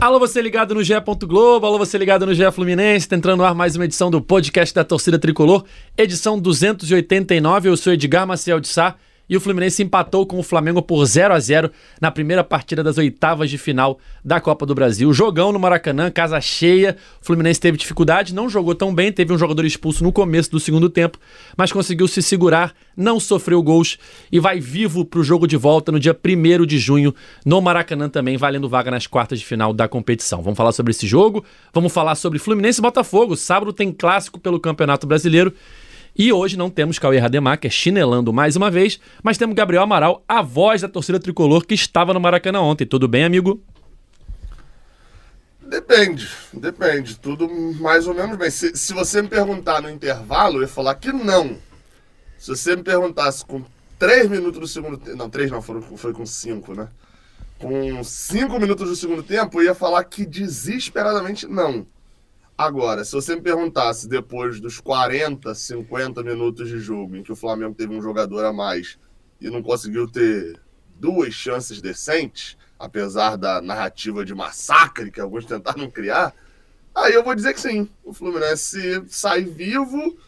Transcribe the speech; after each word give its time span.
Alô, 0.00 0.18
você 0.18 0.40
ligado 0.40 0.74
no 0.74 0.82
GE. 0.82 0.94
Globo, 1.26 1.66
alô, 1.66 1.76
você 1.76 1.98
ligado 1.98 2.24
no 2.24 2.32
GE 2.32 2.50
Fluminense, 2.52 3.06
tá 3.06 3.16
entrando 3.16 3.40
no 3.40 3.44
ar 3.44 3.54
mais 3.54 3.76
uma 3.76 3.84
edição 3.84 4.10
do 4.10 4.18
podcast 4.22 4.74
da 4.74 4.82
torcida 4.82 5.18
tricolor, 5.18 5.62
edição 5.94 6.40
289. 6.40 7.68
Eu 7.68 7.76
sou 7.76 7.92
Edgar 7.92 8.26
Maciel 8.26 8.60
de 8.60 8.68
Sá 8.68 8.96
e 9.30 9.36
o 9.36 9.40
Fluminense 9.40 9.80
empatou 9.80 10.26
com 10.26 10.40
o 10.40 10.42
Flamengo 10.42 10.82
por 10.82 11.04
0 11.04 11.32
a 11.32 11.38
0 11.38 11.70
na 12.00 12.10
primeira 12.10 12.42
partida 12.42 12.82
das 12.82 12.98
oitavas 12.98 13.48
de 13.48 13.56
final 13.56 14.00
da 14.24 14.40
Copa 14.40 14.66
do 14.66 14.74
Brasil. 14.74 15.12
Jogão 15.12 15.52
no 15.52 15.58
Maracanã, 15.60 16.10
casa 16.10 16.40
cheia. 16.40 16.96
O 17.22 17.24
Fluminense 17.24 17.60
teve 17.60 17.78
dificuldade, 17.78 18.34
não 18.34 18.50
jogou 18.50 18.74
tão 18.74 18.92
bem, 18.92 19.12
teve 19.12 19.32
um 19.32 19.38
jogador 19.38 19.64
expulso 19.64 20.02
no 20.02 20.10
começo 20.10 20.50
do 20.50 20.58
segundo 20.58 20.90
tempo, 20.90 21.16
mas 21.56 21.70
conseguiu 21.70 22.08
se 22.08 22.20
segurar, 22.20 22.74
não 22.96 23.20
sofreu 23.20 23.62
gols 23.62 23.98
e 24.32 24.40
vai 24.40 24.58
vivo 24.58 25.04
para 25.04 25.20
o 25.20 25.24
jogo 25.24 25.46
de 25.46 25.56
volta 25.56 25.92
no 25.92 26.00
dia 26.00 26.16
1 26.16 26.66
de 26.66 26.78
junho 26.78 27.14
no 27.46 27.62
Maracanã 27.62 28.08
também, 28.08 28.36
valendo 28.36 28.68
vaga 28.68 28.90
nas 28.90 29.06
quartas 29.06 29.38
de 29.38 29.46
final 29.46 29.72
da 29.72 29.86
competição. 29.86 30.42
Vamos 30.42 30.56
falar 30.56 30.72
sobre 30.72 30.90
esse 30.90 31.06
jogo, 31.06 31.44
vamos 31.72 31.92
falar 31.92 32.16
sobre 32.16 32.40
Fluminense 32.40 32.80
e 32.80 32.82
Botafogo. 32.82 33.36
Sábado 33.36 33.72
tem 33.72 33.92
clássico 33.92 34.40
pelo 34.40 34.58
Campeonato 34.58 35.06
Brasileiro 35.06 35.54
e 36.16 36.32
hoje 36.32 36.56
não 36.56 36.70
temos 36.70 36.98
Cauê 36.98 37.18
Rademacher 37.18 37.70
chinelando 37.70 38.32
mais 38.32 38.56
uma 38.56 38.70
vez, 38.70 39.00
mas 39.22 39.38
temos 39.38 39.54
Gabriel 39.54 39.82
Amaral, 39.82 40.24
a 40.28 40.42
voz 40.42 40.82
da 40.82 40.88
torcida 40.88 41.20
tricolor 41.20 41.64
que 41.64 41.74
estava 41.74 42.12
no 42.12 42.20
Maracanã 42.20 42.60
ontem. 42.60 42.86
Tudo 42.86 43.08
bem, 43.08 43.24
amigo? 43.24 43.62
Depende, 45.60 46.28
depende. 46.52 47.16
Tudo 47.18 47.48
mais 47.80 48.08
ou 48.08 48.14
menos 48.14 48.36
bem. 48.36 48.50
Se, 48.50 48.76
se 48.76 48.92
você 48.92 49.22
me 49.22 49.28
perguntar 49.28 49.80
no 49.80 49.88
intervalo, 49.88 50.56
eu 50.56 50.62
ia 50.62 50.68
falar 50.68 50.96
que 50.96 51.12
não. 51.12 51.56
Se 52.36 52.48
você 52.48 52.74
me 52.74 52.82
perguntasse 52.82 53.44
com 53.44 53.62
três 54.00 54.28
minutos 54.28 54.58
do 54.58 54.66
segundo 54.66 54.96
tempo. 54.96 55.16
Não, 55.16 55.30
três 55.30 55.50
não, 55.50 55.62
foi, 55.62 55.80
foi 55.82 56.12
com 56.12 56.24
cinco, 56.24 56.74
né? 56.74 56.88
Com 57.58 58.02
cinco 58.02 58.58
minutos 58.58 58.88
do 58.88 58.96
segundo 58.96 59.22
tempo, 59.22 59.60
eu 59.60 59.66
ia 59.66 59.74
falar 59.74 60.02
que 60.04 60.24
desesperadamente 60.24 61.46
não. 61.46 61.86
Agora, 62.60 63.06
se 63.06 63.12
você 63.12 63.36
me 63.36 63.40
perguntasse 63.40 64.06
depois 64.06 64.60
dos 64.60 64.78
40, 64.80 65.54
50 65.54 66.22
minutos 66.22 66.68
de 66.68 66.78
jogo 66.78 67.16
em 67.16 67.22
que 67.22 67.32
o 67.32 67.36
Flamengo 67.36 67.74
teve 67.74 67.94
um 67.94 68.02
jogador 68.02 68.44
a 68.44 68.52
mais 68.52 68.98
e 69.40 69.48
não 69.48 69.62
conseguiu 69.62 70.06
ter 70.06 70.60
duas 70.94 71.32
chances 71.32 71.80
decentes, 71.80 72.58
apesar 72.78 73.36
da 73.36 73.62
narrativa 73.62 74.26
de 74.26 74.34
massacre 74.34 75.10
que 75.10 75.22
alguns 75.22 75.46
tentaram 75.46 75.90
criar, 75.90 76.34
aí 76.94 77.14
eu 77.14 77.24
vou 77.24 77.34
dizer 77.34 77.54
que 77.54 77.60
sim. 77.62 77.88
O 78.04 78.12
Fluminense 78.12 79.04
sai 79.08 79.42
vivo 79.42 80.18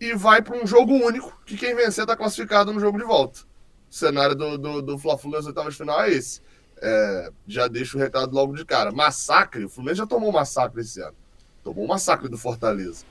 e 0.00 0.14
vai 0.14 0.40
para 0.40 0.56
um 0.56 0.66
jogo 0.66 0.94
único, 0.94 1.42
que 1.44 1.58
quem 1.58 1.74
vencer 1.74 2.04
está 2.04 2.16
classificado 2.16 2.72
no 2.72 2.80
jogo 2.80 2.96
de 2.96 3.04
volta. 3.04 3.40
O 3.90 3.94
cenário 3.94 4.34
do, 4.34 4.56
do, 4.56 4.80
do 4.80 4.98
Fla-Flu 4.98 5.32
nas 5.32 5.44
oitavas 5.44 5.74
de 5.74 5.80
final 5.80 6.00
é 6.00 6.10
esse. 6.10 6.40
É, 6.80 7.30
já 7.46 7.68
deixo 7.68 7.98
o 7.98 8.00
recado 8.00 8.34
logo 8.34 8.54
de 8.54 8.64
cara. 8.64 8.90
Massacre, 8.90 9.66
o 9.66 9.68
Fluminense 9.68 9.98
já 9.98 10.06
tomou 10.06 10.32
massacre 10.32 10.80
esse 10.80 10.98
ano 11.02 11.20
tomou 11.62 11.84
um 11.84 11.88
massacre 11.88 12.28
do 12.28 12.38
Fortaleza. 12.38 13.04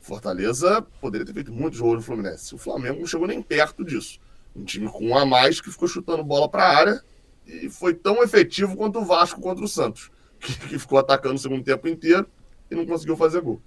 Fortaleza 0.00 0.82
poderia 1.00 1.26
ter 1.26 1.34
feito 1.34 1.52
muito 1.52 1.76
jogo 1.76 1.94
no 1.94 2.02
Fluminense. 2.02 2.54
O 2.54 2.58
Flamengo 2.58 3.00
não 3.00 3.06
chegou 3.06 3.26
nem 3.26 3.42
perto 3.42 3.84
disso. 3.84 4.18
Um 4.56 4.64
time 4.64 4.88
com 4.88 5.08
um 5.08 5.18
a 5.18 5.26
mais 5.26 5.60
que 5.60 5.70
ficou 5.70 5.86
chutando 5.86 6.24
bola 6.24 6.48
para 6.48 6.64
a 6.64 6.76
área 6.76 7.02
e 7.46 7.68
foi 7.68 7.94
tão 7.94 8.22
efetivo 8.22 8.76
quanto 8.76 9.00
o 9.00 9.04
Vasco 9.04 9.40
contra 9.40 9.64
o 9.64 9.68
Santos, 9.68 10.10
que, 10.40 10.58
que 10.68 10.78
ficou 10.78 10.98
atacando 10.98 11.34
o 11.34 11.38
segundo 11.38 11.62
tempo 11.62 11.86
inteiro 11.88 12.26
e 12.70 12.74
não 12.74 12.86
conseguiu 12.86 13.16
fazer 13.16 13.40
gol. 13.40 13.60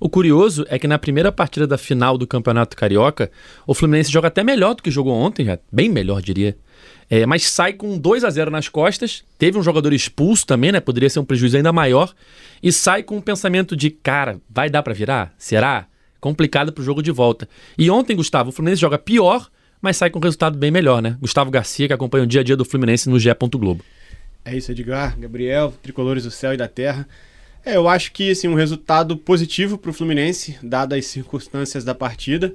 O 0.00 0.08
curioso 0.08 0.64
é 0.68 0.78
que 0.78 0.86
na 0.86 0.98
primeira 0.98 1.32
partida 1.32 1.66
da 1.66 1.76
final 1.76 2.16
do 2.16 2.26
Campeonato 2.26 2.76
Carioca, 2.76 3.30
o 3.66 3.74
Fluminense 3.74 4.12
joga 4.12 4.28
até 4.28 4.44
melhor 4.44 4.74
do 4.74 4.82
que 4.82 4.90
jogou 4.90 5.12
ontem, 5.12 5.44
já, 5.44 5.58
bem 5.72 5.88
melhor, 5.88 6.22
diria. 6.22 6.56
É, 7.10 7.24
mas 7.24 7.44
sai 7.44 7.72
com 7.72 7.98
2 7.98 8.22
a 8.22 8.30
0 8.30 8.50
nas 8.50 8.68
costas. 8.68 9.24
Teve 9.38 9.58
um 9.58 9.62
jogador 9.62 9.92
expulso 9.92 10.46
também, 10.46 10.70
né? 10.70 10.78
Poderia 10.78 11.08
ser 11.08 11.18
um 11.18 11.24
prejuízo 11.24 11.56
ainda 11.56 11.72
maior. 11.72 12.14
E 12.62 12.70
sai 12.70 13.02
com 13.02 13.16
um 13.16 13.20
pensamento 13.20 13.74
de, 13.74 13.90
cara, 13.90 14.40
vai 14.48 14.68
dar 14.68 14.82
para 14.82 14.94
virar? 14.94 15.34
Será? 15.38 15.86
Complicado 16.20 16.72
pro 16.72 16.84
jogo 16.84 17.02
de 17.02 17.10
volta. 17.10 17.48
E 17.76 17.90
ontem, 17.90 18.14
Gustavo, 18.14 18.50
o 18.50 18.52
Fluminense 18.52 18.80
joga 18.80 18.98
pior, 18.98 19.48
mas 19.80 19.96
sai 19.96 20.10
com 20.10 20.18
um 20.18 20.22
resultado 20.22 20.58
bem 20.58 20.70
melhor, 20.70 21.00
né? 21.00 21.16
Gustavo 21.20 21.50
Garcia, 21.50 21.86
que 21.86 21.92
acompanha 21.92 22.24
o 22.24 22.26
dia 22.26 22.42
a 22.42 22.44
dia 22.44 22.56
do 22.56 22.64
Fluminense 22.64 23.08
no 23.08 23.18
GE. 23.18 23.30
Globo. 23.54 23.82
É 24.44 24.56
isso, 24.56 24.70
Edgar, 24.72 25.18
Gabriel, 25.18 25.72
tricolores 25.82 26.24
do 26.24 26.30
céu 26.30 26.52
e 26.52 26.56
da 26.56 26.68
terra. 26.68 27.08
É, 27.64 27.76
eu 27.76 27.88
acho 27.88 28.12
que 28.12 28.30
assim, 28.30 28.48
um 28.48 28.54
resultado 28.54 29.16
positivo 29.16 29.76
para 29.76 29.90
o 29.90 29.94
Fluminense, 29.94 30.58
dadas 30.62 30.98
as 30.98 31.06
circunstâncias 31.06 31.84
da 31.84 31.94
partida. 31.94 32.54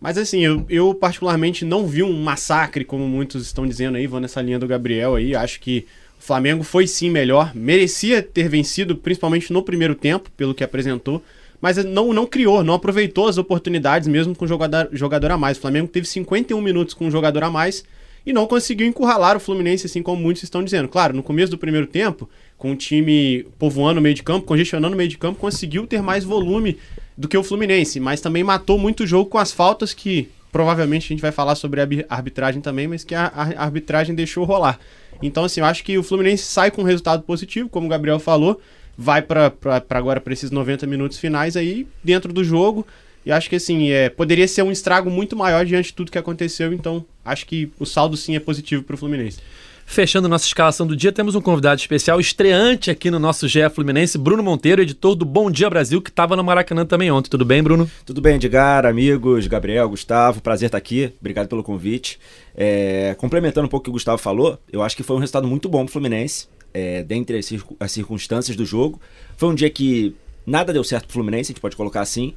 Mas 0.00 0.18
assim, 0.18 0.44
eu, 0.44 0.66
eu 0.68 0.94
particularmente 0.94 1.64
não 1.64 1.86
vi 1.86 2.02
um 2.02 2.12
massacre, 2.12 2.84
como 2.84 3.06
muitos 3.06 3.46
estão 3.46 3.66
dizendo 3.66 3.96
aí, 3.96 4.06
vou 4.06 4.18
nessa 4.18 4.42
linha 4.42 4.58
do 4.58 4.66
Gabriel 4.66 5.14
aí. 5.14 5.34
Acho 5.34 5.60
que 5.60 5.86
o 6.18 6.22
Flamengo 6.22 6.64
foi 6.64 6.88
sim 6.88 7.08
melhor, 7.08 7.54
merecia 7.54 8.20
ter 8.20 8.48
vencido, 8.48 8.96
principalmente 8.96 9.52
no 9.52 9.62
primeiro 9.62 9.94
tempo, 9.94 10.28
pelo 10.36 10.54
que 10.54 10.64
apresentou, 10.64 11.22
mas 11.60 11.76
não, 11.84 12.12
não 12.12 12.26
criou, 12.26 12.64
não 12.64 12.74
aproveitou 12.74 13.28
as 13.28 13.38
oportunidades 13.38 14.08
mesmo 14.08 14.34
com 14.34 14.44
jogador, 14.46 14.88
jogador 14.92 15.30
a 15.30 15.38
mais. 15.38 15.56
O 15.56 15.60
Flamengo 15.60 15.86
teve 15.86 16.06
51 16.06 16.60
minutos 16.60 16.94
com 16.94 17.06
um 17.06 17.10
jogador 17.10 17.44
a 17.44 17.50
mais 17.50 17.84
e 18.24 18.32
não 18.32 18.46
conseguiu 18.46 18.86
encurralar 18.86 19.36
o 19.36 19.40
Fluminense, 19.40 19.86
assim 19.86 20.02
como 20.02 20.20
muitos 20.20 20.42
estão 20.42 20.62
dizendo. 20.62 20.88
Claro, 20.88 21.14
no 21.14 21.22
começo 21.22 21.50
do 21.50 21.58
primeiro 21.58 21.86
tempo, 21.86 22.28
com 22.56 22.72
o 22.72 22.76
time 22.76 23.44
povoando 23.58 24.00
o 24.00 24.02
meio 24.02 24.14
de 24.14 24.22
campo, 24.22 24.46
congestionando 24.46 24.94
o 24.94 24.96
meio 24.96 25.08
de 25.08 25.18
campo, 25.18 25.38
conseguiu 25.38 25.86
ter 25.86 26.02
mais 26.02 26.24
volume 26.24 26.78
do 27.16 27.28
que 27.28 27.36
o 27.36 27.42
Fluminense, 27.42 28.00
mas 28.00 28.20
também 28.20 28.44
matou 28.44 28.78
muito 28.78 29.02
o 29.02 29.06
jogo 29.06 29.28
com 29.28 29.38
as 29.38 29.52
faltas 29.52 29.92
que 29.92 30.28
provavelmente 30.52 31.06
a 31.06 31.08
gente 31.08 31.22
vai 31.22 31.32
falar 31.32 31.54
sobre 31.54 31.80
a 31.80 31.88
arbitragem 32.08 32.60
também, 32.60 32.86
mas 32.86 33.02
que 33.02 33.14
a, 33.14 33.32
arbitragem 33.56 34.14
deixou 34.14 34.44
rolar. 34.44 34.78
Então, 35.22 35.44
assim, 35.44 35.60
eu 35.60 35.66
acho 35.66 35.82
que 35.82 35.96
o 35.96 36.02
Fluminense 36.02 36.44
sai 36.44 36.70
com 36.70 36.82
um 36.82 36.84
resultado 36.84 37.22
positivo, 37.22 37.68
como 37.68 37.86
o 37.86 37.88
Gabriel 37.88 38.20
falou, 38.20 38.60
vai 38.96 39.22
para 39.22 39.52
agora 39.90 40.20
para 40.20 40.32
esses 40.32 40.50
90 40.50 40.86
minutos 40.86 41.18
finais 41.18 41.56
aí, 41.56 41.86
dentro 42.04 42.32
do 42.32 42.44
jogo. 42.44 42.86
E 43.24 43.30
acho 43.30 43.48
que 43.48 43.56
assim, 43.56 43.90
é, 43.90 44.08
poderia 44.08 44.48
ser 44.48 44.62
um 44.62 44.72
estrago 44.72 45.10
muito 45.10 45.36
maior 45.36 45.64
diante 45.64 45.86
de 45.86 45.94
tudo 45.94 46.10
que 46.10 46.18
aconteceu, 46.18 46.72
então 46.72 47.04
acho 47.24 47.46
que 47.46 47.70
o 47.78 47.86
saldo 47.86 48.16
sim 48.16 48.34
é 48.34 48.40
positivo 48.40 48.82
para 48.82 48.94
o 48.94 48.98
Fluminense. 48.98 49.38
Fechando 49.84 50.28
nossa 50.28 50.46
escalação 50.46 50.86
do 50.86 50.96
dia, 50.96 51.12
temos 51.12 51.34
um 51.34 51.40
convidado 51.40 51.78
especial, 51.80 52.18
estreante 52.18 52.90
aqui 52.90 53.10
no 53.10 53.18
nosso 53.18 53.46
GE 53.46 53.68
Fluminense, 53.74 54.16
Bruno 54.16 54.42
Monteiro, 54.42 54.80
editor 54.80 55.14
do 55.14 55.24
Bom 55.24 55.50
Dia 55.50 55.68
Brasil, 55.68 56.00
que 56.00 56.08
estava 56.08 56.34
no 56.34 56.42
Maracanã 56.42 56.86
também 56.86 57.10
ontem. 57.10 57.28
Tudo 57.28 57.44
bem, 57.44 57.62
Bruno? 57.62 57.90
Tudo 58.06 58.20
bem, 58.20 58.36
Edgar, 58.36 58.86
amigos, 58.86 59.46
Gabriel, 59.46 59.88
Gustavo, 59.88 60.40
prazer 60.40 60.66
estar 60.66 60.78
aqui. 60.78 61.12
Obrigado 61.20 61.48
pelo 61.48 61.62
convite. 61.62 62.18
É, 62.56 63.14
complementando 63.18 63.66
um 63.66 63.68
pouco 63.68 63.82
o 63.82 63.84
que 63.84 63.90
o 63.90 63.92
Gustavo 63.92 64.18
falou, 64.18 64.58
eu 64.72 64.82
acho 64.82 64.96
que 64.96 65.02
foi 65.02 65.16
um 65.16 65.18
resultado 65.18 65.46
muito 65.46 65.68
bom 65.68 65.84
para 65.84 65.90
o 65.90 65.92
Fluminense, 65.92 66.46
é, 66.72 67.02
dentre 67.02 67.36
as, 67.36 67.52
as 67.78 67.92
circunstâncias 67.92 68.56
do 68.56 68.64
jogo. 68.64 69.00
Foi 69.36 69.48
um 69.50 69.54
dia 69.54 69.68
que 69.68 70.14
nada 70.46 70.72
deu 70.72 70.84
certo 70.84 71.04
para 71.04 71.10
o 71.10 71.14
Fluminense, 71.14 71.50
a 71.50 71.52
gente 71.52 71.60
pode 71.60 71.76
colocar 71.76 72.00
assim. 72.00 72.34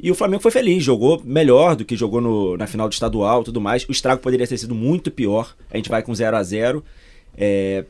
E 0.00 0.10
o 0.10 0.14
Flamengo 0.14 0.42
foi 0.42 0.52
feliz, 0.52 0.84
jogou 0.84 1.20
melhor 1.24 1.74
do 1.74 1.84
que 1.84 1.96
jogou 1.96 2.20
no, 2.20 2.56
na 2.56 2.66
final 2.66 2.88
do 2.88 2.92
estadual 2.92 3.42
tudo 3.42 3.60
mais. 3.60 3.84
O 3.88 3.92
estrago 3.92 4.22
poderia 4.22 4.46
ter 4.46 4.56
sido 4.56 4.74
muito 4.74 5.10
pior. 5.10 5.56
A 5.70 5.76
gente 5.76 5.88
vai 5.88 6.02
com 6.02 6.14
0 6.14 6.36
a 6.36 6.42
0 6.42 6.84
é, 7.36 7.84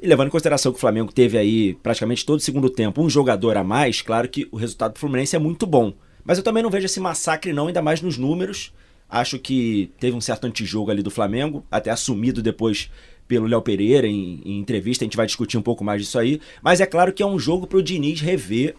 E 0.00 0.06
levando 0.06 0.26
em 0.26 0.30
consideração 0.30 0.72
que 0.72 0.78
o 0.78 0.80
Flamengo 0.80 1.12
teve 1.12 1.38
aí 1.38 1.74
praticamente 1.74 2.26
todo 2.26 2.40
o 2.40 2.42
segundo 2.42 2.68
tempo 2.68 3.00
um 3.00 3.08
jogador 3.08 3.56
a 3.56 3.62
mais, 3.62 4.02
claro 4.02 4.28
que 4.28 4.48
o 4.50 4.56
resultado 4.56 4.94
do 4.94 4.98
Fluminense 4.98 5.36
é 5.36 5.38
muito 5.38 5.64
bom. 5.66 5.92
Mas 6.24 6.38
eu 6.38 6.44
também 6.44 6.62
não 6.62 6.70
vejo 6.70 6.86
esse 6.86 7.00
massacre, 7.00 7.52
não, 7.52 7.68
ainda 7.68 7.82
mais 7.82 8.00
nos 8.00 8.16
números. 8.16 8.72
Acho 9.08 9.38
que 9.38 9.90
teve 10.00 10.16
um 10.16 10.20
certo 10.20 10.46
antijogo 10.46 10.90
ali 10.90 11.02
do 11.02 11.10
Flamengo, 11.10 11.64
até 11.70 11.90
assumido 11.90 12.42
depois 12.42 12.90
pelo 13.28 13.46
Léo 13.46 13.62
Pereira 13.62 14.06
em, 14.06 14.40
em, 14.44 14.58
entrevista. 14.58 15.04
A 15.04 15.06
gente 15.06 15.16
vai 15.16 15.26
discutir 15.26 15.58
um 15.58 15.62
pouco 15.62 15.84
mais 15.84 16.00
disso 16.00 16.18
aí. 16.18 16.40
Mas 16.62 16.80
é 16.80 16.86
claro 16.86 17.12
que 17.12 17.22
é 17.22 17.26
um 17.26 17.38
jogo 17.38 17.66
para 17.66 17.78
o 17.78 17.82
Diniz 17.82 18.20
rever 18.20 18.74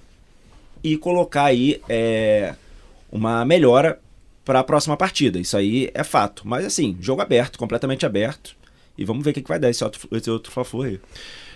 e 0.83 0.97
colocar 0.97 1.45
aí 1.45 1.81
é, 1.88 2.55
uma 3.13 3.46
melhora 3.46 4.00
para 4.44 4.59
a 4.59 4.63
próxima 4.63 4.97
partida. 4.97 5.40
Isso 5.40 5.56
aí 5.56 5.90
é 5.94 6.03
fato. 6.03 6.41
Mas 6.46 6.66
assim, 6.66 6.97
jogo 7.00 7.22
aberto, 7.22 7.59
completamente 7.59 8.06
aberto. 8.06 8.56
E 8.97 9.06
vamos 9.06 9.24
ver 9.24 9.31
o 9.31 9.34
que, 9.34 9.41
que 9.41 9.47
vai 9.47 9.59
dar 9.59 9.69
esse 9.69 9.83
outro, 9.83 10.07
esse 10.12 10.30
outro 10.30 10.51
Fla-Flu 10.51 10.81
aí. 10.81 11.00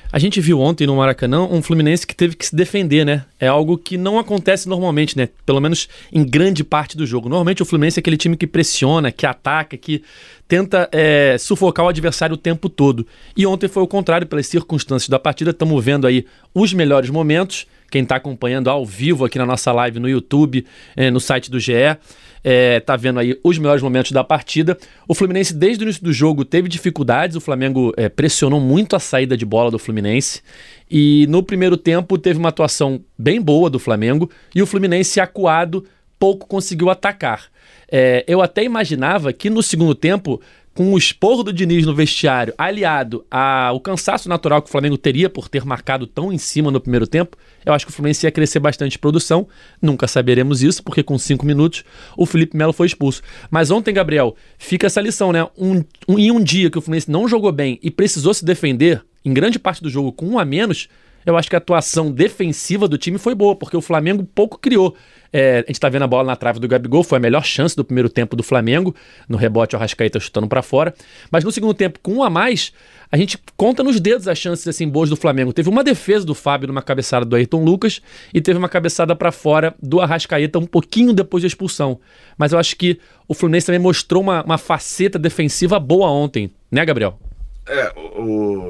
A 0.10 0.20
gente 0.20 0.40
viu 0.40 0.62
ontem 0.62 0.88
no 0.88 0.96
Maracanã 0.96 1.42
um 1.42 1.62
Fluminense 1.62 2.08
que 2.08 2.16
teve 2.16 2.34
que 2.36 2.46
se 2.46 2.56
defender, 2.56 3.06
né? 3.06 3.26
É 3.38 3.48
algo 3.48 3.78
que 3.78 3.98
não 3.98 4.18
acontece 4.18 4.70
normalmente, 4.70 5.18
né? 5.18 5.28
Pelo 5.46 5.60
menos 5.60 5.90
em 6.14 6.24
grande 6.24 6.64
parte 6.64 6.96
do 6.96 7.06
jogo. 7.06 7.28
Normalmente 7.28 7.62
o 7.62 7.66
Fluminense 7.66 8.00
é 8.00 8.02
aquele 8.02 8.16
time 8.16 8.38
que 8.38 8.48
pressiona, 8.48 9.12
que 9.12 9.26
ataca, 9.26 9.76
que 9.76 10.02
tenta 10.48 10.88
é, 10.94 11.38
sufocar 11.38 11.86
o 11.86 11.90
adversário 11.90 12.36
o 12.36 12.38
tempo 12.38 12.70
todo. 12.70 13.06
E 13.36 13.46
ontem 13.46 13.68
foi 13.68 13.84
o 13.84 13.88
contrário, 13.88 14.26
pelas 14.26 14.48
circunstâncias 14.48 15.10
da 15.10 15.20
partida. 15.20 15.52
Estamos 15.52 15.84
vendo 15.84 16.08
aí 16.08 16.26
os 16.54 16.72
melhores 16.72 17.10
momentos 17.10 17.68
quem 17.90 18.04
está 18.04 18.18
acompanhando 18.18 18.70
ao 18.70 18.86
vivo 18.86 19.26
aqui 19.26 19.38
na 19.38 19.46
nossa 19.46 19.72
live 19.72 20.00
no 20.00 20.10
YouTube, 20.10 20.66
é, 20.96 21.10
no 21.10 21.20
site 21.20 21.50
do 21.50 21.60
GE, 21.60 21.98
é, 22.44 22.80
tá 22.80 22.96
vendo 22.96 23.20
aí 23.20 23.38
os 23.44 23.58
melhores 23.58 23.82
momentos 23.82 24.12
da 24.12 24.24
partida. 24.24 24.78
O 25.08 25.14
Fluminense, 25.14 25.54
desde 25.54 25.84
o 25.84 25.86
início 25.86 26.04
do 26.04 26.14
jogo, 26.14 26.46
teve 26.46 26.70
dificuldades. 26.70 27.36
O 27.36 27.42
Flamengo 27.42 27.94
é, 27.98 28.08
pressionou 28.08 28.60
muito 28.60 28.96
a 28.96 29.00
saída 29.00 29.36
de 29.36 29.46
bola 29.46 29.72
do 29.72 29.80
Fluminense. 29.80 30.42
E 30.90 31.26
no 31.28 31.44
primeiro 31.44 31.76
tempo 31.76 32.18
teve 32.18 32.40
uma 32.40 32.50
atuação 32.50 33.02
bem 33.18 33.42
boa 33.42 33.70
do 33.70 33.80
Flamengo. 33.80 34.30
E 34.56 34.62
o 34.62 34.66
Fluminense, 34.66 35.20
acuado, 35.20 35.86
pouco 36.18 36.48
conseguiu 36.48 36.90
atacar. 36.90 37.46
É, 37.92 38.24
eu 38.28 38.42
até 38.42 38.64
imaginava 38.64 39.32
que 39.34 39.50
no 39.50 39.64
segundo 39.64 39.96
tempo 39.96 40.42
com 40.78 40.94
o 40.94 40.98
esporro 40.98 41.42
do 41.42 41.52
Diniz 41.52 41.88
no 41.88 41.96
vestiário, 41.96 42.54
aliado 42.56 43.26
ao 43.32 43.80
cansaço 43.80 44.30
natural 44.30 44.62
que 44.62 44.70
o 44.70 44.72
Flamengo 44.72 44.96
teria 44.96 45.28
por 45.28 45.50
ter 45.50 45.66
marcado 45.66 46.06
tão 46.06 46.32
em 46.32 46.38
cima 46.38 46.70
no 46.70 46.80
primeiro 46.80 47.08
tempo, 47.08 47.36
eu 47.66 47.74
acho 47.74 47.84
que 47.84 47.92
o 47.92 47.96
Fluminense 47.96 48.28
ia 48.28 48.32
crescer 48.32 48.60
bastante 48.60 48.92
de 48.92 49.00
produção. 49.00 49.48
Nunca 49.82 50.08
saberemos 50.08 50.62
isso, 50.62 50.84
porque 50.84 51.02
com 51.02 51.18
cinco 51.18 51.48
minutos 51.48 51.84
o 52.16 52.28
Felipe 52.28 52.56
Melo 52.56 52.72
foi 52.74 52.86
expulso. 52.86 53.24
Mas 53.50 53.72
ontem, 53.72 53.92
Gabriel, 53.92 54.36
fica 54.60 54.86
essa 54.86 55.02
lição, 55.02 55.32
né? 55.32 55.48
Um, 55.58 55.84
um, 56.08 56.20
em 56.20 56.30
um 56.30 56.40
dia 56.40 56.70
que 56.70 56.78
o 56.78 56.82
Fluminense 56.82 57.10
não 57.10 57.28
jogou 57.28 57.52
bem 57.52 57.80
e 57.82 57.90
precisou 57.90 58.32
se 58.32 58.46
defender, 58.46 59.04
em 59.26 59.34
grande 59.34 59.58
parte 59.58 59.82
do 59.82 59.90
jogo 59.90 60.12
com 60.12 60.28
um 60.28 60.38
a 60.38 60.46
menos, 60.46 60.88
eu 61.26 61.36
acho 61.36 61.50
que 61.50 61.56
a 61.56 61.58
atuação 61.58 62.12
defensiva 62.12 62.88
do 62.88 63.00
time 63.00 63.18
foi 63.18 63.34
boa, 63.36 63.56
porque 63.56 63.76
o 63.76 63.82
Flamengo 63.82 64.24
pouco 64.24 64.58
criou. 64.60 64.96
É, 65.32 65.60
a 65.60 65.68
gente 65.68 65.80
tá 65.80 65.90
vendo 65.90 66.04
a 66.04 66.08
bola 66.08 66.24
na 66.24 66.36
trave 66.36 66.60
do 66.60 66.68
Gabigol, 66.68 67.04
foi 67.04 67.18
a 67.18 67.22
melhor 67.22 67.44
chance 67.44 67.76
do 67.76 67.84
primeiro 67.84 68.10
tempo 68.10 68.36
do 68.36 68.44
Flamengo. 68.44 68.96
No 69.28 69.38
rebote, 69.38 69.76
o 69.76 69.80
Rascaeta 69.80 70.20
chutando 70.20 70.48
para 70.48 70.62
fora. 70.62 70.94
Mas 71.32 71.44
no 71.44 71.52
segundo 71.52 71.74
tempo, 71.74 72.00
com 72.02 72.16
um 72.16 72.24
a 72.24 72.30
mais, 72.30 72.72
a 73.12 73.18
gente 73.18 73.38
conta 73.56 73.84
nos 73.84 74.00
dedos 74.00 74.28
as 74.28 74.38
chances 74.38 74.68
assim 74.68 74.88
boas 74.88 75.10
do 75.10 75.16
Flamengo. 75.16 75.54
Teve 75.54 75.70
uma 75.70 75.84
defesa 75.84 76.26
do 76.26 76.36
Fábio 76.36 76.68
numa 76.68 76.82
cabeçada 76.82 77.26
do 77.26 77.36
Ayrton 77.36 77.64
Lucas 77.64 78.02
e 78.34 78.42
teve 78.42 78.58
uma 78.58 78.70
cabeçada 78.70 79.16
para 79.16 79.32
fora 79.32 79.76
do 79.82 80.02
Arrascaeta 80.02 80.60
um 80.60 80.66
pouquinho 80.66 81.14
depois 81.14 81.44
da 81.44 81.48
expulsão. 81.48 82.00
Mas 82.38 82.52
eu 82.52 82.60
acho 82.60 82.76
que 82.76 83.00
o 83.28 83.34
Fluminense 83.34 83.66
também 83.66 83.80
mostrou 83.80 84.22
uma, 84.22 84.44
uma 84.44 84.58
faceta 84.58 85.18
defensiva 85.18 85.80
boa 85.80 86.10
ontem, 86.10 86.52
né, 86.72 86.86
Gabriel? 86.86 87.20
É, 87.66 87.92
o, 87.96 88.22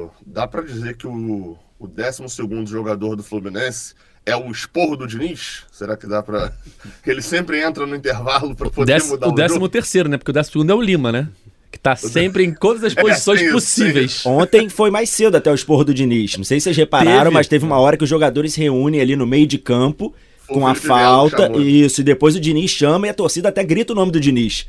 o 0.04 0.10
dá 0.26 0.46
para 0.46 0.62
dizer 0.62 0.96
que 0.96 1.06
o, 1.06 1.56
o 1.78 1.86
12 1.86 2.24
jogador 2.66 3.16
do 3.16 3.22
Fluminense 3.22 3.94
é 4.28 4.36
o 4.36 4.50
esporro 4.50 4.96
do 4.96 5.06
Diniz? 5.06 5.64
Será 5.72 5.96
que 5.96 6.06
dá 6.06 6.22
para 6.22 6.52
que 7.02 7.10
ele 7.10 7.22
sempre 7.22 7.60
entra 7.60 7.86
no 7.86 7.96
intervalo 7.96 8.54
para 8.54 8.70
poder 8.70 8.92
Dez, 8.92 9.08
mudar 9.08 9.26
o, 9.26 9.30
o 9.30 9.34
décimo 9.34 9.60
jogo? 9.60 9.68
terceiro, 9.68 10.08
né? 10.08 10.18
Porque 10.18 10.30
o 10.30 10.34
décimo 10.34 10.52
segundo 10.52 10.70
é 10.70 10.74
o 10.74 10.80
Lima, 10.80 11.10
né? 11.10 11.28
Que 11.70 11.78
tá 11.78 11.94
sempre 11.96 12.44
em 12.44 12.52
todas 12.52 12.84
as 12.84 12.92
posições 12.94 13.42
é, 13.42 13.50
possíveis. 13.50 14.24
Ontem 14.26 14.68
foi 14.68 14.90
mais 14.90 15.10
cedo 15.10 15.36
até 15.36 15.50
o 15.50 15.54
esporro 15.54 15.84
do 15.84 15.94
Diniz. 15.94 16.36
Não 16.36 16.44
sei 16.44 16.60
se 16.60 16.64
vocês 16.64 16.76
repararam, 16.76 17.24
teve. 17.24 17.34
mas 17.34 17.48
teve 17.48 17.64
uma 17.64 17.78
hora 17.78 17.96
que 17.96 18.04
os 18.04 18.10
jogadores 18.10 18.52
se 18.52 18.60
reúnem 18.60 19.00
ali 19.00 19.16
no 19.16 19.26
meio 19.26 19.46
de 19.46 19.58
campo 19.58 20.14
o 20.48 20.54
com 20.54 20.66
a 20.66 20.74
falta. 20.74 21.50
Isso, 21.58 22.00
e 22.00 22.04
depois 22.04 22.36
o 22.36 22.40
Diniz 22.40 22.70
chama 22.70 23.06
e 23.06 23.10
a 23.10 23.14
torcida 23.14 23.48
até 23.48 23.64
grita 23.64 23.92
o 23.92 23.96
nome 23.96 24.12
do 24.12 24.20
Diniz. 24.20 24.66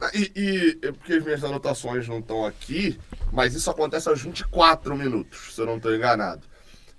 Ah, 0.00 0.10
e, 0.14 0.32
e 0.34 0.78
é 0.86 0.92
porque 0.92 1.12
as 1.12 1.22
minhas 1.22 1.44
anotações 1.44 2.08
não 2.08 2.20
estão 2.20 2.46
aqui, 2.46 2.98
mas 3.30 3.54
isso 3.54 3.70
acontece 3.70 4.08
aos 4.08 4.22
24 4.22 4.96
minutos, 4.96 5.54
se 5.54 5.60
eu 5.60 5.66
não 5.66 5.76
estou 5.76 5.94
enganado. 5.94 6.49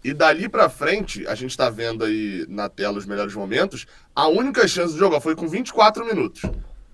E 0.04 0.14
dali 0.14 0.50
para 0.50 0.68
frente, 0.68 1.28
a 1.28 1.36
gente 1.36 1.52
está 1.52 1.70
vendo 1.70 2.04
aí 2.04 2.46
na 2.50 2.68
tela 2.68 2.98
os 2.98 3.06
melhores 3.06 3.36
momentos, 3.36 3.86
a 4.16 4.28
única 4.28 4.68
chance 4.68 4.94
de 4.94 5.00
jogar 5.00 5.22
foi 5.22 5.36
com 5.36 5.48
24 5.48 6.06
minutos. 6.06 6.42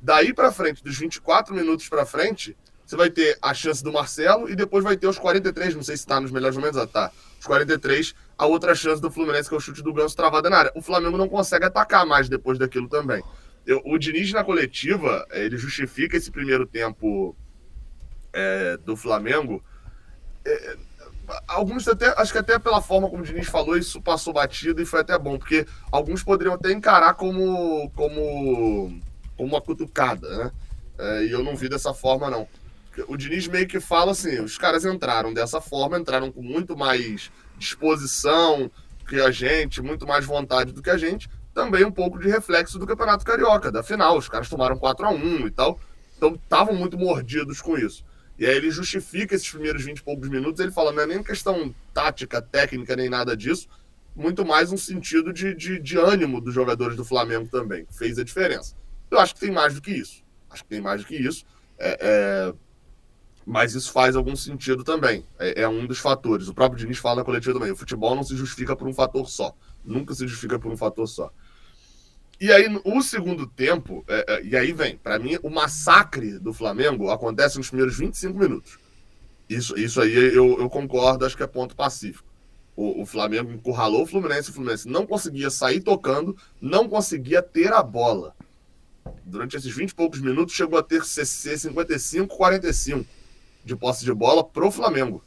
Daí 0.01 0.33
para 0.33 0.51
frente, 0.51 0.83
dos 0.83 0.97
24 0.97 1.55
minutos 1.55 1.87
para 1.87 2.05
frente, 2.05 2.55
você 2.85 2.95
vai 2.95 3.09
ter 3.09 3.37
a 3.41 3.53
chance 3.53 3.83
do 3.83 3.91
Marcelo 3.91 4.49
e 4.49 4.55
depois 4.55 4.83
vai 4.83 4.95
ter 4.95 5.07
os 5.07 5.17
43, 5.17 5.75
não 5.75 5.83
sei 5.83 5.95
se 5.95 6.03
está 6.03 6.19
nos 6.19 6.31
melhores 6.31 6.55
momentos, 6.55 6.77
ah, 6.77 6.87
tá. 6.87 7.11
Os 7.39 7.45
43, 7.45 8.13
a 8.37 8.45
outra 8.45 8.75
chance 8.75 9.01
do 9.01 9.11
Fluminense, 9.11 9.49
que 9.49 9.55
é 9.55 9.57
o 9.57 9.61
chute 9.61 9.81
do 9.81 9.93
Ganso 9.93 10.15
travada 10.15 10.49
na 10.49 10.57
área. 10.57 10.71
O 10.75 10.81
Flamengo 10.81 11.17
não 11.17 11.27
consegue 11.27 11.65
atacar 11.65 12.05
mais 12.05 12.29
depois 12.29 12.57
daquilo 12.57 12.87
também. 12.87 13.23
Eu, 13.65 13.81
o 13.85 13.97
Diniz 13.97 14.31
na 14.31 14.43
coletiva, 14.43 15.25
eh, 15.31 15.45
ele 15.45 15.57
justifica 15.57 16.15
esse 16.15 16.31
primeiro 16.31 16.65
tempo 16.65 17.35
é, 18.31 18.77
do 18.77 18.95
Flamengo. 18.95 19.61
É, 20.45 20.77
alguns 21.47 21.87
até, 21.87 22.13
acho 22.19 22.31
que 22.31 22.37
até 22.37 22.57
pela 22.57 22.81
forma 22.81 23.09
como 23.09 23.21
o 23.21 23.25
Diniz 23.25 23.47
falou, 23.47 23.77
isso 23.77 24.01
passou 24.01 24.33
batido 24.33 24.81
e 24.81 24.85
foi 24.85 25.01
até 25.01 25.17
bom, 25.17 25.37
porque 25.37 25.65
alguns 25.91 26.23
poderiam 26.23 26.55
até 26.55 26.71
encarar 26.71 27.13
como, 27.15 27.89
como, 27.91 29.01
como 29.35 29.49
uma 29.49 29.61
cutucada, 29.61 30.29
né? 30.37 30.51
É, 30.99 31.25
e 31.25 31.31
eu 31.31 31.43
não 31.43 31.55
vi 31.55 31.69
dessa 31.69 31.93
forma, 31.93 32.29
não. 32.29 32.47
O 33.07 33.15
Diniz 33.15 33.47
meio 33.47 33.67
que 33.67 33.79
fala 33.79 34.11
assim: 34.11 34.39
os 34.39 34.57
caras 34.57 34.83
entraram 34.83 35.33
dessa 35.33 35.61
forma, 35.61 35.99
entraram 35.99 36.31
com 36.31 36.41
muito 36.41 36.75
mais 36.75 37.31
disposição 37.57 38.71
que 39.07 39.21
a 39.21 39.29
gente, 39.29 39.81
muito 39.81 40.07
mais 40.07 40.25
vontade 40.25 40.71
do 40.71 40.81
que 40.81 40.89
a 40.89 40.97
gente 40.97 41.29
também 41.57 41.83
um 41.83 41.91
pouco 41.91 42.19
de 42.19 42.29
reflexo 42.29 42.77
do 42.77 42.85
Campeonato 42.85 43.25
Carioca, 43.25 43.71
da 43.71 43.81
final. 43.81 44.15
Os 44.15 44.29
caras 44.29 44.47
tomaram 44.47 44.77
4 44.77 45.07
a 45.07 45.09
1 45.09 45.47
e 45.47 45.51
tal. 45.51 45.79
Então 46.15 46.35
estavam 46.35 46.75
muito 46.75 46.99
mordidos 46.99 47.59
com 47.61 47.75
isso. 47.75 48.05
E 48.37 48.45
aí 48.45 48.55
ele 48.55 48.69
justifica 48.69 49.35
esses 49.35 49.49
primeiros 49.49 49.83
20 49.83 49.97
e 49.97 50.03
poucos 50.03 50.29
minutos, 50.29 50.59
ele 50.59 50.71
fala, 50.71 50.91
não 50.91 51.01
é 51.01 51.07
nem 51.07 51.23
questão 51.23 51.73
tática, 51.93 52.41
técnica, 52.41 52.95
nem 52.95 53.09
nada 53.09 53.35
disso, 53.35 53.67
muito 54.15 54.45
mais 54.45 54.71
um 54.71 54.77
sentido 54.77 55.31
de, 55.31 55.53
de, 55.53 55.79
de 55.79 55.97
ânimo 55.97 56.41
dos 56.41 56.53
jogadores 56.53 56.95
do 56.95 57.05
Flamengo 57.05 57.47
também, 57.49 57.85
que 57.85 57.97
fez 57.97 58.17
a 58.17 58.23
diferença. 58.23 58.75
Eu 59.09 59.19
acho 59.19 59.33
que 59.33 59.39
tem 59.39 59.51
mais 59.51 59.75
do 59.75 59.81
que 59.81 59.91
isso. 59.91 60.23
Acho 60.49 60.63
que 60.63 60.69
tem 60.69 60.81
mais 60.81 61.01
do 61.01 61.07
que 61.07 61.15
isso. 61.15 61.45
É, 61.77 61.97
é... 62.01 62.53
Mas 63.45 63.75
isso 63.75 63.91
faz 63.91 64.15
algum 64.15 64.35
sentido 64.35 64.83
também. 64.83 65.23
É, 65.39 65.61
é, 65.61 65.67
um 65.69 65.85
dos 65.85 65.99
fatores. 65.99 66.47
O 66.49 66.53
próprio 66.53 66.79
Diniz 66.79 66.97
fala 66.97 67.17
na 67.17 67.23
coletiva 67.23 67.53
também. 67.53 67.71
O 67.71 67.75
futebol 67.75 68.15
não 68.15 68.23
se 68.23 68.35
justifica 68.35 68.75
por 68.75 68.87
um 68.87 68.93
fator 68.93 69.29
só. 69.29 69.55
Nunca 69.85 70.13
se 70.13 70.27
justifica 70.27 70.59
por 70.59 70.71
um 70.71 70.75
fator 70.75 71.07
só. 71.07 71.31
E 72.39 72.51
aí, 72.51 72.67
o 72.83 73.01
segundo 73.01 73.47
tempo, 73.47 74.05
é, 74.07 74.25
é, 74.27 74.43
e 74.43 74.55
aí 74.55 74.71
vem, 74.71 74.95
para 74.95 75.17
mim, 75.17 75.37
o 75.41 75.49
massacre 75.49 76.37
do 76.37 76.53
Flamengo 76.53 77.09
acontece 77.09 77.57
nos 77.57 77.69
primeiros 77.69 77.97
25 77.97 78.37
minutos. 78.37 78.77
Isso, 79.49 79.77
isso 79.77 79.99
aí 79.99 80.13
eu, 80.13 80.59
eu 80.59 80.69
concordo, 80.69 81.25
acho 81.25 81.35
que 81.35 81.41
é 81.41 81.47
ponto 81.47 81.75
pacífico. 81.75 82.27
O, 82.75 83.01
o 83.01 83.05
Flamengo 83.07 83.51
encurralou 83.51 84.03
o 84.03 84.05
Fluminense, 84.05 84.51
o 84.51 84.53
Fluminense 84.53 84.87
não 84.87 85.07
conseguia 85.07 85.49
sair 85.49 85.81
tocando, 85.81 86.37
não 86.61 86.87
conseguia 86.87 87.41
ter 87.41 87.73
a 87.73 87.81
bola. 87.81 88.35
Durante 89.25 89.57
esses 89.57 89.73
20 89.73 89.89
e 89.89 89.95
poucos 89.95 90.21
minutos, 90.21 90.53
chegou 90.53 90.77
a 90.77 90.83
ter 90.83 91.03
CC 91.03 91.55
55-45 91.55 93.05
de 93.65 93.75
posse 93.75 94.05
de 94.05 94.13
bola 94.13 94.43
pro 94.43 94.69
Flamengo. 94.69 95.23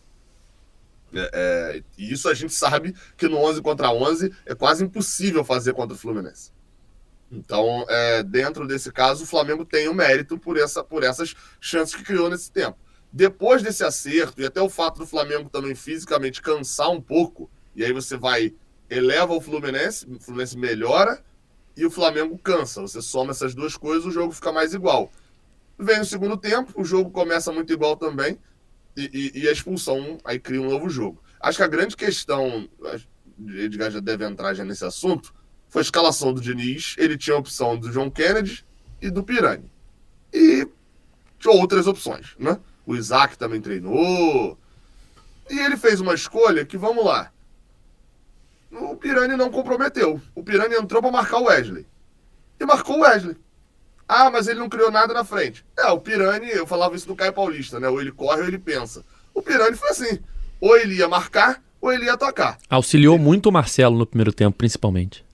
É, 1.12 1.30
é, 1.32 1.82
e 1.98 2.12
isso 2.12 2.28
a 2.28 2.34
gente 2.34 2.52
sabe 2.52 2.94
que 3.16 3.26
no 3.26 3.36
11 3.38 3.60
contra 3.62 3.90
11 3.90 4.32
é 4.46 4.54
quase 4.54 4.84
impossível 4.84 5.42
fazer 5.42 5.74
contra 5.74 5.96
o 5.96 5.98
Fluminense. 5.98 6.52
Então, 7.30 7.84
é, 7.88 8.22
dentro 8.22 8.66
desse 8.66 8.90
caso, 8.90 9.22
o 9.22 9.26
Flamengo 9.26 9.64
tem 9.64 9.86
o 9.86 9.92
um 9.92 9.94
mérito 9.94 10.36
por, 10.36 10.56
essa, 10.56 10.82
por 10.82 11.04
essas 11.04 11.34
chances 11.60 11.94
que 11.94 12.02
criou 12.02 12.28
nesse 12.28 12.50
tempo. 12.50 12.76
Depois 13.12 13.62
desse 13.62 13.84
acerto, 13.84 14.40
e 14.40 14.46
até 14.46 14.60
o 14.60 14.68
fato 14.68 14.98
do 14.98 15.06
Flamengo 15.06 15.48
também 15.48 15.74
fisicamente 15.74 16.42
cansar 16.42 16.90
um 16.90 17.00
pouco, 17.00 17.50
e 17.74 17.84
aí 17.84 17.92
você 17.92 18.16
vai, 18.16 18.54
eleva 18.88 19.32
o 19.32 19.40
Fluminense, 19.40 20.06
o 20.06 20.20
Fluminense 20.20 20.58
melhora, 20.58 21.22
e 21.76 21.86
o 21.86 21.90
Flamengo 21.90 22.36
cansa. 22.38 22.80
Você 22.82 23.00
soma 23.00 23.30
essas 23.30 23.54
duas 23.54 23.76
coisas, 23.76 24.06
o 24.06 24.10
jogo 24.10 24.32
fica 24.32 24.52
mais 24.52 24.74
igual. 24.74 25.10
Vem 25.78 26.00
o 26.00 26.04
segundo 26.04 26.36
tempo, 26.36 26.72
o 26.76 26.84
jogo 26.84 27.10
começa 27.10 27.52
muito 27.52 27.72
igual 27.72 27.96
também, 27.96 28.38
e, 28.96 29.32
e, 29.34 29.40
e 29.42 29.48
a 29.48 29.52
expulsão 29.52 30.18
aí 30.24 30.38
cria 30.38 30.60
um 30.60 30.68
novo 30.68 30.88
jogo. 30.88 31.22
Acho 31.40 31.58
que 31.58 31.64
a 31.64 31.68
grande 31.68 31.96
questão, 31.96 32.68
Edgar 33.56 33.90
já 33.90 34.00
deve 34.00 34.24
entrar 34.24 34.52
já 34.52 34.64
nesse 34.64 34.84
assunto, 34.84 35.32
foi 35.70 35.80
a 35.80 35.82
escalação 35.82 36.34
do 36.34 36.40
Diniz. 36.40 36.94
Ele 36.98 37.16
tinha 37.16 37.36
a 37.36 37.38
opção 37.38 37.78
do 37.78 37.90
John 37.90 38.10
Kennedy 38.10 38.64
e 39.00 39.08
do 39.08 39.22
Pirani. 39.22 39.70
E 40.32 40.68
tinha 41.38 41.54
outras 41.54 41.86
opções, 41.86 42.34
né? 42.38 42.58
O 42.84 42.94
Isaac 42.94 43.38
também 43.38 43.60
treinou. 43.60 44.58
E 45.48 45.58
ele 45.58 45.76
fez 45.76 46.00
uma 46.00 46.12
escolha 46.12 46.64
que, 46.64 46.76
vamos 46.76 47.04
lá, 47.04 47.32
o 48.70 48.96
Pirani 48.96 49.36
não 49.36 49.50
comprometeu. 49.50 50.20
O 50.34 50.42
Pirani 50.42 50.74
entrou 50.74 51.00
para 51.00 51.10
marcar 51.10 51.38
o 51.38 51.44
Wesley. 51.44 51.86
E 52.58 52.64
marcou 52.64 52.98
o 52.98 53.00
Wesley. 53.00 53.36
Ah, 54.06 54.30
mas 54.30 54.48
ele 54.48 54.58
não 54.58 54.68
criou 54.68 54.90
nada 54.90 55.14
na 55.14 55.24
frente. 55.24 55.64
É, 55.78 55.86
o 55.86 56.00
Pirani, 56.00 56.50
eu 56.50 56.66
falava 56.66 56.96
isso 56.96 57.06
do 57.06 57.16
Caio 57.16 57.32
Paulista, 57.32 57.78
né? 57.78 57.88
Ou 57.88 58.00
ele 58.00 58.12
corre 58.12 58.42
ou 58.42 58.48
ele 58.48 58.58
pensa. 58.58 59.04
O 59.32 59.40
Pirani 59.40 59.76
foi 59.76 59.90
assim. 59.90 60.18
Ou 60.60 60.76
ele 60.76 60.96
ia 60.96 61.08
marcar, 61.08 61.62
ou 61.80 61.92
ele 61.92 62.04
ia 62.04 62.14
atacar. 62.14 62.58
Auxiliou 62.68 63.18
muito 63.18 63.48
o 63.48 63.52
Marcelo 63.52 63.96
no 63.96 64.06
primeiro 64.06 64.32
tempo, 64.32 64.58
principalmente. 64.58 65.24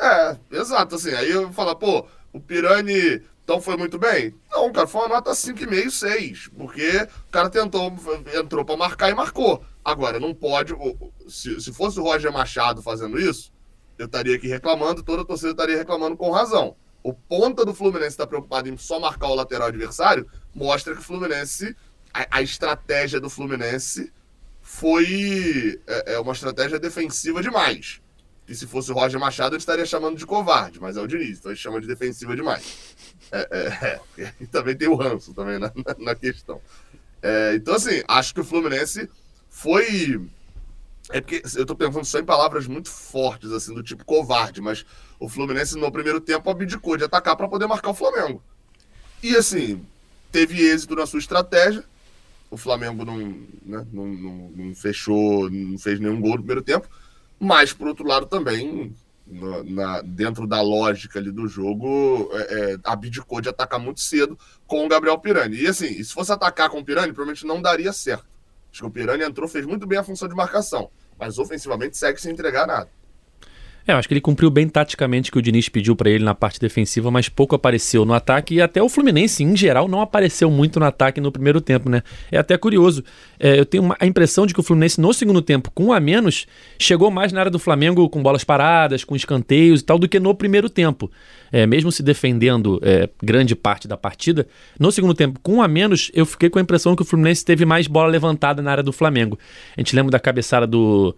É, 0.00 0.36
exato, 0.50 0.94
assim. 0.94 1.10
Aí 1.10 1.30
eu 1.30 1.52
falo, 1.52 1.76
pô, 1.76 2.06
o 2.32 2.40
Pirani 2.40 3.22
então 3.50 3.60
foi 3.60 3.76
muito 3.76 3.98
bem? 3.98 4.32
Não, 4.48 4.70
cara, 4.72 4.86
foi 4.86 5.00
uma 5.00 5.16
nota 5.16 5.32
5,5, 5.32 5.90
6. 5.90 6.50
Porque 6.56 7.08
o 7.28 7.32
cara 7.32 7.50
tentou, 7.50 7.92
entrou 8.32 8.64
para 8.64 8.76
marcar 8.76 9.10
e 9.10 9.14
marcou. 9.14 9.64
Agora, 9.84 10.20
não 10.20 10.32
pode. 10.32 10.72
Se, 11.28 11.60
se 11.60 11.72
fosse 11.72 11.98
o 11.98 12.04
Roger 12.04 12.32
Machado 12.32 12.80
fazendo 12.80 13.18
isso, 13.18 13.52
eu 13.98 14.06
estaria 14.06 14.36
aqui 14.36 14.46
reclamando, 14.46 15.02
toda 15.02 15.22
a 15.22 15.24
torcida 15.24 15.50
estaria 15.50 15.76
reclamando 15.76 16.16
com 16.16 16.30
razão. 16.30 16.76
O 17.02 17.12
ponta 17.12 17.64
do 17.64 17.74
Fluminense 17.74 18.10
está 18.10 18.24
preocupado 18.24 18.68
em 18.68 18.76
só 18.76 19.00
marcar 19.00 19.26
o 19.26 19.34
lateral 19.34 19.66
adversário, 19.66 20.28
mostra 20.54 20.94
que 20.94 21.00
o 21.00 21.04
Fluminense, 21.04 21.74
a, 22.14 22.38
a 22.38 22.42
estratégia 22.42 23.20
do 23.20 23.28
Fluminense 23.28 24.12
foi 24.62 25.80
é, 25.88 26.14
é 26.14 26.20
uma 26.20 26.34
estratégia 26.34 26.78
defensiva 26.78 27.42
demais. 27.42 28.00
E 28.50 28.54
se 28.56 28.66
fosse 28.66 28.90
o 28.90 28.94
Roger 28.94 29.20
Machado, 29.20 29.54
ele 29.54 29.60
estaria 29.60 29.86
chamando 29.86 30.18
de 30.18 30.26
covarde, 30.26 30.80
mas 30.80 30.96
é 30.96 31.00
o 31.00 31.06
Diniz, 31.06 31.38
então 31.38 31.52
ele 31.52 31.58
chama 31.58 31.80
de 31.80 31.86
defensiva 31.86 32.34
demais. 32.34 32.96
É, 33.30 33.48
é, 33.52 34.22
é. 34.24 34.34
E 34.40 34.46
também 34.48 34.76
tem 34.76 34.88
o 34.88 34.96
ranço 34.96 35.32
também 35.32 35.56
na, 35.56 35.68
na, 35.68 36.04
na 36.04 36.14
questão. 36.16 36.60
É, 37.22 37.54
então, 37.54 37.76
assim, 37.76 38.02
acho 38.08 38.34
que 38.34 38.40
o 38.40 38.44
Fluminense 38.44 39.08
foi. 39.48 40.20
É 41.10 41.20
porque 41.20 41.44
eu 41.56 41.64
tô 41.64 41.76
pensando 41.76 42.04
só 42.04 42.18
em 42.18 42.24
palavras 42.24 42.66
muito 42.66 42.90
fortes, 42.90 43.52
assim, 43.52 43.72
do 43.72 43.84
tipo 43.84 44.04
covarde, 44.04 44.60
mas 44.60 44.84
o 45.20 45.28
Fluminense 45.28 45.78
no 45.78 45.92
primeiro 45.92 46.20
tempo 46.20 46.50
abdicou 46.50 46.96
de 46.96 47.04
atacar 47.04 47.36
para 47.36 47.46
poder 47.46 47.68
marcar 47.68 47.90
o 47.90 47.94
Flamengo. 47.94 48.42
E 49.22 49.36
assim, 49.36 49.86
teve 50.32 50.60
êxito 50.60 50.96
na 50.96 51.06
sua 51.06 51.20
estratégia. 51.20 51.84
O 52.50 52.56
Flamengo 52.56 53.04
não, 53.04 53.16
né, 53.62 53.86
não, 53.92 54.06
não, 54.06 54.50
não 54.56 54.74
fechou, 54.74 55.48
não 55.48 55.78
fez 55.78 56.00
nenhum 56.00 56.20
gol 56.20 56.32
no 56.32 56.38
primeiro 56.38 56.62
tempo. 56.62 56.88
Mas, 57.40 57.72
por 57.72 57.88
outro 57.88 58.06
lado, 58.06 58.26
também, 58.26 58.94
na, 59.26 59.64
na- 59.64 60.02
dentro 60.02 60.46
da 60.46 60.60
lógica 60.60 61.18
ali 61.18 61.32
do 61.32 61.48
jogo, 61.48 62.28
é, 62.34 62.72
é, 62.74 62.76
abdicou 62.84 63.40
de 63.40 63.48
atacar 63.48 63.80
muito 63.80 64.00
cedo 64.00 64.38
com 64.66 64.84
o 64.84 64.88
Gabriel 64.88 65.18
Pirani. 65.18 65.56
E 65.56 65.66
assim, 65.66 65.86
e 65.86 66.04
se 66.04 66.12
fosse 66.12 66.30
atacar 66.32 66.68
com 66.68 66.78
o 66.80 66.84
Pirani, 66.84 67.12
provavelmente 67.12 67.46
não 67.46 67.62
daria 67.62 67.92
certo. 67.92 68.26
Acho 68.70 68.82
que 68.82 68.86
o 68.86 68.90
Pirani 68.90 69.24
entrou, 69.24 69.48
fez 69.48 69.64
muito 69.66 69.86
bem 69.86 69.98
a 69.98 70.04
função 70.04 70.28
de 70.28 70.34
marcação. 70.34 70.90
Mas 71.18 71.38
ofensivamente 71.38 71.96
segue 71.96 72.20
sem 72.20 72.32
entregar 72.32 72.66
nada. 72.66 72.90
É, 73.90 73.92
eu 73.92 73.96
acho 73.96 74.06
que 74.06 74.14
ele 74.14 74.20
cumpriu 74.20 74.48
bem 74.50 74.68
taticamente 74.68 75.30
o 75.30 75.32
que 75.32 75.38
o 75.40 75.42
Diniz 75.42 75.68
pediu 75.68 75.96
pra 75.96 76.08
ele 76.08 76.22
na 76.22 76.32
parte 76.32 76.60
defensiva, 76.60 77.10
mas 77.10 77.28
pouco 77.28 77.56
apareceu 77.56 78.04
no 78.04 78.14
ataque 78.14 78.54
e 78.54 78.60
até 78.62 78.80
o 78.80 78.88
Fluminense, 78.88 79.42
em 79.42 79.56
geral, 79.56 79.88
não 79.88 80.00
apareceu 80.00 80.48
muito 80.48 80.78
no 80.78 80.86
ataque 80.86 81.20
no 81.20 81.32
primeiro 81.32 81.60
tempo, 81.60 81.88
né? 81.88 82.00
É 82.30 82.38
até 82.38 82.56
curioso. 82.56 83.02
É, 83.40 83.58
eu 83.58 83.66
tenho 83.66 83.82
uma- 83.82 83.96
a 83.98 84.06
impressão 84.06 84.46
de 84.46 84.54
que 84.54 84.60
o 84.60 84.62
Fluminense, 84.62 85.00
no 85.00 85.12
segundo 85.12 85.42
tempo, 85.42 85.72
com 85.74 85.86
um 85.86 85.92
a 85.92 85.98
menos, 85.98 86.46
chegou 86.78 87.10
mais 87.10 87.32
na 87.32 87.40
área 87.40 87.50
do 87.50 87.58
Flamengo 87.58 88.08
com 88.08 88.22
bolas 88.22 88.44
paradas, 88.44 89.02
com 89.02 89.16
escanteios 89.16 89.80
e 89.80 89.84
tal, 89.84 89.98
do 89.98 90.08
que 90.08 90.20
no 90.20 90.32
primeiro 90.36 90.70
tempo. 90.70 91.10
É, 91.50 91.66
mesmo 91.66 91.90
se 91.90 92.00
defendendo 92.00 92.78
é, 92.80 93.08
grande 93.20 93.56
parte 93.56 93.88
da 93.88 93.96
partida, 93.96 94.46
no 94.78 94.92
segundo 94.92 95.14
tempo, 95.14 95.40
com 95.42 95.54
um 95.56 95.62
a 95.62 95.66
menos, 95.66 96.08
eu 96.14 96.24
fiquei 96.24 96.48
com 96.48 96.60
a 96.60 96.62
impressão 96.62 96.94
que 96.94 97.02
o 97.02 97.04
Fluminense 97.04 97.44
teve 97.44 97.64
mais 97.64 97.88
bola 97.88 98.08
levantada 98.08 98.62
na 98.62 98.70
área 98.70 98.84
do 98.84 98.92
Flamengo. 98.92 99.36
A 99.76 99.80
gente 99.80 99.96
lembra 99.96 100.12
da 100.12 100.20
cabeçada 100.20 100.64
do 100.64 101.12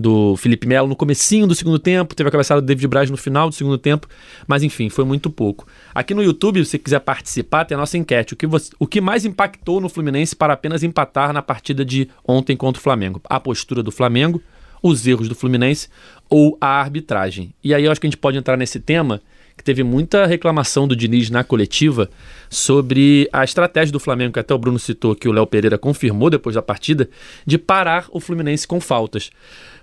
do 0.00 0.36
Felipe 0.36 0.66
Melo 0.66 0.88
no 0.88 0.96
comecinho 0.96 1.46
do 1.46 1.54
segundo 1.54 1.78
tempo, 1.78 2.14
teve 2.14 2.28
a 2.28 2.32
cabeçada 2.32 2.60
do 2.60 2.66
David 2.66 2.88
Braz 2.88 3.10
no 3.10 3.16
final 3.16 3.48
do 3.48 3.54
segundo 3.54 3.78
tempo, 3.78 4.08
mas 4.46 4.62
enfim, 4.62 4.88
foi 4.88 5.04
muito 5.04 5.30
pouco. 5.30 5.66
Aqui 5.94 6.14
no 6.14 6.22
YouTube, 6.22 6.64
se 6.64 6.70
você 6.72 6.78
quiser 6.78 7.00
participar, 7.00 7.64
tem 7.64 7.74
a 7.76 7.78
nossa 7.78 7.96
enquete. 7.98 8.34
O 8.34 8.36
que, 8.36 8.46
você- 8.46 8.72
o 8.78 8.86
que 8.86 9.00
mais 9.00 9.24
impactou 9.24 9.80
no 9.80 9.88
Fluminense 9.88 10.34
para 10.34 10.52
apenas 10.54 10.82
empatar 10.82 11.32
na 11.32 11.42
partida 11.42 11.84
de 11.84 12.08
ontem 12.26 12.56
contra 12.56 12.80
o 12.80 12.82
Flamengo? 12.82 13.20
A 13.28 13.38
postura 13.38 13.82
do 13.82 13.92
Flamengo, 13.92 14.42
os 14.82 15.06
erros 15.06 15.28
do 15.28 15.34
Fluminense 15.34 15.88
ou 16.28 16.56
a 16.60 16.80
arbitragem? 16.80 17.52
E 17.62 17.74
aí 17.74 17.84
eu 17.84 17.92
acho 17.92 18.00
que 18.00 18.06
a 18.06 18.10
gente 18.10 18.16
pode 18.16 18.38
entrar 18.38 18.56
nesse 18.56 18.80
tema, 18.80 19.20
que 19.60 19.64
teve 19.64 19.82
muita 19.82 20.24
reclamação 20.24 20.88
do 20.88 20.96
Diniz 20.96 21.28
na 21.28 21.44
coletiva 21.44 22.08
sobre 22.48 23.28
a 23.30 23.44
estratégia 23.44 23.92
do 23.92 24.00
Flamengo, 24.00 24.32
que 24.32 24.38
até 24.38 24.54
o 24.54 24.58
Bruno 24.58 24.78
citou, 24.78 25.14
que 25.14 25.28
o 25.28 25.32
Léo 25.32 25.46
Pereira 25.46 25.76
confirmou 25.76 26.30
depois 26.30 26.54
da 26.54 26.62
partida, 26.62 27.10
de 27.44 27.58
parar 27.58 28.06
o 28.10 28.20
Fluminense 28.20 28.66
com 28.66 28.80
faltas. 28.80 29.30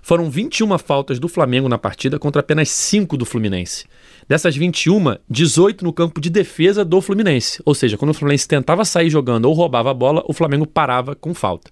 Foram 0.02 0.28
21 0.28 0.76
faltas 0.78 1.20
do 1.20 1.28
Flamengo 1.28 1.68
na 1.68 1.78
partida 1.78 2.18
contra 2.18 2.40
apenas 2.40 2.70
5 2.70 3.16
do 3.16 3.24
Fluminense. 3.24 3.86
Dessas 4.28 4.56
21, 4.56 5.14
18 5.30 5.84
no 5.84 5.92
campo 5.92 6.20
de 6.20 6.28
defesa 6.28 6.84
do 6.84 7.00
Fluminense. 7.00 7.62
Ou 7.64 7.72
seja, 7.72 7.96
quando 7.96 8.10
o 8.10 8.14
Fluminense 8.14 8.48
tentava 8.48 8.84
sair 8.84 9.08
jogando 9.08 9.44
ou 9.44 9.54
roubava 9.54 9.92
a 9.92 9.94
bola, 9.94 10.24
o 10.26 10.32
Flamengo 10.32 10.66
parava 10.66 11.14
com 11.14 11.32
falta. 11.32 11.70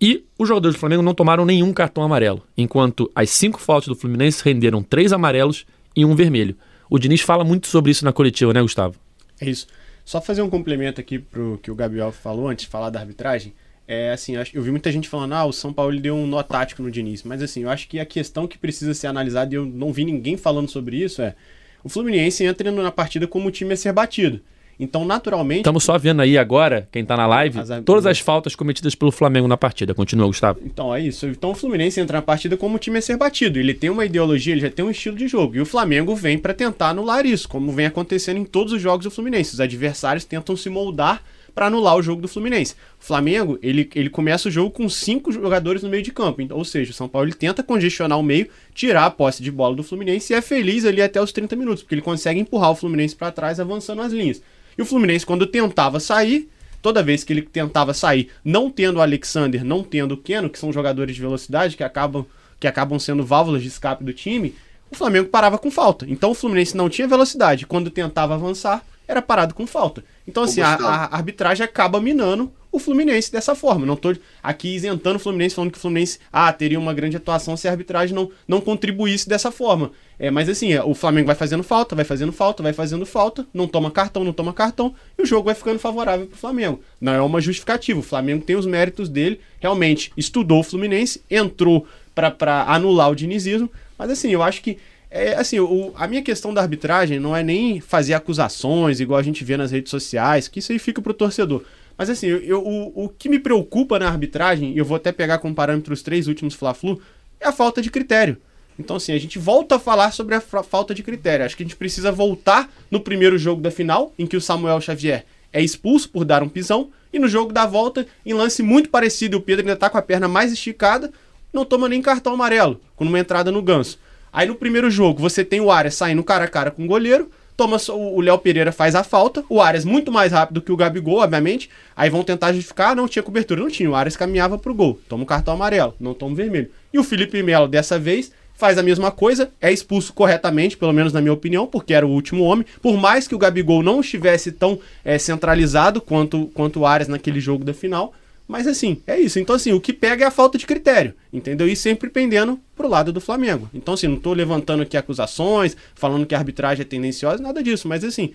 E 0.00 0.24
os 0.38 0.48
jogadores 0.48 0.76
do 0.76 0.80
Flamengo 0.80 1.02
não 1.02 1.12
tomaram 1.12 1.44
nenhum 1.44 1.74
cartão 1.74 2.02
amarelo, 2.02 2.42
enquanto 2.56 3.10
as 3.14 3.28
cinco 3.28 3.60
faltas 3.60 3.88
do 3.88 3.94
Fluminense 3.94 4.42
renderam 4.42 4.82
três 4.82 5.12
amarelos 5.12 5.66
e 5.94 6.06
um 6.06 6.14
vermelho. 6.14 6.56
O 6.90 6.98
Diniz 6.98 7.20
fala 7.20 7.44
muito 7.44 7.66
sobre 7.66 7.90
isso 7.90 8.04
na 8.04 8.12
coletiva, 8.12 8.52
né, 8.52 8.62
Gustavo? 8.62 8.96
É 9.40 9.48
isso. 9.48 9.66
Só 10.04 10.20
fazer 10.20 10.42
um 10.42 10.48
complemento 10.48 11.00
aqui 11.00 11.18
pro 11.18 11.58
que 11.62 11.70
o 11.70 11.74
Gabriel 11.74 12.10
falou 12.10 12.48
antes 12.48 12.64
de 12.64 12.70
falar 12.70 12.90
da 12.90 12.98
arbitragem. 13.00 13.52
É 13.86 14.12
assim, 14.12 14.34
eu 14.52 14.62
vi 14.62 14.70
muita 14.70 14.92
gente 14.92 15.08
falando, 15.08 15.32
ah, 15.34 15.44
o 15.44 15.52
São 15.52 15.72
Paulo 15.72 15.98
deu 15.98 16.14
um 16.14 16.26
nó 16.26 16.42
tático 16.42 16.82
no 16.82 16.90
Diniz. 16.90 17.22
Mas 17.22 17.42
assim, 17.42 17.62
eu 17.62 17.70
acho 17.70 17.88
que 17.88 18.00
a 18.00 18.06
questão 18.06 18.46
que 18.46 18.58
precisa 18.58 18.94
ser 18.94 19.06
analisada, 19.06 19.54
e 19.54 19.56
eu 19.56 19.66
não 19.66 19.92
vi 19.92 20.04
ninguém 20.04 20.36
falando 20.36 20.68
sobre 20.68 20.96
isso, 20.96 21.22
é 21.22 21.34
o 21.82 21.88
Fluminense 21.88 22.44
entra 22.44 22.70
na 22.70 22.90
partida 22.90 23.26
como 23.26 23.48
o 23.48 23.50
time 23.50 23.74
a 23.74 23.76
ser 23.76 23.92
batido. 23.92 24.40
Então, 24.80 25.04
naturalmente. 25.04 25.58
Estamos 25.60 25.82
só 25.82 25.98
vendo 25.98 26.22
aí 26.22 26.38
agora, 26.38 26.88
quem 26.92 27.04
tá 27.04 27.16
na 27.16 27.26
live, 27.26 27.58
As- 27.58 27.68
todas 27.84 28.06
as 28.06 28.20
faltas 28.20 28.54
cometidas 28.54 28.94
pelo 28.94 29.10
Flamengo 29.10 29.48
na 29.48 29.56
partida. 29.56 29.92
Continua, 29.94 30.26
Gustavo. 30.26 30.60
Então, 30.64 30.94
é 30.94 31.00
isso. 31.00 31.26
Então 31.26 31.50
o 31.50 31.54
Fluminense 31.54 32.00
entra 32.00 32.18
na 32.18 32.22
partida 32.22 32.56
como 32.56 32.76
o 32.76 32.78
time 32.78 32.98
a 32.98 33.02
ser 33.02 33.16
batido. 33.16 33.58
Ele 33.58 33.74
tem 33.74 33.90
uma 33.90 34.04
ideologia, 34.04 34.52
ele 34.52 34.60
já 34.60 34.70
tem 34.70 34.84
um 34.84 34.90
estilo 34.90 35.16
de 35.16 35.26
jogo. 35.26 35.56
E 35.56 35.60
o 35.60 35.66
Flamengo 35.66 36.14
vem 36.14 36.38
pra 36.38 36.54
tentar 36.54 36.90
anular 36.90 37.26
isso, 37.26 37.48
como 37.48 37.72
vem 37.72 37.86
acontecendo 37.86 38.38
em 38.38 38.44
todos 38.44 38.72
os 38.72 38.80
jogos 38.80 39.04
do 39.04 39.10
Fluminense. 39.10 39.54
Os 39.54 39.60
adversários 39.60 40.24
tentam 40.24 40.56
se 40.56 40.70
moldar 40.70 41.22
pra 41.54 41.66
anular 41.66 41.96
o 41.96 42.02
jogo 42.02 42.22
do 42.22 42.28
Fluminense. 42.28 42.74
O 43.00 43.04
Flamengo, 43.04 43.58
ele, 43.60 43.90
ele 43.96 44.08
começa 44.08 44.48
o 44.48 44.50
jogo 44.52 44.70
com 44.70 44.88
cinco 44.88 45.32
jogadores 45.32 45.82
no 45.82 45.88
meio 45.88 46.04
de 46.04 46.12
campo. 46.12 46.40
Então, 46.40 46.56
ou 46.56 46.64
seja, 46.64 46.92
o 46.92 46.94
São 46.94 47.08
Paulo 47.08 47.26
ele 47.26 47.34
tenta 47.34 47.64
congestionar 47.64 48.16
o 48.16 48.22
meio, 48.22 48.46
tirar 48.72 49.06
a 49.06 49.10
posse 49.10 49.42
de 49.42 49.50
bola 49.50 49.74
do 49.74 49.82
Fluminense 49.82 50.32
e 50.32 50.36
é 50.36 50.40
feliz 50.40 50.84
ali 50.84 51.02
até 51.02 51.20
os 51.20 51.32
30 51.32 51.56
minutos, 51.56 51.82
porque 51.82 51.96
ele 51.96 52.02
consegue 52.02 52.38
empurrar 52.38 52.70
o 52.70 52.76
Fluminense 52.76 53.16
pra 53.16 53.32
trás 53.32 53.58
avançando 53.58 54.02
as 54.02 54.12
linhas. 54.12 54.40
E 54.78 54.82
o 54.82 54.86
Fluminense, 54.86 55.26
quando 55.26 55.44
tentava 55.44 55.98
sair, 55.98 56.48
toda 56.80 57.02
vez 57.02 57.24
que 57.24 57.32
ele 57.32 57.42
tentava 57.42 57.92
sair, 57.92 58.30
não 58.44 58.70
tendo 58.70 58.98
o 58.98 59.02
Alexander, 59.02 59.64
não 59.64 59.82
tendo 59.82 60.12
o 60.12 60.16
Keno, 60.16 60.48
que 60.48 60.58
são 60.58 60.72
jogadores 60.72 61.16
de 61.16 61.20
velocidade 61.20 61.76
que 61.76 61.82
acabam, 61.82 62.24
que 62.60 62.68
acabam 62.68 62.98
sendo 62.98 63.24
válvulas 63.24 63.62
de 63.62 63.68
escape 63.68 64.04
do 64.04 64.12
time, 64.12 64.54
o 64.90 64.96
Flamengo 64.96 65.28
parava 65.28 65.58
com 65.58 65.70
falta. 65.70 66.06
Então 66.08 66.30
o 66.30 66.34
Fluminense 66.34 66.76
não 66.76 66.88
tinha 66.88 67.08
velocidade. 67.08 67.66
Quando 67.66 67.90
tentava 67.90 68.34
avançar, 68.34 68.84
era 69.06 69.20
parado 69.20 69.54
com 69.54 69.66
falta. 69.66 70.04
Então, 70.26 70.44
assim, 70.44 70.60
a, 70.60 70.74
a 70.74 71.16
arbitragem 71.16 71.64
acaba 71.64 72.00
minando 72.00 72.52
o 72.70 72.78
Fluminense 72.78 73.32
dessa 73.32 73.54
forma. 73.54 73.86
Não 73.86 73.96
tô 73.96 74.14
aqui 74.42 74.74
isentando 74.74 75.16
o 75.16 75.18
Fluminense, 75.20 75.54
falando 75.54 75.70
que 75.70 75.78
o 75.78 75.80
Fluminense 75.80 76.18
ah, 76.32 76.52
teria 76.52 76.78
uma 76.78 76.92
grande 76.92 77.16
atuação 77.16 77.56
se 77.56 77.66
a 77.66 77.70
arbitragem 77.70 78.14
não, 78.14 78.30
não 78.46 78.60
contribuísse 78.60 79.28
dessa 79.28 79.50
forma. 79.50 79.90
É, 80.18 80.30
mas 80.30 80.48
assim, 80.48 80.72
é, 80.72 80.82
o 80.82 80.94
Flamengo 80.94 81.26
vai 81.26 81.36
fazendo 81.36 81.62
falta, 81.62 81.94
vai 81.94 82.04
fazendo 82.04 82.32
falta, 82.32 82.62
vai 82.62 82.72
fazendo 82.72 83.06
falta, 83.06 83.46
não 83.54 83.68
toma 83.68 83.90
cartão, 83.90 84.24
não 84.24 84.32
toma 84.32 84.52
cartão, 84.52 84.94
e 85.16 85.22
o 85.22 85.26
jogo 85.26 85.44
vai 85.46 85.54
ficando 85.54 85.78
favorável 85.78 86.26
pro 86.26 86.36
Flamengo. 86.36 86.80
Não 87.00 87.12
é 87.12 87.20
uma 87.22 87.40
justificativa. 87.40 88.00
O 88.00 88.02
Flamengo 88.02 88.44
tem 88.44 88.56
os 88.56 88.66
méritos 88.66 89.08
dele, 89.08 89.40
realmente 89.60 90.12
estudou 90.16 90.60
o 90.60 90.64
Fluminense, 90.64 91.22
entrou 91.30 91.86
pra 92.14 92.64
anular 92.64 93.10
o 93.10 93.14
dinizismo, 93.14 93.70
mas 93.96 94.10
assim, 94.10 94.30
eu 94.30 94.42
acho 94.42 94.60
que 94.60 94.76
é, 95.10 95.34
assim, 95.36 95.58
o- 95.58 95.92
a 95.96 96.06
minha 96.06 96.20
questão 96.20 96.52
da 96.52 96.60
arbitragem 96.60 97.18
não 97.18 97.34
é 97.34 97.42
nem 97.42 97.80
fazer 97.80 98.12
acusações, 98.12 99.00
igual 99.00 99.18
a 99.18 99.22
gente 99.22 99.42
vê 99.42 99.56
nas 99.56 99.70
redes 99.70 99.90
sociais, 99.90 100.48
que 100.48 100.58
isso 100.58 100.70
aí 100.70 100.78
fica 100.78 101.00
pro 101.00 101.14
torcedor. 101.14 101.62
Mas 101.98 102.08
assim, 102.08 102.28
eu, 102.28 102.38
eu- 102.38 102.62
o, 102.64 103.04
o 103.04 103.08
que 103.08 103.28
me 103.28 103.38
preocupa 103.40 103.98
na 103.98 104.06
arbitragem, 104.08 104.72
e 104.72 104.78
eu 104.78 104.84
vou 104.84 104.96
até 104.96 105.10
pegar 105.12 105.38
como 105.38 105.54
parâmetro 105.54 105.92
os 105.92 106.00
três 106.02 106.28
últimos 106.28 106.54
Fla-Flu, 106.54 107.00
é 107.40 107.48
a 107.48 107.52
falta 107.52 107.82
de 107.82 107.90
critério. 107.90 108.36
Então, 108.78 108.94
assim, 108.96 109.12
a 109.12 109.18
gente 109.18 109.40
volta 109.40 109.74
a 109.74 109.78
falar 109.80 110.12
sobre 110.12 110.36
a 110.36 110.40
fa- 110.40 110.62
falta 110.62 110.94
de 110.94 111.02
critério. 111.02 111.44
Acho 111.44 111.56
que 111.56 111.64
a 111.64 111.66
gente 111.66 111.74
precisa 111.74 112.12
voltar 112.12 112.72
no 112.88 113.00
primeiro 113.00 113.36
jogo 113.36 113.60
da 113.60 113.72
final, 113.72 114.14
em 114.16 114.24
que 114.26 114.36
o 114.36 114.40
Samuel 114.40 114.80
Xavier 114.80 115.26
é 115.52 115.60
expulso 115.60 116.08
por 116.08 116.24
dar 116.24 116.44
um 116.44 116.48
pisão, 116.48 116.90
e 117.12 117.18
no 117.18 117.26
jogo 117.26 117.52
da 117.52 117.66
volta, 117.66 118.06
em 118.24 118.32
lance 118.34 118.62
muito 118.62 118.88
parecido, 118.88 119.38
o 119.38 119.40
Pedro 119.40 119.64
ainda 119.66 119.74
tá 119.76 119.90
com 119.90 119.98
a 119.98 120.02
perna 120.02 120.28
mais 120.28 120.52
esticada, 120.52 121.10
não 121.52 121.64
toma 121.64 121.88
nem 121.88 122.00
cartão 122.00 122.34
amarelo, 122.34 122.80
com 122.94 123.04
uma 123.04 123.18
entrada 123.18 123.50
no 123.50 123.60
ganso. 123.62 123.98
Aí 124.32 124.46
no 124.46 124.54
primeiro 124.54 124.88
jogo, 124.90 125.20
você 125.20 125.42
tem 125.44 125.60
o 125.60 125.70
Arias 125.72 125.94
saindo 125.96 126.22
cara 126.22 126.44
a 126.44 126.48
cara 126.48 126.70
com 126.70 126.84
o 126.84 126.86
goleiro, 126.86 127.30
toma 127.58 127.78
só- 127.78 127.94
o 127.94 128.16
o 128.16 128.20
Léo 128.20 128.38
Pereira 128.38 128.72
faz 128.72 128.94
a 128.94 129.02
falta, 129.04 129.44
o 129.50 129.60
Arias 129.60 129.84
muito 129.84 130.10
mais 130.10 130.32
rápido 130.32 130.62
que 130.62 130.72
o 130.72 130.76
Gabigol, 130.76 131.18
obviamente, 131.18 131.68
aí 131.94 132.08
vão 132.08 132.22
tentar 132.22 132.52
justificar, 132.52 132.94
não 132.96 133.06
tinha 133.08 133.22
cobertura, 133.22 133.60
não 133.60 133.68
tinha, 133.68 133.90
o 133.90 133.94
Arias 133.94 134.16
caminhava 134.16 134.56
pro 134.56 134.72
gol, 134.74 134.98
toma 135.08 135.24
um 135.24 135.26
cartão 135.26 135.52
amarelo, 135.52 135.94
não 136.00 136.14
toma 136.14 136.32
um 136.32 136.34
vermelho. 136.36 136.70
E 136.92 136.98
o 136.98 137.04
Felipe 137.04 137.42
Melo, 137.42 137.66
dessa 137.68 137.98
vez, 137.98 138.32
faz 138.54 138.78
a 138.78 138.82
mesma 138.82 139.10
coisa, 139.10 139.50
é 139.60 139.72
expulso 139.72 140.12
corretamente, 140.12 140.76
pelo 140.76 140.92
menos 140.92 141.12
na 141.12 141.20
minha 141.20 141.32
opinião, 141.32 141.66
porque 141.66 141.92
era 141.94 142.06
o 142.06 142.10
último 142.10 142.44
homem, 142.44 142.64
por 142.80 142.96
mais 142.96 143.28
que 143.28 143.34
o 143.34 143.38
Gabigol 143.38 143.82
não 143.82 144.00
estivesse 144.00 144.50
tão 144.52 144.78
eh, 145.04 145.18
centralizado 145.18 146.00
quanto, 146.00 146.46
quanto 146.54 146.80
o 146.80 146.86
Arias 146.86 147.08
naquele 147.08 147.40
jogo 147.40 147.64
da 147.64 147.74
final, 147.74 148.12
mas 148.48 148.66
assim, 148.66 149.02
é 149.06 149.20
isso. 149.20 149.38
Então, 149.38 149.54
assim, 149.54 149.72
o 149.72 149.80
que 149.80 149.92
pega 149.92 150.24
é 150.24 150.26
a 150.26 150.30
falta 150.30 150.56
de 150.58 150.66
critério, 150.66 151.14
entendeu? 151.32 151.68
E 151.68 151.76
sempre 151.76 152.08
pendendo 152.10 152.58
pro 152.74 152.88
lado 152.88 153.12
do 153.12 153.20
Flamengo. 153.20 153.68
Então, 153.74 153.94
assim, 153.94 154.08
não 154.08 154.16
tô 154.18 154.32
levantando 154.32 154.82
aqui 154.82 154.96
acusações, 154.96 155.76
falando 155.94 156.26
que 156.26 156.34
a 156.34 156.38
arbitragem 156.38 156.82
é 156.82 156.84
tendenciosa, 156.84 157.42
nada 157.42 157.62
disso, 157.62 157.86
mas 157.86 158.02
assim, 158.02 158.34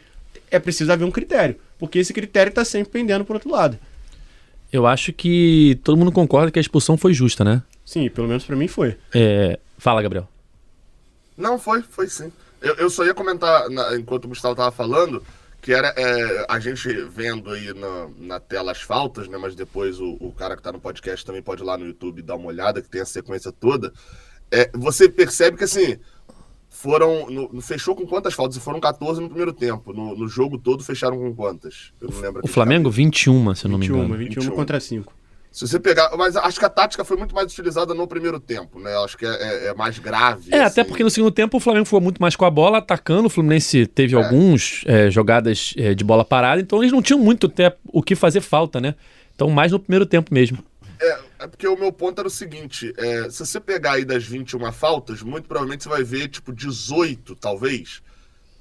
é 0.51 0.59
preciso 0.59 0.91
haver 0.91 1.03
um 1.05 1.11
critério, 1.11 1.55
porque 1.79 1.97
esse 1.99 2.13
critério 2.13 2.53
tá 2.53 2.63
sempre 2.63 2.91
pendendo 2.93 3.25
pro 3.25 3.33
outro 3.33 3.49
lado. 3.51 3.77
Eu 4.71 4.87
acho 4.87 5.11
que 5.13 5.79
todo 5.83 5.97
mundo 5.97 6.11
concorda 6.11 6.51
que 6.51 6.57
a 6.59 6.61
expulsão 6.61 6.97
foi 6.97 7.13
justa, 7.13 7.43
né? 7.43 7.61
Sim, 7.85 8.09
pelo 8.09 8.27
menos 8.27 8.43
pra 8.43 8.55
mim 8.55 8.67
foi. 8.67 8.95
É, 9.13 9.59
Fala, 9.77 10.01
Gabriel. 10.01 10.27
Não, 11.37 11.57
foi, 11.59 11.81
foi 11.81 12.07
sim. 12.07 12.31
Eu, 12.61 12.75
eu 12.75 12.89
só 12.89 13.03
ia 13.05 13.13
comentar, 13.13 13.69
na- 13.69 13.95
enquanto 13.97 14.25
o 14.25 14.27
Gustavo 14.29 14.55
tava 14.55 14.71
falando, 14.71 15.21
que 15.63 15.73
era 15.73 15.87
é, 15.95 16.45
a 16.49 16.59
gente 16.59 16.87
vendo 17.05 17.49
aí 17.49 17.73
na, 17.73 18.09
na 18.17 18.39
tela 18.39 18.73
as 18.73 18.81
faltas, 18.81 19.29
né? 19.29 19.37
Mas 19.37 19.55
depois 19.55 19.97
o, 19.99 20.17
o 20.19 20.33
cara 20.33 20.57
que 20.57 20.61
tá 20.61 20.73
no 20.73 20.79
podcast 20.79 21.25
também 21.25 21.41
pode 21.41 21.63
ir 21.63 21.65
lá 21.65 21.77
no 21.77 21.85
YouTube 21.87 22.21
dar 22.21 22.35
uma 22.35 22.47
olhada, 22.47 22.81
que 22.81 22.89
tem 22.89 22.99
a 22.99 23.05
sequência 23.05 23.49
toda. 23.49 23.93
É, 24.51 24.69
você 24.73 25.07
percebe 25.09 25.57
que 25.57 25.63
assim. 25.63 25.97
Foram. 26.69 27.29
no- 27.29 27.61
fechou 27.61 27.95
com 27.95 28.05
quantas 28.05 28.33
faltas? 28.33 28.57
Foram 28.57 28.79
14 28.79 29.21
no 29.21 29.27
primeiro 29.29 29.53
tempo. 29.53 29.93
No, 29.93 30.17
no 30.17 30.27
jogo 30.27 30.57
todo 30.57 30.83
fecharam 30.83 31.17
com 31.17 31.33
quantas? 31.33 31.93
Eu 32.01 32.09
não 32.09 32.19
lembro 32.19 32.41
O 32.43 32.47
Flamengo, 32.47 32.89
21, 32.89 33.55
se 33.55 33.65
eu 33.65 33.71
não 33.71 33.77
me 33.77 33.87
21, 33.87 33.97
engano. 34.03 34.17
21, 34.17 34.41
21. 34.41 34.55
contra 34.55 34.79
5. 34.79 35.13
Se 35.53 35.67
você 35.67 35.79
pegar. 35.79 36.09
Mas 36.17 36.35
acho 36.35 36.57
que 36.57 36.65
a 36.65 36.69
tática 36.69 37.05
foi 37.05 37.15
muito 37.15 37.35
mais 37.35 37.51
utilizada 37.53 37.93
no 37.93 38.07
primeiro 38.07 38.39
tempo, 38.39 38.79
né? 38.79 38.91
Acho 39.03 39.15
que 39.15 39.23
é, 39.23 39.29
é- 39.29 39.67
é 39.67 39.73
mais 39.75 39.99
grave. 39.99 40.49
É, 40.51 40.63
assim. 40.63 40.81
até 40.81 40.83
porque 40.83 41.03
no 41.03 41.11
segundo 41.11 41.31
tempo 41.31 41.57
o 41.57 41.59
Flamengo 41.59 41.85
foi 41.85 41.99
muito 41.99 42.19
mais 42.19 42.35
com 42.35 42.43
a 42.43 42.49
bola, 42.49 42.79
atacando. 42.79 43.27
O 43.27 43.29
Fluminense 43.29 43.85
teve 43.85 44.15
alguns 44.15 44.81
é, 44.87 45.11
jogadas 45.11 45.75
é, 45.77 45.93
de 45.93 46.03
bola 46.03 46.25
parada, 46.25 46.59
então 46.59 46.81
eles 46.81 46.91
não 46.91 47.03
tinham 47.03 47.19
muito 47.19 47.45
até 47.45 47.77
o 47.85 48.01
que 48.01 48.15
fazer 48.15 48.41
falta, 48.41 48.81
né? 48.81 48.95
Então, 49.35 49.47
mais 49.47 49.71
no 49.71 49.79
primeiro 49.79 50.07
tempo 50.07 50.33
mesmo. 50.33 50.57
É, 50.99 51.19
é 51.41 51.47
porque 51.47 51.67
o 51.67 51.77
meu 51.77 51.91
ponto 51.91 52.17
era 52.17 52.27
o 52.27 52.31
seguinte: 52.31 52.91
é, 52.97 53.29
se 53.29 53.45
você 53.45 53.59
pegar 53.59 53.91
aí 53.93 54.05
das 54.05 54.23
21 54.23 54.71
faltas, 54.71 55.21
muito 55.21 55.47
provavelmente 55.47 55.83
você 55.83 55.89
vai 55.89 56.03
ver, 56.03 56.29
tipo, 56.29 56.51
18, 56.51 57.35
talvez, 57.35 58.01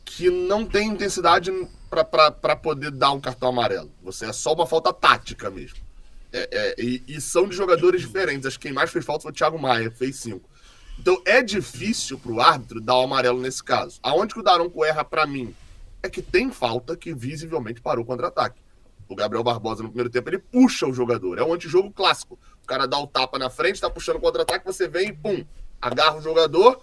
que 0.05 0.29
não 0.29 0.67
tem 0.67 0.89
intensidade 0.89 1.51
pra 1.89 2.55
poder 2.55 2.91
dar 2.91 3.13
um 3.13 3.21
cartão 3.21 3.49
amarelo. 3.49 3.91
Você 4.03 4.27
é 4.27 4.33
só 4.33 4.53
uma 4.53 4.67
falta 4.67 4.93
tática 4.93 5.49
mesmo. 5.49 5.79
É, 6.33 6.49
é, 6.51 6.75
e, 6.83 7.03
e 7.07 7.21
são 7.21 7.47
de 7.49 7.55
jogadores 7.55 8.01
diferentes. 8.01 8.47
Acho 8.47 8.59
que 8.59 8.69
quem 8.69 8.73
mais 8.75 8.91
fez 8.91 9.05
falta 9.05 9.23
foi 9.23 9.31
o 9.33 9.35
Thiago 9.35 9.59
Maia, 9.59 9.91
fez 9.91 10.17
5. 10.17 10.49
Então 10.99 11.21
é 11.27 11.43
difícil 11.43 12.19
pro 12.19 12.41
árbitro 12.41 12.81
dar 12.81 12.97
o 12.97 13.03
amarelo 13.03 13.41
nesse 13.41 13.63
caso. 13.63 13.99
Aonde 14.03 14.35
que 14.35 14.41
o 14.41 14.43
Daronco 14.43 14.85
erra 14.85 15.05
pra 15.05 15.27
mim? 15.27 15.55
É 16.03 16.09
que 16.09 16.23
tem 16.23 16.51
falta 16.51 16.97
que 16.97 17.15
visivelmente 17.15 17.81
parou 17.81 18.05
o 18.05 18.07
contra-ataque. 18.07 18.61
O 19.09 19.15
Gabriel 19.15 19.45
Barbosa 19.45 19.83
no 19.83 19.89
primeiro 19.89 20.11
tempo 20.11 20.29
ele 20.31 20.39
puxa 20.39 20.87
o 20.87 20.93
jogador. 20.95 21.39
É 21.39 21.45
um 21.45 21.53
antijogo 21.53 21.91
clássico. 21.91 22.39
O 22.63 22.67
cara 22.67 22.87
dá 22.87 22.99
o 22.99 23.07
tapa 23.07 23.39
na 23.39 23.51
frente, 23.51 23.81
tá 23.81 23.91
puxando 23.91 24.17
o 24.17 24.21
contra-ataque, 24.21 24.65
você 24.65 24.89
vem 24.89 25.09
e 25.09 25.13
pum, 25.13 25.45
agarra 25.81 26.17
o 26.17 26.23
jogador 26.23 26.81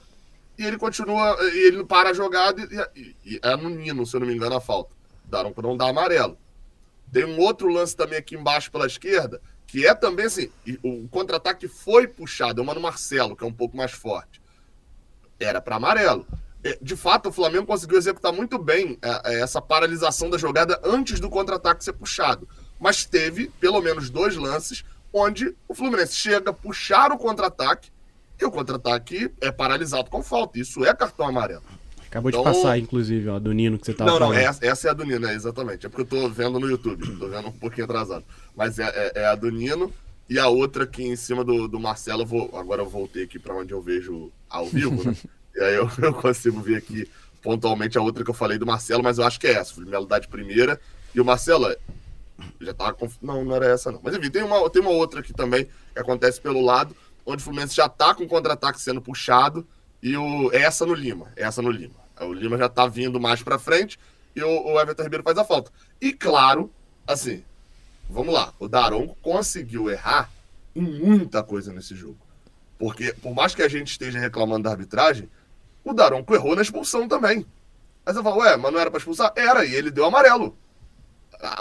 e 0.57 0.63
ele 0.65 0.77
continua, 0.77 1.37
e 1.53 1.67
ele 1.67 1.77
não 1.77 1.85
para 1.85 2.09
a 2.09 2.13
jogada 2.13 2.61
e, 2.95 2.99
e- 3.01 3.15
e 3.25 3.39
é 3.41 3.55
no 3.55 3.69
Nino, 3.69 4.05
se 4.05 4.15
eu 4.15 4.19
não 4.19 4.27
me 4.27 4.35
engano, 4.35 4.55
a 4.55 4.61
falta. 4.61 4.93
Daronco 5.25 5.61
não 5.61 5.75
dá 5.77 5.87
amarelo. 5.89 6.37
Tem 7.11 7.25
um 7.25 7.39
outro 7.39 7.67
lance 7.67 7.95
também 7.95 8.19
aqui 8.19 8.35
embaixo 8.35 8.71
pela 8.71 8.85
esquerda, 8.85 9.41
que 9.65 9.85
é 9.85 9.93
também 9.93 10.25
assim, 10.25 10.49
o 10.83 11.07
contra-ataque 11.09 11.67
foi 11.67 12.07
puxado, 12.07 12.61
é 12.61 12.63
uma 12.63 12.73
no 12.73 12.81
Marcelo, 12.81 13.35
que 13.35 13.43
é 13.43 13.47
um 13.47 13.53
pouco 13.53 13.77
mais 13.77 13.91
forte. 13.91 14.41
Era 15.39 15.61
para 15.61 15.75
amarelo. 15.75 16.27
É, 16.63 16.77
De 16.81 16.95
fato, 16.95 17.29
o 17.29 17.31
Flamengo 17.31 17.65
conseguiu 17.65 17.97
executar 17.97 18.33
muito 18.33 18.57
bem 18.57 18.97
é, 19.01 19.33
é, 19.33 19.41
essa 19.41 19.61
paralisação 19.61 20.29
da 20.29 20.37
jogada 20.37 20.79
antes 20.83 21.19
do 21.19 21.29
contra-ataque 21.29 21.83
ser 21.83 21.93
puxado. 21.93 22.47
Mas 22.79 23.05
teve 23.05 23.49
pelo 23.59 23.81
menos 23.81 24.09
dois 24.09 24.35
lances 24.35 24.83
onde 25.13 25.55
o 25.67 25.73
Fluminense 25.73 26.15
chega 26.15 26.49
a 26.51 26.53
puxar 26.53 27.11
o 27.11 27.17
contra-ataque 27.17 27.91
e 28.39 28.45
o 28.45 28.51
contra-ataque 28.51 29.33
é 29.41 29.51
paralisado 29.51 30.09
com 30.09 30.23
falta. 30.23 30.59
Isso 30.59 30.85
é 30.85 30.93
cartão 30.93 31.27
amarelo. 31.27 31.63
Acabou 32.09 32.31
de 32.31 32.37
Então- 32.37 32.51
passar, 32.51 32.77
inclusive, 32.79 33.29
ó, 33.29 33.37
do 33.37 33.53
Nino 33.53 33.77
que 33.77 33.85
você 33.85 33.93
tava 33.93 34.09
não, 34.11 34.19
não, 34.19 34.33
essa, 34.33 34.65
essa 34.65 34.87
é 34.87 34.91
a 34.91 34.93
do 34.93 35.05
Nino, 35.05 35.27
é, 35.27 35.35
exatamente. 35.35 35.85
É 35.85 35.89
porque 35.89 36.01
eu 36.01 36.21
tô 36.21 36.29
vendo 36.29 36.59
no 36.59 36.67
YouTube, 36.67 37.05
tô 37.17 37.27
vendo 37.27 37.49
um 37.49 37.51
pouquinho 37.51 37.85
atrasado. 37.85 38.25
Mas 38.55 38.79
é, 38.79 38.87
é- 38.87 39.21
é 39.21 39.25
a 39.27 39.35
do 39.35 39.51
Nino 39.51 39.93
e 40.27 40.39
a 40.39 40.47
outra 40.47 40.85
aqui 40.85 41.03
em 41.03 41.15
cima 41.15 41.43
do, 41.43 41.67
do 41.67 41.79
Marcelo. 41.79 42.25
Vou, 42.25 42.49
agora 42.57 42.81
eu 42.81 42.89
voltei 42.89 43.23
aqui 43.25 43.37
para 43.37 43.53
onde 43.55 43.73
eu 43.73 43.81
vejo 43.81 44.31
ao 44.49 44.65
vivo, 44.65 45.03
né? 45.03 45.15
e 45.55 45.61
aí 45.61 45.75
eu, 45.75 45.87
eu 46.01 46.13
consigo 46.15 46.59
ver 46.61 46.77
aqui 46.77 47.07
pontualmente 47.43 47.97
a 47.97 48.01
outra 48.01 48.23
que 48.23 48.29
eu 48.29 48.35
falei 48.35 48.57
do 48.57 48.65
Marcelo, 48.65 49.03
mas 49.03 49.19
eu 49.19 49.23
acho 49.23 49.39
que 49.39 49.45
é 49.47 49.53
essa. 49.53 49.79
O 49.79 49.85
Melo 49.85 50.07
dá 50.07 50.17
de 50.17 50.27
primeira. 50.27 50.81
E 51.13 51.21
o 51.21 51.25
Marcelo 51.25 51.73
já 52.59 52.73
tava. 52.73 52.93
Conf... 52.93 53.15
Não, 53.21 53.45
não 53.45 53.55
era 53.55 53.67
essa, 53.67 53.91
não. 53.91 53.99
Mas 54.03 54.15
enfim, 54.15 54.31
tem 54.31 54.41
uma, 54.43 54.67
tem 54.71 54.81
uma 54.81 54.91
outra 54.91 55.19
aqui 55.19 55.31
também 55.31 55.65
que 55.93 55.99
acontece 55.99 56.41
pelo 56.41 56.59
lado, 56.65 56.95
onde 57.23 57.41
o 57.41 57.43
Fluminense 57.45 57.75
já 57.75 57.87
tá 57.87 58.15
com 58.15 58.23
o 58.23 58.27
contra-ataque 58.27 58.81
sendo 58.81 58.99
puxado. 58.99 59.65
E 60.01 60.15
o, 60.15 60.51
é 60.53 60.61
essa 60.61 60.85
no 60.85 60.93
Lima. 60.93 61.31
é 61.35 61.43
Essa 61.43 61.61
no 61.61 61.71
Lima. 61.71 61.95
O 62.21 62.33
Lima 62.33 62.57
já 62.57 62.69
tá 62.69 62.87
vindo 62.87 63.19
mais 63.19 63.41
pra 63.41 63.59
frente 63.59 63.99
e 64.35 64.43
o, 64.43 64.47
o 64.47 64.79
Everton 64.79 65.03
Ribeiro 65.03 65.23
faz 65.23 65.37
a 65.37 65.43
falta. 65.43 65.71
E 66.01 66.13
claro, 66.13 66.71
assim, 67.07 67.43
vamos 68.09 68.33
lá. 68.33 68.53
O 68.59 68.67
Daronco 68.67 69.17
conseguiu 69.21 69.89
errar 69.89 70.29
em 70.75 70.81
muita 70.81 71.43
coisa 71.43 71.73
nesse 71.73 71.95
jogo. 71.95 72.17
Porque, 72.77 73.13
por 73.13 73.33
mais 73.33 73.53
que 73.53 73.61
a 73.61 73.67
gente 73.67 73.91
esteja 73.91 74.19
reclamando 74.19 74.63
da 74.63 74.71
arbitragem, 74.71 75.29
o 75.83 75.93
Daronco 75.93 76.33
errou 76.33 76.55
na 76.55 76.61
expulsão 76.61 77.07
também. 77.07 77.45
Aí 78.05 78.13
você 78.13 78.23
fala, 78.23 78.37
ué, 78.37 78.57
mas 78.57 78.71
não 78.71 78.79
era 78.79 78.89
pra 78.89 78.97
expulsar? 78.97 79.33
Era, 79.35 79.65
e 79.65 79.75
ele 79.75 79.91
deu 79.91 80.05
amarelo. 80.05 80.57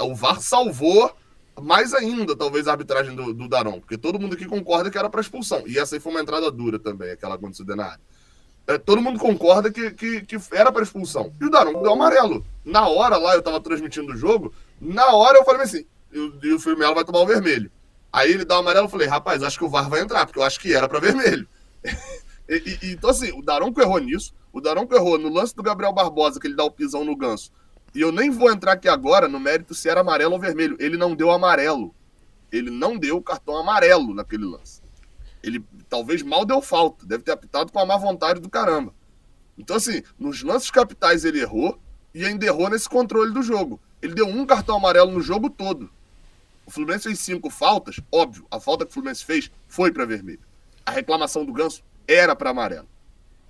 O 0.01 0.15
VAR 0.15 0.41
salvou 0.41 1.15
mais 1.61 1.93
ainda, 1.93 2.37
talvez, 2.37 2.69
a 2.69 2.73
arbitragem 2.73 3.15
do, 3.15 3.35
do 3.35 3.49
porque 3.81 3.99
todo 3.99 4.19
mundo 4.19 4.35
aqui 4.35 4.47
concorda 4.47 4.91
que 4.91 4.99
era 4.99 5.11
para 5.11 5.21
expulsão. 5.21 5.65
E 5.67 5.79
essa 5.79 5.97
aí 5.97 6.01
foi 6.01 6.13
uma 6.13 6.21
entrada 6.21 6.51
dura 6.51 6.79
também, 6.79 7.11
aquela 7.11 7.35
aconteceu 7.35 7.65
na 7.77 7.87
área. 7.87 8.01
É, 8.69 8.77
todo 8.77 9.01
mundo 9.01 9.19
concorda 9.19 9.73
que, 9.73 9.91
que, 9.93 10.21
que 10.21 10.37
era 10.53 10.71
para 10.71 10.83
expulsão. 10.83 11.33
E 11.41 11.45
o 11.47 11.51
Daron 11.51 11.83
deu 11.83 11.91
amarelo. 11.91 12.45
Na 12.63 12.87
hora 12.87 13.17
lá, 13.17 13.35
eu 13.35 13.41
tava 13.41 13.59
transmitindo 13.61 14.13
o 14.13 14.17
jogo, 14.17 14.53
na 14.79 15.07
hora 15.07 15.39
eu 15.39 15.45
falei 15.45 15.63
assim, 15.63 15.87
e 16.13 16.19
o, 16.19 16.39
e 16.43 16.53
o 16.53 16.59
vai 16.95 17.03
tomar 17.03 17.21
o 17.21 17.27
vermelho. 17.27 17.71
Aí 18.13 18.31
ele 18.31 18.45
dá 18.45 18.57
o 18.57 18.61
amarelo, 18.61 18.85
eu 18.85 18.91
falei, 18.91 19.09
rapaz, 19.09 19.43
acho 19.43 19.59
que 19.59 19.65
o 19.65 19.71
VAR 19.71 19.89
vai 19.89 20.01
entrar, 20.01 20.27
porque 20.27 20.39
eu 20.39 20.43
acho 20.43 20.61
que 20.61 20.75
era 20.75 20.87
para 20.89 21.01
vermelho. 21.01 21.49
E- 22.51 22.79
e- 22.83 22.93
então, 22.93 23.11
assim, 23.11 23.31
o 23.39 23.43
Daronco 23.43 23.79
errou 23.79 23.99
nisso. 23.99 24.33
O 24.51 24.59
Daronco 24.59 24.95
errou 24.95 25.19
no 25.19 25.29
lance 25.29 25.55
do 25.55 25.63
Gabriel 25.63 25.93
Barbosa, 25.93 26.41
que 26.41 26.47
ele 26.47 26.57
dá 26.57 26.65
o 26.65 26.71
pisão 26.71 27.05
no 27.05 27.15
ganso. 27.15 27.53
E 27.95 28.01
eu 28.01 28.11
nem 28.11 28.31
vou 28.31 28.51
entrar 28.51 28.73
aqui 28.73 28.89
agora 28.89 29.29
no 29.29 29.39
mérito 29.39 29.75
se 29.75 29.87
era 29.87 30.01
amarelo 30.01 30.33
ou 30.33 30.41
vermelho. 30.41 30.75
Ele 30.81 30.97
não 30.97 31.15
deu 31.15 31.31
amarelo. 31.31 31.95
Ele 32.51 32.71
não 32.71 32.97
deu 32.97 33.19
o 33.19 33.23
cartão 33.23 33.55
amarelo 33.55 34.15
naquele 34.15 34.47
lance. 34.47 34.81
Ele 35.43 35.65
talvez 35.89 36.23
mal 36.23 36.45
deu 36.45 36.61
falta. 36.61 37.07
Deve 37.07 37.23
ter 37.23 37.33
apitado 37.33 37.73
com 37.73 37.79
a 37.79 37.87
má 37.87 37.97
vontade 37.97 38.41
do 38.41 38.49
caramba. 38.49 38.95
Então, 39.57 39.77
assim, 39.77 40.03
nos 40.19 40.43
lances 40.43 40.71
capitais 40.71 41.25
ele 41.25 41.41
errou 41.41 41.79
e 42.15 42.25
ainda 42.25 42.47
errou 42.47 42.71
nesse 42.71 42.89
controle 42.89 43.33
do 43.33 43.43
jogo. 43.43 43.81
Ele 44.01 44.15
deu 44.15 44.27
um 44.27 44.47
cartão 44.47 44.77
amarelo 44.77 45.11
no 45.11 45.21
jogo 45.21 45.51
todo. 45.51 45.91
O 46.65 46.71
Fluminense 46.71 47.05
fez 47.05 47.19
cinco 47.21 47.49
faltas, 47.49 47.99
óbvio, 48.13 48.47
a 48.51 48.61
falta 48.61 48.85
que 48.85 48.91
o 48.91 48.95
Fluminense 48.95 49.25
fez 49.25 49.51
foi 49.67 49.91
para 49.91 50.05
vermelho. 50.05 50.41
A 50.85 50.91
reclamação 50.91 51.45
do 51.45 51.53
Ganso 51.53 51.83
era 52.07 52.37
para 52.37 52.51
amarelo. 52.51 52.89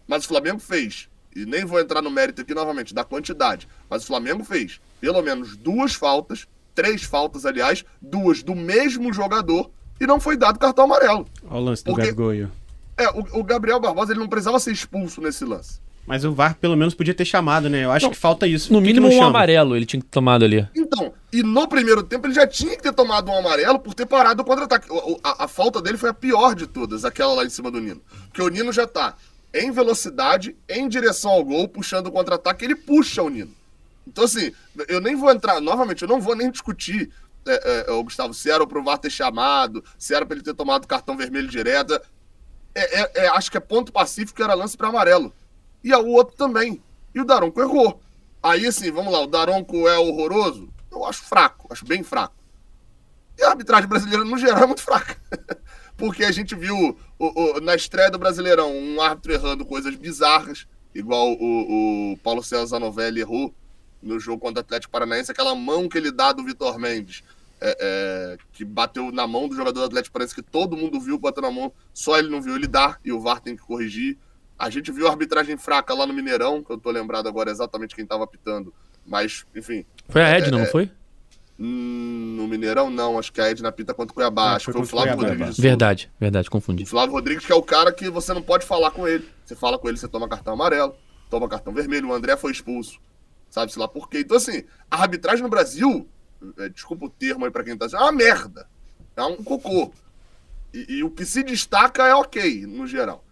Mas 0.06 0.24
o 0.24 0.28
Flamengo 0.28 0.60
fez, 0.60 1.08
e 1.34 1.44
nem 1.44 1.64
vou 1.64 1.80
entrar 1.80 2.00
no 2.00 2.10
mérito 2.10 2.42
aqui 2.42 2.54
novamente 2.54 2.94
da 2.94 3.04
quantidade, 3.04 3.68
mas 3.90 4.04
o 4.04 4.06
Flamengo 4.06 4.44
fez 4.44 4.80
pelo 5.00 5.20
menos 5.22 5.56
duas 5.56 5.94
faltas, 5.94 6.46
três 6.74 7.02
faltas, 7.02 7.44
aliás, 7.44 7.84
duas 8.00 8.42
do 8.42 8.54
mesmo 8.54 9.12
jogador, 9.12 9.70
e 10.00 10.06
não 10.06 10.18
foi 10.20 10.36
dado 10.36 10.58
cartão 10.58 10.84
amarelo. 10.84 11.26
Olha 11.50 11.60
o 11.60 11.64
lance 11.64 11.84
do 11.84 11.92
Porque- 11.92 12.12
Gabigol. 12.12 12.48
É, 12.96 13.08
o, 13.10 13.40
o 13.40 13.44
Gabriel 13.44 13.78
Barbosa 13.78 14.12
ele 14.12 14.20
não 14.20 14.28
precisava 14.28 14.58
ser 14.58 14.72
expulso 14.72 15.20
nesse 15.20 15.44
lance. 15.44 15.78
Mas 16.04 16.24
o 16.24 16.32
VAR 16.32 16.54
pelo 16.56 16.74
menos 16.76 16.94
podia 16.94 17.12
ter 17.14 17.24
chamado, 17.26 17.68
né? 17.68 17.84
Eu 17.84 17.92
acho 17.92 18.06
Não, 18.06 18.10
que 18.12 18.16
falta 18.18 18.46
isso. 18.46 18.72
No 18.72 18.80
que 18.80 18.86
que 18.88 18.94
mínimo 19.00 19.14
um 19.14 19.22
amarelo 19.22 19.76
ele 19.76 19.84
tinha 19.84 20.02
tomado 20.10 20.44
ali. 20.44 20.66
Então, 20.74 21.12
e 21.30 21.42
no 21.42 21.68
primeiro 21.68 22.02
tempo 22.02 22.26
ele 22.26 22.32
já 22.34 22.46
tinha 22.46 22.74
que 22.76 22.82
ter 22.82 22.92
tomado 22.94 23.30
um 23.30 23.36
amarelo 23.38 23.78
por 23.78 23.92
ter 23.94 24.06
parado 24.06 24.42
o 24.42 24.44
contra-ataque. 24.44 24.90
O- 24.90 25.20
A, 25.22 25.44
a 25.44 25.48
falta 25.48 25.82
dele 25.82 25.98
foi 25.98 26.08
a 26.08 26.14
pior 26.14 26.54
de 26.54 26.66
todas, 26.66 27.04
aquela 27.04 27.34
lá 27.34 27.44
em 27.44 27.50
cima 27.50 27.70
do 27.70 27.78
Nino. 27.78 28.00
Porque 28.28 28.40
o 28.42 28.48
Nino 28.48 28.72
já 28.72 28.86
tá 28.86 29.14
em 29.54 29.70
velocidade, 29.70 30.56
em 30.68 30.88
direção 30.88 31.30
ao 31.30 31.44
gol, 31.44 31.68
puxando 31.68 32.06
o 32.06 32.12
contra-ataque, 32.12 32.64
ele 32.64 32.74
puxa 32.74 33.22
o 33.22 33.28
Nino. 33.28 33.50
Então, 34.06 34.24
assim, 34.24 34.50
eu 34.88 35.00
nem 35.02 35.14
vou 35.14 35.30
entrar, 35.30 35.60
novamente, 35.60 36.02
eu 36.02 36.08
não 36.08 36.20
vou 36.20 36.34
nem 36.34 36.50
discutir, 36.50 37.10
é, 37.52 37.84
é, 37.88 37.92
o 37.92 38.02
Gustavo, 38.04 38.32
se 38.34 38.50
era 38.50 38.66
pro 38.66 38.82
VAR 38.82 38.98
ter 38.98 39.10
chamado, 39.10 39.82
se 39.98 40.14
era 40.14 40.26
ele 40.30 40.42
ter 40.42 40.54
tomado 40.54 40.86
cartão 40.86 41.16
vermelho 41.16 41.48
direto. 41.48 41.94
É, 42.74 43.00
é- 43.00 43.10
é- 43.24 43.28
acho 43.28 43.50
que 43.50 43.56
é 43.56 43.60
ponto 43.60 43.92
pacífico 43.92 44.42
era 44.42 44.54
lance 44.54 44.76
para 44.76 44.88
amarelo. 44.88 45.32
E 45.82 45.92
o 45.94 46.06
outro 46.08 46.36
também. 46.36 46.82
E 47.14 47.20
o 47.20 47.24
Daronco 47.24 47.60
errou. 47.60 48.00
Aí, 48.42 48.66
assim, 48.66 48.90
vamos 48.92 49.12
lá, 49.12 49.20
o 49.20 49.26
Daronco 49.26 49.88
é 49.88 49.98
horroroso? 49.98 50.68
Eu 50.90 51.04
acho 51.04 51.22
fraco, 51.24 51.66
acho 51.70 51.84
bem 51.84 52.02
fraco. 52.02 52.34
E 53.36 53.42
a 53.42 53.50
arbitragem 53.50 53.88
brasileira, 53.88 54.24
no 54.24 54.36
geral, 54.38 54.62
é 54.64 54.66
muito 54.66 54.82
fraca. 54.82 55.16
Porque 55.96 56.24
a 56.24 56.30
gente 56.30 56.54
viu 56.54 56.96
o- 57.18 57.56
o- 57.56 57.60
na 57.60 57.74
estreia 57.74 58.10
do 58.10 58.18
Brasileirão 58.18 58.72
um 58.72 59.00
árbitro 59.00 59.32
errando 59.32 59.64
coisas 59.64 59.94
bizarras, 59.96 60.66
igual 60.94 61.32
o, 61.32 62.12
o 62.12 62.16
Paulo 62.18 62.42
César 62.42 62.78
Novelli 62.78 63.20
errou 63.20 63.52
no 64.00 64.20
jogo 64.20 64.40
contra 64.40 64.60
o 64.60 64.64
Atlético 64.64 64.92
Paranaense, 64.92 65.30
aquela 65.32 65.54
mão 65.56 65.88
que 65.88 65.98
ele 65.98 66.12
dá 66.12 66.32
do 66.32 66.44
Vitor 66.44 66.78
Mendes, 66.78 67.24
é, 67.60 67.76
é, 67.80 68.36
que 68.52 68.64
bateu 68.64 69.10
na 69.12 69.26
mão 69.26 69.48
do 69.48 69.54
jogador 69.54 69.80
do 69.80 69.86
Atlético 69.86 70.12
Paranaense, 70.12 70.34
que 70.34 70.42
todo 70.42 70.76
mundo 70.76 71.00
viu 71.00 71.18
bateu 71.18 71.42
na 71.42 71.50
mão, 71.50 71.72
só 71.92 72.18
ele 72.18 72.28
não 72.28 72.40
viu, 72.40 72.54
ele 72.56 72.66
dá, 72.66 72.98
e 73.04 73.12
o 73.12 73.20
VAR 73.20 73.40
tem 73.40 73.56
que 73.56 73.62
corrigir. 73.62 74.16
A 74.58 74.70
gente 74.70 74.90
viu 74.90 75.06
a 75.06 75.10
arbitragem 75.10 75.56
fraca 75.56 75.94
lá 75.94 76.06
no 76.06 76.12
Mineirão, 76.12 76.62
que 76.62 76.70
eu 76.72 76.78
tô 76.78 76.90
lembrado 76.90 77.28
agora 77.28 77.50
exatamente 77.50 77.94
quem 77.94 78.04
tava 78.06 78.24
apitando, 78.24 78.72
mas, 79.06 79.44
enfim, 79.54 79.84
Foi 80.08 80.22
a 80.22 80.28
Edna, 80.28 80.58
não 80.58 80.66
foi? 80.66 80.90
hum, 81.58 82.34
no 82.36 82.46
Mineirão 82.46 82.88
não, 82.90 83.18
acho 83.18 83.32
que 83.32 83.40
a 83.40 83.50
Edna 83.50 83.72
pita 83.72 83.92
contra 83.92 84.12
o 84.12 84.14
Cuiabá, 84.14 84.52
É, 84.52 84.56
acho 84.56 84.66
que 84.66 84.72
foi 84.72 84.80
foi 84.80 84.82
o 84.82 84.86
Flávio 84.86 85.16
Cuiabá. 85.16 85.34
Rodrigues. 85.34 85.58
Verdade, 85.58 86.10
verdade, 86.18 86.48
confundi. 86.50 86.84
O 86.84 86.86
Flávio 86.86 87.12
Rodrigues, 87.14 87.44
que 87.44 87.52
é 87.52 87.54
o 87.56 87.62
cara 87.62 87.92
que 87.92 88.08
você 88.10 88.32
não 88.32 88.42
pode 88.42 88.64
falar 88.64 88.90
com 88.90 89.06
ele. 89.08 89.28
Você 89.44 89.56
fala 89.56 89.78
com 89.78 89.88
ele, 89.88 89.96
você 89.96 90.06
toma 90.08 90.28
cartão 90.28 90.52
amarelo, 90.54 90.94
toma 91.30 91.48
cartão 91.48 91.72
vermelho. 91.72 92.08
O 92.08 92.12
André 92.12 92.36
foi 92.36 92.52
expulso. 92.52 93.00
Sabe-se 93.50 93.78
lá 93.78 93.88
por 93.88 94.08
quê. 94.08 94.20
Então, 94.20 94.36
assim, 94.36 94.62
a 94.90 95.00
arbitragem 95.02 95.42
no 95.42 95.48
Brasil, 95.48 96.06
é, 96.06 96.17
desculpa 96.72 97.06
o 97.06 97.10
termo 97.10 97.44
aí 97.44 97.50
pra 97.50 97.64
quem 97.64 97.76
tá 97.76 97.86
dizendo, 97.86 98.00
é 98.00 98.04
uma 98.04 98.12
merda. 98.12 98.66
É 99.16 99.22
um 99.24 99.36
cocô. 99.42 99.92
E, 100.72 100.98
e 100.98 101.04
o 101.04 101.10
que 101.10 101.24
se 101.24 101.42
destaca 101.42 102.06
é 102.06 102.14
ok, 102.14 102.66
no 102.66 102.86
geral. 102.86 103.24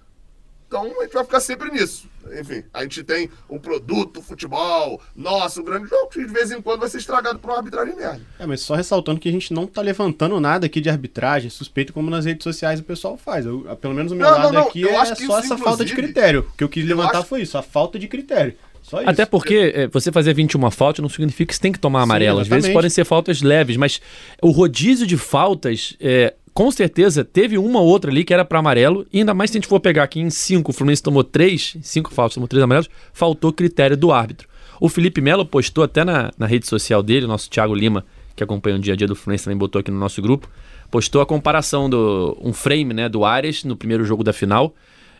Então, 0.69 0.83
a 1.01 1.05
gente 1.05 1.13
vai 1.15 1.23
ficar 1.25 1.39
sempre 1.39 1.71
nisso. 1.71 2.09
enfim, 2.41 2.65
a 2.75 2.83
gente 2.83 3.05
tem 3.05 3.31
o 3.49 3.61
produto, 3.61 4.19
o 4.19 4.23
futebol, 4.23 5.01
nosso, 5.15 5.61
o 5.61 5.65
grande 5.65 5.89
jogo, 5.89 6.09
que 6.09 6.19
de 6.27 6.33
vez 6.33 6.51
em 6.51 6.61
quando 6.61 6.81
vai 6.81 6.89
ser 6.89 6.99
estragado 6.99 7.39
por 7.39 7.51
uma 7.53 7.59
arbitragem 7.59 7.95
merda. 7.95 8.21
É, 8.37 8.45
mas 8.47 8.63
só 8.63 8.75
ressaltando 8.75 9.21
que 9.21 9.29
a 9.29 9.33
gente 9.33 9.53
não 9.55 9.65
tá 9.65 9.81
levantando 9.81 10.41
nada 10.41 10.67
aqui 10.67 10.81
de 10.81 10.91
arbitragem, 10.91 11.51
suspeito 11.51 11.93
como 11.93 12.11
nas 12.11 12.25
redes 12.25 12.43
sociais 12.43 12.81
o 12.81 12.83
pessoal 12.83 13.17
faz. 13.17 13.47
Eu, 13.47 13.61
pelo 13.81 13.95
menos 13.95 14.11
o 14.11 14.17
meu 14.17 14.27
Não, 14.29 14.33
lado 14.39 14.53
não, 14.53 14.61
não, 14.63 14.69
aqui 14.69 14.81
eu 14.83 14.89
é 14.91 15.05
só 15.05 15.13
isso, 15.15 15.33
essa 15.37 15.57
falta 15.57 15.85
de 15.85 15.95
critério. 15.95 16.41
O 16.53 16.57
que 16.57 16.65
eu 16.65 16.69
quis 16.69 16.85
levantar 16.85 17.19
acho- 17.19 17.29
foi 17.29 17.43
isso, 17.43 17.57
a 17.57 17.63
falta 17.63 17.97
de 17.97 18.09
critério. 18.09 18.57
Só 18.87 19.01
isso. 19.01 19.11
Até 19.11 19.27
porque 19.27 19.73
é, 19.75 19.89
você 19.89 20.13
fazer 20.13 20.33
21 20.33 20.71
faltas 20.71 21.03
não 21.03 21.09
significa 21.09 21.49
que 21.49 21.57
você 21.57 21.61
tem 21.61 21.73
que 21.73 21.79
tomar 21.79 22.03
amarelo. 22.03 22.39
Às 22.39 22.47
vezes 22.47 22.73
podem 22.73 22.89
ser 22.89 23.05
faltas 23.05 23.43
leves, 23.43 23.77
mas 23.77 24.01
o 24.41 24.51
rodízio 24.53 25.05
de 25.05 25.17
faltas, 25.17 25.97
é, 25.99 26.35
com 26.55 26.71
certeza, 26.71 27.25
teve 27.25 27.59
uma 27.59 27.81
ou 27.81 27.87
outra 27.89 28.13
ali 28.13 28.23
que 28.23 28.33
era 28.33 28.45
para 28.45 28.61
amarelo. 28.61 29.05
E 29.13 29.19
ainda 29.19 29.35
mais 29.35 29.51
se 29.51 29.57
a 29.57 29.59
gente 29.59 29.69
for 29.69 29.81
pegar 29.81 30.05
aqui 30.05 30.21
em 30.21 30.31
5, 30.31 30.71
o 30.71 30.73
Fluminense 30.73 31.03
tomou 31.03 31.25
3, 31.25 31.79
5 31.83 32.15
faltas, 32.15 32.35
tomou 32.35 32.47
3 32.47 32.63
amarelos, 32.63 32.89
faltou 33.13 33.53
critério 33.53 33.97
do 33.97 34.13
árbitro. 34.13 34.49
O 34.81 34.89
Felipe 34.89 35.21
Melo 35.21 35.45
postou 35.45 35.83
até 35.83 36.05
na, 36.05 36.31
na 36.39 36.47
rede 36.47 36.69
social 36.69 37.03
dele, 37.03 37.25
o 37.25 37.29
nosso 37.29 37.51
Thiago 37.51 37.75
Lima, 37.75 38.07
que 38.37 38.45
acompanha 38.45 38.77
o 38.77 38.79
dia 38.79 38.95
a 38.95 38.97
dia 38.97 39.09
do 39.09 39.17
Fluminense, 39.17 39.45
também 39.45 39.59
botou 39.59 39.81
aqui 39.81 39.91
no 39.91 39.99
nosso 39.99 40.23
grupo, 40.23 40.49
postou 40.93 41.21
a 41.21 41.27
comparação 41.27 41.91
do 41.91 42.39
um 42.41 42.53
frame 42.53 42.95
né, 42.95 43.09
do 43.09 43.25
Arias 43.25 43.65
no 43.65 43.77
primeiro 43.77 44.05
jogo 44.05 44.23
da 44.23 44.33
final 44.33 44.73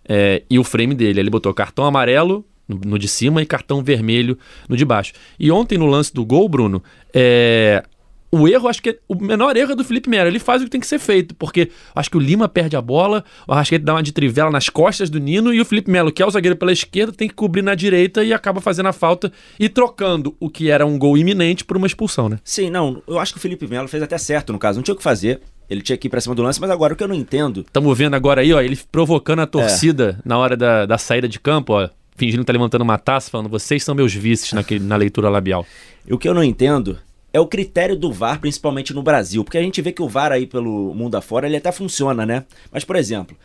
é, 0.09 0.45
e 0.49 0.57
o 0.57 0.63
frame 0.63 0.95
dele. 0.95 1.19
Ele 1.19 1.31
botou 1.31 1.53
cartão 1.53 1.85
amarelo 1.85 2.45
no, 2.69 2.81
no 2.85 2.99
de 2.99 3.09
cima 3.09 3.43
e 3.43 3.47
cartão 3.47 3.83
vermelho 3.83 4.39
no 4.69 4.77
de 4.77 4.85
baixo. 4.85 5.13
E 5.39 5.51
ontem 5.51 5.79
no 5.79 5.87
lance 5.87 6.13
do 6.13 6.25
gol, 6.25 6.49
Bruno, 6.49 6.83
é, 7.15 7.83
o 8.31 8.47
erro, 8.49 8.69
acho 8.69 8.83
que 8.83 8.91
é- 8.91 8.99
o 9.09 9.15
menor 9.15 9.57
erro 9.57 9.73
é 9.73 9.77
do 9.77 9.85
Felipe 9.85 10.11
Melo. 10.11 10.29
Ele 10.29 10.39
faz 10.39 10.61
o 10.61 10.65
que 10.65 10.71
tem 10.71 10.81
que 10.81 10.87
ser 10.87 10.99
feito, 10.99 11.35
porque 11.37 11.71
acho 11.95 12.11
que 12.11 12.17
o 12.17 12.21
Lima 12.21 12.49
perde 12.49 12.77
a 12.77 12.83
bola, 12.83 13.25
o 13.47 13.53
Arrascaeta 13.53 13.85
dá 13.85 13.95
uma 13.95 14.03
de 14.03 14.13
trivela 14.13 14.51
nas 14.51 14.69
costas 14.69 15.09
do 15.09 15.19
Nino 15.21 15.55
e 15.55 15.61
o 15.61 15.65
Felipe 15.65 15.91
Melo, 15.91 16.13
que 16.13 16.23
é 16.23 16.27
o 16.27 16.31
zagueiro 16.31 16.57
pela 16.57 16.73
esquerda, 16.73 17.13
tem 17.13 17.29
que 17.29 17.35
cobrir 17.35 17.63
na 17.63 17.75
direita 17.75 18.23
e 18.25 18.33
acaba 18.35 18.61
fazendo 18.61 18.87
a 18.87 18.93
falta 18.93 19.33
e 19.59 19.69
trocando 19.69 20.37
o 20.41 20.51
que 20.51 20.71
era 20.71 20.85
um 20.85 20.99
gol 20.99 21.17
iminente 21.17 21.65
por 21.65 21.77
uma 21.77 21.87
expulsão, 21.87 22.29
né? 22.29 22.39
Sim, 22.45 22.69
não, 22.69 23.01
eu 23.07 23.19
acho 23.19 23.33
que 23.33 23.39
o 23.39 23.41
Felipe 23.41 23.67
Melo 23.67 23.89
fez 23.89 24.03
até 24.03 24.19
certo 24.19 24.53
no 24.53 24.59
caso, 24.59 24.79
não 24.79 24.83
tinha 24.83 24.95
o 24.95 24.99
que 24.99 25.03
fazer. 25.05 25.41
Ele 25.69 25.81
tinha 25.83 25.97
que 25.99 26.07
ir 26.07 26.11
pra 26.11 26.21
cima 26.21 26.33
do 26.35 26.43
lance, 26.43 26.61
mas 26.61 26.71
agora 26.71 26.95
o 26.95 26.97
que 26.97 27.03
eu 27.03 27.09
não 27.09 27.15
entendo. 27.15 27.63
Estamos 27.67 27.97
vendo 27.99 28.15
agora 28.15 28.41
aí, 28.41 28.53
ó, 28.53 28.61
ele 28.61 28.79
provocando 28.93 29.41
a 29.41 29.47
torcida 29.49 30.21
na 30.25 30.39
hora 30.39 30.57
da, 30.57 30.87
da 30.87 30.97
saída 30.97 31.29
de 31.29 31.41
campo, 31.41 31.73
ó, 31.73 31.89
fingindo 32.17 32.43
que 32.43 32.47
tá 32.47 32.53
levantando 32.53 32.83
uma 32.83 32.99
taça, 32.99 33.31
falando, 33.31 33.49
vocês 33.49 33.85
são 33.85 33.95
meus 33.95 34.13
vices 34.13 34.53
naquele, 34.53 34.85
na 34.85 34.97
leitura 34.97 35.29
labial. 35.29 35.67
O 36.11 36.19
que 36.19 36.29
eu 36.29 36.35
não 36.35 36.43
entendo 36.43 36.99
é 37.33 37.41
o 37.41 37.47
critério 37.47 37.95
do 37.97 38.13
VAR, 38.13 38.41
principalmente 38.41 38.95
no 38.95 39.03
Brasil. 39.03 39.45
Porque 39.45 39.59
a 39.59 39.63
gente 39.63 39.83
vê 39.83 39.93
que 39.93 40.03
o 40.03 40.09
VAR 40.09 40.33
aí 40.33 40.47
pelo 40.47 40.95
mundo 40.95 41.17
afora, 41.17 41.47
ele 41.47 41.57
até 41.57 41.71
funciona, 41.71 42.25
né? 42.25 42.45
Mas, 42.73 42.85
por 42.85 42.97
exemplo, 42.97 43.37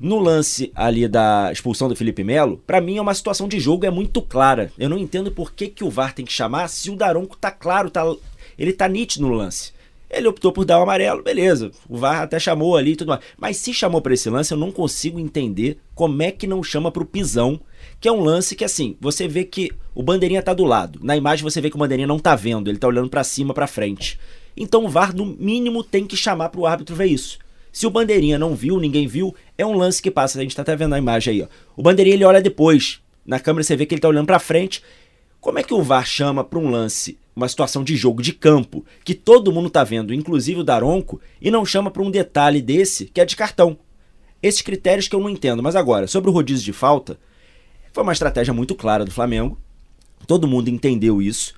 no 0.00 0.18
lance 0.18 0.72
ali 0.74 1.06
da 1.06 1.50
expulsão 1.52 1.88
do 1.88 1.96
Felipe 1.96 2.24
Melo, 2.24 2.62
pra 2.66 2.80
mim 2.80 2.96
é 2.96 3.02
uma 3.02 3.14
situação 3.14 3.46
de 3.46 3.60
jogo 3.60 3.84
é 3.84 3.90
muito 3.90 4.22
clara. 4.22 4.72
Eu 4.78 4.88
não 4.88 4.98
entendo 4.98 5.30
por 5.30 5.52
que, 5.52 5.68
que 5.68 5.84
o 5.84 5.90
VAR 5.90 6.14
tem 6.14 6.24
que 6.24 6.32
chamar 6.32 6.68
se 6.68 6.90
o 6.90 6.96
Daronco 6.96 7.36
tá 7.36 7.50
claro, 7.50 7.90
tá, 7.90 8.02
ele 8.58 8.72
tá 8.72 8.88
nítido 8.88 9.26
no 9.26 9.34
lance. 9.34 9.74
Ele 10.08 10.28
optou 10.28 10.52
por 10.52 10.64
dar 10.64 10.78
o 10.78 10.82
amarelo, 10.82 11.22
beleza. 11.22 11.72
O 11.88 11.96
VAR 11.96 12.22
até 12.22 12.38
chamou 12.38 12.76
ali 12.76 12.92
e 12.92 12.96
tudo 12.96 13.08
mais. 13.08 13.20
Mas 13.36 13.56
se 13.56 13.74
chamou 13.74 14.00
pra 14.00 14.14
esse 14.14 14.30
lance, 14.30 14.52
eu 14.52 14.58
não 14.58 14.70
consigo 14.70 15.18
entender 15.18 15.78
como 15.94 16.22
é 16.22 16.30
que 16.30 16.46
não 16.46 16.62
chama 16.62 16.92
pro 16.92 17.04
pisão, 17.04 17.60
que 18.00 18.08
é 18.08 18.12
um 18.12 18.20
lance 18.20 18.54
que 18.54 18.64
assim, 18.64 18.96
você 19.00 19.26
vê 19.26 19.44
que 19.44 19.70
o 19.94 20.02
bandeirinha 20.02 20.42
tá 20.42 20.52
do 20.52 20.64
lado. 20.64 20.98
Na 21.02 21.16
imagem 21.16 21.42
você 21.42 21.60
vê 21.60 21.70
que 21.70 21.76
o 21.76 21.78
bandeirinha 21.78 22.06
não 22.06 22.18
tá 22.18 22.34
vendo, 22.34 22.68
ele 22.68 22.78
tá 22.78 22.86
olhando 22.86 23.08
pra 23.08 23.24
cima, 23.24 23.54
pra 23.54 23.66
frente. 23.66 24.18
Então 24.56 24.84
o 24.84 24.88
VAR 24.88 25.14
no 25.14 25.24
mínimo 25.26 25.82
tem 25.82 26.06
que 26.06 26.16
chamar 26.16 26.48
pro 26.50 26.66
árbitro 26.66 26.94
ver 26.94 27.06
isso. 27.06 27.38
Se 27.72 27.86
o 27.86 27.90
bandeirinha 27.90 28.38
não 28.38 28.54
viu, 28.54 28.80
ninguém 28.80 29.06
viu, 29.06 29.34
é 29.58 29.66
um 29.66 29.76
lance 29.76 30.00
que 30.00 30.10
passa, 30.10 30.38
a 30.38 30.42
gente 30.42 30.56
tá 30.56 30.62
até 30.62 30.74
vendo 30.74 30.94
a 30.94 30.98
imagem 30.98 31.34
aí, 31.34 31.42
ó. 31.42 31.46
O 31.76 31.82
bandeirinha 31.82 32.16
ele 32.16 32.24
olha 32.24 32.40
depois. 32.40 33.00
Na 33.24 33.38
câmera 33.38 33.64
você 33.64 33.76
vê 33.76 33.84
que 33.84 33.94
ele 33.94 34.00
tá 34.00 34.08
olhando 34.08 34.26
pra 34.26 34.38
frente. 34.38 34.82
Como 35.40 35.58
é 35.58 35.62
que 35.62 35.74
o 35.74 35.82
VAR 35.82 36.06
chama 36.06 36.42
para 36.42 36.58
um 36.58 36.70
lance, 36.70 37.18
uma 37.34 37.48
situação 37.48 37.84
de 37.84 37.94
jogo 37.96 38.22
de 38.22 38.32
campo, 38.32 38.84
que 39.04 39.14
todo 39.14 39.52
mundo 39.52 39.68
tá 39.68 39.84
vendo, 39.84 40.14
inclusive 40.14 40.60
o 40.60 40.64
Daronco, 40.64 41.20
e 41.40 41.50
não 41.50 41.66
chama 41.66 41.90
para 41.90 42.02
um 42.02 42.10
detalhe 42.10 42.62
desse, 42.62 43.06
que 43.06 43.20
é 43.20 43.24
de 43.24 43.36
cartão? 43.36 43.78
Esses 44.42 44.62
critérios 44.62 45.06
que 45.06 45.14
eu 45.14 45.20
não 45.20 45.30
entendo. 45.30 45.62
Mas 45.62 45.76
agora, 45.76 46.06
sobre 46.06 46.30
o 46.30 46.32
rodízio 46.32 46.64
de 46.64 46.72
falta, 46.72 47.18
foi 47.96 48.02
uma 48.02 48.12
estratégia 48.12 48.52
muito 48.52 48.74
clara 48.74 49.06
do 49.06 49.10
Flamengo. 49.10 49.56
Todo 50.26 50.46
mundo 50.46 50.68
entendeu 50.68 51.22
isso. 51.22 51.54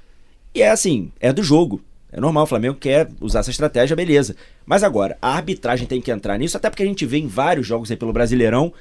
E 0.54 0.62
é 0.62 0.70
assim, 0.70 1.10
é 1.18 1.32
do 1.32 1.42
jogo. 1.42 1.82
É 2.12 2.20
normal, 2.20 2.44
o 2.44 2.46
Flamengo 2.46 2.76
quer 2.76 3.08
usar 3.20 3.40
essa 3.40 3.50
estratégia, 3.50 3.96
beleza. 3.96 4.36
Mas 4.64 4.84
agora, 4.84 5.18
a 5.20 5.34
arbitragem 5.34 5.88
tem 5.88 6.00
que 6.00 6.12
entrar 6.12 6.38
nisso, 6.38 6.56
até 6.56 6.70
porque 6.70 6.84
a 6.84 6.86
gente 6.86 7.04
vê 7.04 7.18
em 7.18 7.26
vários 7.26 7.66
jogos 7.66 7.90
aí 7.90 7.96
pelo 7.96 8.12
Brasileirão 8.12 8.72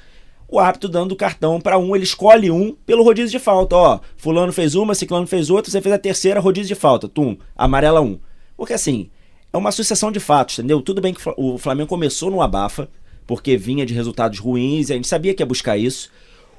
o 0.46 0.60
árbitro 0.60 0.88
dando 0.88 1.16
cartão 1.16 1.60
para 1.60 1.76
um, 1.76 1.96
ele 1.96 2.04
escolhe 2.04 2.48
um 2.48 2.76
pelo 2.86 3.02
rodízio 3.02 3.36
de 3.36 3.40
falta. 3.40 3.74
Ó, 3.74 4.00
fulano 4.16 4.52
fez 4.52 4.76
uma, 4.76 4.94
ciclano 4.94 5.26
fez 5.26 5.50
outra, 5.50 5.68
você 5.68 5.80
fez 5.80 5.92
a 5.92 5.98
terceira, 5.98 6.38
rodízio 6.38 6.68
de 6.68 6.80
falta. 6.80 7.08
Tum, 7.08 7.36
amarela 7.56 8.00
um. 8.00 8.20
Porque 8.56 8.72
assim, 8.72 9.10
é 9.52 9.58
uma 9.58 9.72
sucessão 9.72 10.12
de 10.12 10.20
fatos, 10.20 10.60
entendeu? 10.60 10.80
Tudo 10.80 11.00
bem 11.00 11.12
que 11.12 11.20
o 11.36 11.58
Flamengo 11.58 11.88
começou 11.88 12.30
no 12.30 12.40
abafa, 12.40 12.88
porque 13.26 13.56
vinha 13.56 13.84
de 13.84 13.94
resultados 13.94 14.38
ruins, 14.38 14.90
e 14.90 14.92
a 14.92 14.96
gente 14.96 15.08
sabia 15.08 15.34
que 15.34 15.42
ia 15.42 15.46
buscar 15.46 15.76
isso. 15.76 16.08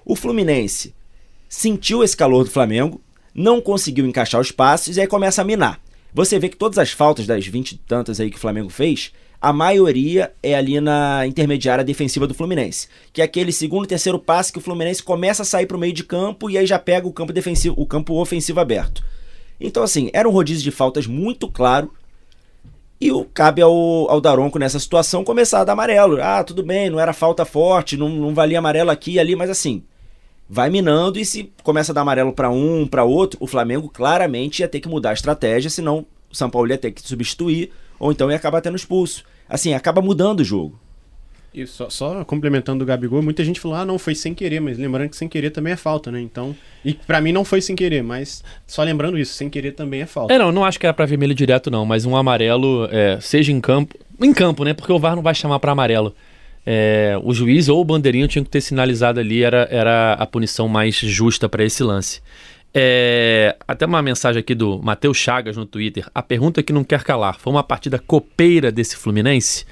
O 0.09 0.15
Fluminense 0.15 0.95
sentiu 1.47 2.03
esse 2.03 2.17
calor 2.17 2.43
do 2.43 2.49
Flamengo, 2.49 2.99
não 3.31 3.61
conseguiu 3.61 4.07
encaixar 4.07 4.41
os 4.41 4.51
passes 4.51 4.97
e 4.97 5.01
aí 5.01 5.05
começa 5.05 5.43
a 5.43 5.45
minar. 5.45 5.79
Você 6.11 6.39
vê 6.39 6.49
que 6.49 6.57
todas 6.57 6.79
as 6.79 6.89
faltas 6.89 7.27
das 7.27 7.45
20 7.45 7.73
e 7.73 7.77
tantas 7.77 8.19
aí 8.19 8.31
que 8.31 8.35
o 8.35 8.39
Flamengo 8.39 8.71
fez, 8.71 9.13
a 9.39 9.53
maioria 9.53 10.33
é 10.41 10.55
ali 10.55 10.81
na 10.81 11.27
intermediária 11.27 11.83
defensiva 11.83 12.25
do 12.25 12.33
Fluminense, 12.33 12.87
que 13.13 13.21
é 13.21 13.23
aquele 13.23 13.51
segundo 13.51 13.85
e 13.85 13.87
terceiro 13.87 14.17
passe 14.17 14.51
que 14.51 14.57
o 14.57 14.61
Fluminense 14.61 15.03
começa 15.03 15.43
a 15.43 15.45
sair 15.45 15.67
para 15.67 15.77
o 15.77 15.79
meio 15.79 15.93
de 15.93 16.03
campo 16.03 16.49
e 16.49 16.57
aí 16.57 16.65
já 16.65 16.79
pega 16.79 17.07
o 17.07 17.13
campo 17.13 17.31
defensivo, 17.31 17.75
o 17.77 17.85
campo 17.85 18.19
ofensivo 18.19 18.59
aberto. 18.59 19.05
Então 19.61 19.83
assim, 19.83 20.09
era 20.11 20.27
um 20.27 20.31
rodízio 20.31 20.63
de 20.63 20.71
faltas 20.71 21.05
muito 21.05 21.47
claro. 21.47 21.93
E 22.99 23.11
o, 23.11 23.25
cabe 23.25 23.61
ao, 23.61 23.71
ao 24.09 24.19
Daronco 24.19 24.57
nessa 24.57 24.79
situação 24.79 25.23
começar 25.23 25.59
a 25.59 25.63
dar 25.63 25.73
amarelo. 25.73 26.19
Ah, 26.19 26.43
tudo 26.43 26.63
bem, 26.63 26.89
não 26.89 26.99
era 26.99 27.13
falta 27.13 27.45
forte, 27.45 27.95
não, 27.95 28.09
não 28.09 28.33
valia 28.33 28.57
amarelo 28.57 28.89
aqui 28.89 29.11
e 29.11 29.19
ali, 29.19 29.35
mas 29.35 29.51
assim, 29.51 29.83
vai 30.49 30.69
minando 30.69 31.19
e 31.19 31.25
se 31.25 31.51
começa 31.61 31.91
a 31.91 31.95
dar 31.95 32.01
amarelo 32.01 32.33
para 32.33 32.49
um, 32.49 32.87
para 32.87 33.03
outro, 33.03 33.37
o 33.39 33.45
Flamengo 33.45 33.87
claramente 33.87 34.61
ia 34.61 34.67
ter 34.67 34.79
que 34.79 34.89
mudar 34.89 35.11
a 35.11 35.13
estratégia, 35.13 35.69
senão 35.69 36.05
o 36.31 36.35
São 36.35 36.49
Paulo 36.49 36.69
ia 36.69 36.77
ter 36.77 36.91
que 36.91 37.01
substituir 37.01 37.71
ou 37.99 38.11
então 38.11 38.31
ia 38.31 38.37
acabar 38.37 38.61
tendo 38.61 38.75
expulso. 38.75 39.23
Assim, 39.47 39.73
acaba 39.73 40.01
mudando 40.01 40.39
o 40.39 40.43
jogo. 40.43 40.79
E 41.53 41.65
só, 41.65 41.89
só 41.89 42.23
complementando 42.25 42.83
o 42.83 42.87
Gabigol, 42.87 43.23
muita 43.23 43.43
gente 43.43 43.59
falou, 43.59 43.77
ah, 43.77 43.85
não, 43.85 43.97
foi 43.97 44.13
sem 44.13 44.35
querer, 44.35 44.59
mas 44.59 44.77
lembrando 44.77 45.09
que 45.09 45.17
sem 45.17 45.27
querer 45.27 45.49
também 45.49 45.73
é 45.73 45.75
falta, 45.75 46.11
né? 46.11 46.21
Então, 46.21 46.55
e 46.85 46.93
pra 46.93 47.19
mim 47.19 47.31
não 47.31 47.43
foi 47.43 47.59
sem 47.59 47.75
querer, 47.75 48.03
mas 48.03 48.43
só 48.67 48.83
lembrando 48.83 49.17
isso, 49.17 49.33
sem 49.33 49.49
querer 49.49 49.71
também 49.71 50.01
é 50.01 50.05
falta. 50.05 50.31
É, 50.31 50.37
não, 50.37 50.51
não 50.51 50.63
acho 50.63 50.79
que 50.79 50.85
era 50.85 50.93
pra 50.93 51.07
vermelho 51.07 51.33
direto, 51.33 51.71
não, 51.71 51.85
mas 51.85 52.05
um 52.05 52.15
amarelo, 52.15 52.87
é, 52.91 53.19
seja 53.19 53.51
em 53.51 53.59
campo. 53.59 53.97
Em 54.21 54.31
campo, 54.31 54.63
né? 54.63 54.75
Porque 54.75 54.91
o 54.91 54.99
VAR 54.99 55.15
não 55.15 55.23
vai 55.23 55.33
chamar 55.33 55.59
pra 55.59 55.71
amarelo. 55.71 56.13
É, 56.65 57.19
o 57.23 57.33
juiz 57.33 57.69
ou 57.69 57.81
o 57.81 57.85
bandeirinho 57.85 58.27
tinham 58.27 58.43
que 58.43 58.49
ter 58.49 58.61
sinalizado 58.61 59.19
ali, 59.19 59.43
era, 59.43 59.67
era 59.71 60.13
a 60.13 60.25
punição 60.25 60.67
mais 60.67 60.95
justa 60.95 61.49
pra 61.49 61.63
esse 61.63 61.83
lance. 61.83 62.21
É, 62.73 63.55
até 63.67 63.85
uma 63.85 64.01
mensagem 64.01 64.39
aqui 64.39 64.53
do 64.53 64.79
Matheus 64.81 65.17
Chagas 65.17 65.57
no 65.57 65.65
Twitter. 65.65 66.07
A 66.13 66.21
pergunta 66.21 66.61
que 66.61 66.71
não 66.71 66.83
quer 66.83 67.03
calar: 67.03 67.39
foi 67.39 67.51
uma 67.51 67.63
partida 67.63 67.97
copeira 67.97 68.71
desse 68.71 68.95
Fluminense? 68.95 69.65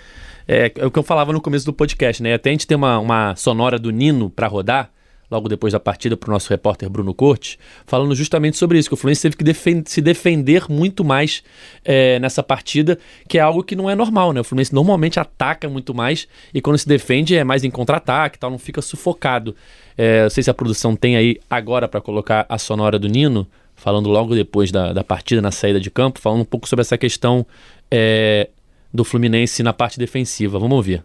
É, 0.47 0.71
é 0.75 0.85
o 0.85 0.89
que 0.89 0.97
eu 0.97 1.03
falava 1.03 1.33
no 1.33 1.41
começo 1.41 1.65
do 1.65 1.73
podcast, 1.73 2.23
né? 2.23 2.33
Até 2.33 2.49
a 2.49 2.53
gente 2.53 2.65
tem 2.65 2.77
uma, 2.77 2.97
uma 2.99 3.35
sonora 3.35 3.77
do 3.77 3.91
Nino 3.91 4.29
pra 4.29 4.47
rodar, 4.47 4.89
logo 5.29 5.49
depois 5.49 5.73
da 5.73 5.79
partida, 5.79 6.15
para 6.15 6.29
o 6.29 6.33
nosso 6.33 6.49
repórter 6.49 6.89
Bruno 6.89 7.13
Cortes, 7.13 7.57
falando 7.85 8.15
justamente 8.15 8.57
sobre 8.57 8.79
isso, 8.79 8.89
que 8.89 8.93
o 8.93 8.97
Fluminense 8.97 9.21
teve 9.21 9.35
que 9.35 9.89
se 9.89 10.01
defender 10.01 10.65
muito 10.69 11.03
mais 11.03 11.43
é, 11.83 12.17
nessa 12.19 12.41
partida, 12.41 12.97
que 13.27 13.37
é 13.37 13.41
algo 13.41 13.63
que 13.63 13.75
não 13.75 13.89
é 13.89 13.95
normal, 13.95 14.31
né? 14.31 14.39
O 14.39 14.43
Fluminense 14.43 14.73
normalmente 14.73 15.19
ataca 15.19 15.67
muito 15.69 15.93
mais 15.93 16.27
e 16.53 16.61
quando 16.61 16.77
se 16.77 16.87
defende 16.87 17.35
é 17.35 17.43
mais 17.43 17.63
em 17.63 17.69
contra-ataque 17.69 18.39
tal, 18.39 18.49
não 18.49 18.59
fica 18.59 18.81
sufocado. 18.81 19.55
É, 19.97 20.23
não 20.23 20.29
sei 20.29 20.43
se 20.43 20.49
a 20.49 20.53
produção 20.53 20.95
tem 20.95 21.17
aí 21.17 21.39
agora 21.49 21.87
para 21.87 21.99
colocar 21.99 22.45
a 22.47 22.57
sonora 22.57 22.97
do 22.97 23.07
Nino, 23.07 23.47
falando 23.75 24.09
logo 24.09 24.33
depois 24.33 24.71
da, 24.71 24.93
da 24.93 25.03
partida, 25.03 25.41
na 25.41 25.51
saída 25.51 25.79
de 25.79 25.91
campo, 25.91 26.19
falando 26.19 26.41
um 26.41 26.45
pouco 26.45 26.67
sobre 26.67 26.81
essa 26.81 26.97
questão 26.97 27.45
é, 27.91 28.49
do 28.93 29.03
Fluminense 29.03 29.61
na 29.61 29.73
parte 29.73 29.99
defensiva. 29.99 30.57
Vamos 30.57 30.75
ouvir. 30.75 31.03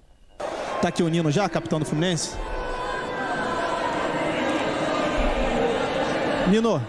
Tá 0.81 0.89
aqui 0.89 1.03
o 1.03 1.09
Nino 1.09 1.31
já, 1.31 1.49
capitão 1.49 1.79
do 1.79 1.85
Fluminense. 1.85 2.37
Nino, 6.53 6.87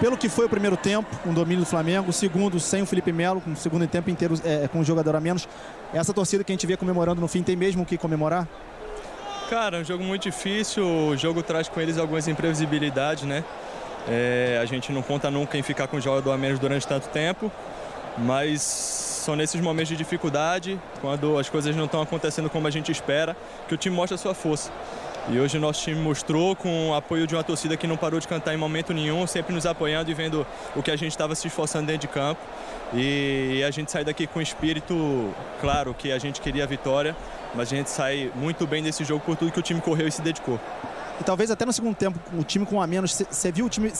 pelo 0.00 0.16
que 0.16 0.30
foi 0.30 0.46
o 0.46 0.48
primeiro 0.48 0.78
tempo, 0.78 1.06
um 1.26 1.34
domínio 1.34 1.62
do 1.62 1.66
Flamengo, 1.66 2.10
segundo 2.10 2.58
sem 2.58 2.80
o 2.80 2.86
Felipe 2.86 3.12
Melo, 3.12 3.38
com 3.38 3.52
o 3.52 3.56
segundo 3.56 3.86
tempo 3.86 4.08
inteiro 4.08 4.34
é, 4.42 4.66
com 4.66 4.80
o 4.80 4.84
jogador 4.84 5.14
a 5.14 5.20
menos, 5.20 5.46
essa 5.92 6.14
torcida 6.14 6.42
que 6.42 6.50
a 6.50 6.54
gente 6.54 6.66
vê 6.66 6.74
comemorando 6.74 7.20
no 7.20 7.28
fim 7.28 7.42
tem 7.42 7.54
mesmo 7.54 7.82
o 7.82 7.86
que 7.86 7.98
comemorar? 7.98 8.48
Cara, 9.50 9.76
é 9.76 9.80
um 9.82 9.84
jogo 9.84 10.02
muito 10.02 10.22
difícil, 10.22 10.86
o 10.86 11.16
jogo 11.18 11.42
traz 11.42 11.68
com 11.68 11.78
eles 11.82 11.98
algumas 11.98 12.26
imprevisibilidades, 12.28 13.24
né? 13.24 13.44
É, 14.08 14.58
a 14.62 14.64
gente 14.64 14.90
não 14.90 15.02
conta 15.02 15.30
nunca 15.30 15.58
em 15.58 15.62
ficar 15.62 15.86
com 15.86 15.98
o 15.98 16.00
jogador 16.00 16.32
a 16.32 16.38
menos 16.38 16.58
durante 16.58 16.88
tanto 16.88 17.10
tempo, 17.10 17.52
mas 18.16 18.62
são 18.62 19.36
nesses 19.36 19.60
momentos 19.60 19.90
de 19.90 19.96
dificuldade, 19.96 20.80
quando 21.02 21.38
as 21.38 21.50
coisas 21.50 21.76
não 21.76 21.84
estão 21.84 22.00
acontecendo 22.00 22.48
como 22.48 22.66
a 22.66 22.70
gente 22.70 22.90
espera, 22.90 23.36
que 23.68 23.74
o 23.74 23.76
time 23.76 23.94
mostra 23.94 24.14
a 24.14 24.18
sua 24.18 24.32
força. 24.32 24.72
E 25.26 25.40
hoje 25.40 25.56
o 25.56 25.60
nosso 25.60 25.82
time 25.82 25.98
mostrou 25.98 26.54
com 26.54 26.90
o 26.90 26.94
apoio 26.94 27.26
de 27.26 27.34
uma 27.34 27.42
torcida 27.42 27.78
que 27.78 27.86
não 27.86 27.96
parou 27.96 28.20
de 28.20 28.28
cantar 28.28 28.52
em 28.52 28.58
momento 28.58 28.92
nenhum, 28.92 29.26
sempre 29.26 29.54
nos 29.54 29.64
apoiando 29.64 30.10
e 30.10 30.14
vendo 30.14 30.46
o 30.76 30.82
que 30.82 30.90
a 30.90 30.96
gente 30.96 31.12
estava 31.12 31.34
se 31.34 31.46
esforçando 31.46 31.86
dentro 31.86 32.02
de 32.02 32.08
campo. 32.08 32.40
E 32.92 33.62
a 33.66 33.70
gente 33.70 33.90
sai 33.90 34.04
daqui 34.04 34.26
com 34.26 34.38
espírito, 34.38 35.34
claro 35.62 35.94
que 35.94 36.12
a 36.12 36.18
gente 36.18 36.42
queria 36.42 36.64
a 36.64 36.66
vitória, 36.66 37.16
mas 37.54 37.72
a 37.72 37.76
gente 37.76 37.88
sai 37.88 38.30
muito 38.34 38.66
bem 38.66 38.82
desse 38.82 39.02
jogo 39.02 39.24
por 39.24 39.34
tudo 39.34 39.50
que 39.50 39.58
o 39.58 39.62
time 39.62 39.80
correu 39.80 40.06
e 40.06 40.12
se 40.12 40.20
dedicou. 40.20 40.60
E 41.18 41.24
talvez 41.24 41.50
até 41.50 41.64
no 41.64 41.72
segundo 41.72 41.94
tempo, 41.94 42.20
o 42.38 42.44
time 42.44 42.66
com 42.66 42.82
a 42.82 42.86
menos, 42.86 43.12
você 43.12 43.50
viu 43.50 43.64
o 43.64 43.70
time 43.70 43.90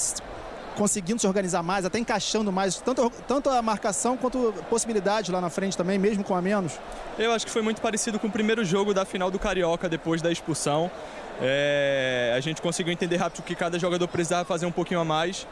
conseguindo 0.76 1.20
se 1.20 1.26
organizar 1.26 1.62
mais, 1.62 1.84
até 1.84 1.98
encaixando 1.98 2.52
mais, 2.52 2.76
tanto, 2.76 3.10
tanto 3.26 3.50
a 3.50 3.62
marcação 3.62 4.16
quanto 4.16 4.52
possibilidade 4.68 5.30
lá 5.30 5.40
na 5.40 5.50
frente 5.50 5.76
também, 5.76 5.98
mesmo 5.98 6.24
com 6.24 6.34
a 6.34 6.42
menos? 6.42 6.78
Eu 7.18 7.32
acho 7.32 7.46
que 7.46 7.52
foi 7.52 7.62
muito 7.62 7.80
parecido 7.80 8.18
com 8.18 8.26
o 8.26 8.30
primeiro 8.30 8.64
jogo 8.64 8.92
da 8.92 9.04
final 9.04 9.30
do 9.30 9.38
Carioca, 9.38 9.88
depois 9.88 10.20
da 10.20 10.30
expulsão. 10.30 10.90
É, 11.40 12.32
a 12.36 12.40
gente 12.40 12.62
conseguiu 12.62 12.92
entender 12.92 13.16
rápido 13.16 13.42
que 13.42 13.54
cada 13.54 13.78
jogador 13.78 14.06
precisava 14.06 14.44
fazer 14.44 14.66
um 14.66 14.72
pouquinho 14.72 15.00
a 15.00 15.04
mais 15.04 15.46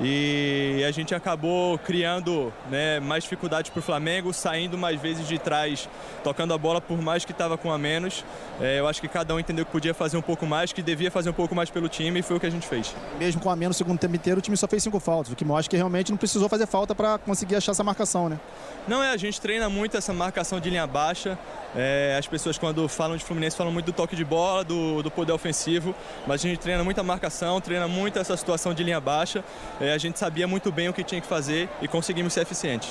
e 0.00 0.84
a 0.86 0.90
gente 0.92 1.14
acabou 1.14 1.76
criando 1.78 2.52
né, 2.70 3.00
mais 3.00 3.24
dificuldades 3.24 3.70
para 3.70 3.80
o 3.80 3.82
Flamengo, 3.82 4.32
saindo 4.32 4.78
mais 4.78 5.00
vezes 5.00 5.26
de 5.26 5.38
trás, 5.38 5.88
tocando 6.22 6.54
a 6.54 6.58
bola 6.58 6.80
por 6.80 7.00
mais 7.02 7.24
que 7.24 7.32
estava 7.32 7.58
com 7.58 7.72
a 7.72 7.78
menos. 7.78 8.24
É, 8.60 8.78
eu 8.78 8.86
acho 8.86 9.00
que 9.00 9.08
cada 9.08 9.34
um 9.34 9.40
entendeu 9.40 9.66
que 9.66 9.72
podia 9.72 9.92
fazer 9.92 10.16
um 10.16 10.22
pouco 10.22 10.46
mais, 10.46 10.72
que 10.72 10.82
devia 10.82 11.10
fazer 11.10 11.30
um 11.30 11.32
pouco 11.32 11.54
mais 11.54 11.68
pelo 11.68 11.88
time 11.88 12.20
e 12.20 12.22
foi 12.22 12.36
o 12.36 12.40
que 12.40 12.46
a 12.46 12.50
gente 12.50 12.66
fez. 12.66 12.94
Mesmo 13.18 13.40
com 13.40 13.50
a 13.50 13.56
menos 13.56 13.76
no 13.76 13.78
segundo 13.78 13.98
tempo 13.98 14.14
inteiro, 14.14 14.38
o 14.38 14.42
time 14.42 14.56
só 14.56 14.68
fez 14.68 14.82
cinco 14.82 15.00
faltas, 15.00 15.32
o 15.32 15.36
que 15.36 15.44
mostra 15.44 15.70
que 15.70 15.76
realmente 15.76 16.10
não 16.10 16.18
precisou 16.18 16.48
fazer 16.48 16.66
falta 16.66 16.94
para 16.94 17.18
conseguir 17.18 17.56
achar 17.56 17.72
essa 17.72 17.84
marcação, 17.84 18.28
né? 18.28 18.38
Não, 18.86 19.02
é, 19.02 19.10
a 19.10 19.16
gente 19.16 19.40
treina 19.40 19.68
muito 19.68 19.96
essa 19.96 20.12
marcação 20.12 20.60
de 20.60 20.70
linha 20.70 20.86
baixa. 20.86 21.38
É, 21.76 22.16
as 22.18 22.26
pessoas 22.26 22.56
quando 22.56 22.88
falam 22.88 23.16
de 23.16 23.24
Fluminense 23.24 23.56
falam 23.56 23.72
muito 23.72 23.86
do 23.86 23.92
toque 23.92 24.16
de 24.16 24.24
bola, 24.24 24.64
do, 24.64 25.02
do 25.02 25.10
poder 25.10 25.32
ofensivo, 25.32 25.94
mas 26.26 26.40
a 26.44 26.48
gente 26.48 26.58
treina 26.58 26.82
muita 26.82 27.02
marcação, 27.02 27.60
treina 27.60 27.86
muito 27.86 28.18
essa 28.18 28.36
situação 28.36 28.72
de 28.72 28.82
linha 28.82 29.00
baixa. 29.00 29.44
É, 29.80 29.87
a 29.92 29.98
gente 29.98 30.18
sabia 30.18 30.46
muito 30.46 30.70
bem 30.72 30.88
o 30.88 30.92
que 30.92 31.04
tinha 31.04 31.20
que 31.20 31.26
fazer 31.26 31.68
e 31.80 31.88
conseguimos 31.88 32.32
ser 32.32 32.42
eficientes. 32.42 32.90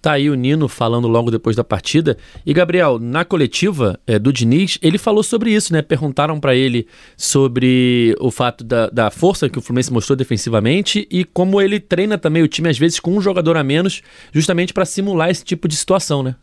Tá 0.00 0.12
aí 0.12 0.30
o 0.30 0.34
Nino 0.34 0.66
falando 0.66 1.06
logo 1.06 1.30
depois 1.30 1.54
da 1.54 1.62
partida. 1.62 2.16
E 2.46 2.54
Gabriel, 2.54 2.98
na 2.98 3.22
coletiva 3.22 4.00
é, 4.06 4.18
do 4.18 4.32
Diniz, 4.32 4.78
ele 4.80 4.96
falou 4.96 5.22
sobre 5.22 5.52
isso, 5.52 5.74
né? 5.74 5.82
Perguntaram 5.82 6.40
para 6.40 6.54
ele 6.54 6.86
sobre 7.18 8.16
o 8.18 8.30
fato 8.30 8.64
da, 8.64 8.88
da, 8.88 9.10
força 9.10 9.46
que 9.50 9.58
o 9.58 9.60
Fluminense 9.60 9.92
mostrou 9.92 10.16
defensivamente 10.16 11.06
e 11.10 11.22
como 11.22 11.60
ele 11.60 11.78
treina 11.78 12.16
também 12.16 12.42
o 12.42 12.48
time, 12.48 12.70
às 12.70 12.78
vezes, 12.78 12.98
com 12.98 13.14
um 13.14 13.20
jogador 13.20 13.58
a 13.58 13.62
menos, 13.62 14.00
justamente 14.32 14.72
para 14.72 14.86
simular 14.86 15.28
esse 15.28 15.44
tipo 15.44 15.68
de 15.68 15.76
situação, 15.76 16.22
né? 16.22 16.34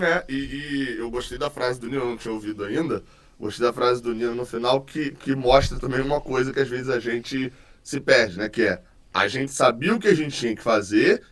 É, 0.00 0.24
e, 0.28 0.34
e, 0.34 0.96
eu 0.98 1.10
gostei 1.10 1.38
da 1.38 1.50
frase 1.50 1.80
do 1.80 1.88
Nino, 1.88 2.04
não 2.04 2.16
tinha 2.16 2.32
ouvido 2.32 2.62
ainda. 2.62 3.02
Gostei 3.40 3.66
da 3.66 3.72
frase 3.72 4.00
do 4.00 4.14
Nino 4.14 4.36
no 4.36 4.46
final, 4.46 4.82
que, 4.82 5.10
que 5.10 5.34
mostra 5.34 5.80
também 5.80 6.00
uma 6.00 6.20
coisa 6.20 6.52
que 6.52 6.60
às 6.60 6.68
vezes 6.68 6.88
a 6.88 7.00
gente 7.00 7.52
se 7.86 8.00
perde, 8.00 8.36
né? 8.36 8.48
Que 8.48 8.62
é 8.62 8.82
a 9.14 9.28
gente 9.28 9.52
sabia 9.52 9.94
o 9.94 9.98
que 9.98 10.08
a 10.08 10.14
gente 10.14 10.36
tinha 10.36 10.56
que 10.56 10.62
fazer 10.62 11.22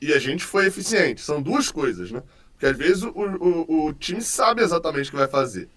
e 0.00 0.12
a 0.14 0.18
gente 0.18 0.42
foi 0.42 0.66
eficiente. 0.66 1.20
São 1.20 1.42
duas 1.42 1.70
coisas, 1.70 2.10
né? 2.10 2.22
Porque 2.52 2.64
às 2.64 2.76
vezes 2.76 3.02
o, 3.02 3.10
o, 3.10 3.86
o 3.86 3.92
time 3.92 4.22
sabe 4.22 4.62
exatamente 4.62 5.08
o 5.08 5.10
que 5.10 5.18
vai 5.18 5.28
fazer. 5.28 5.68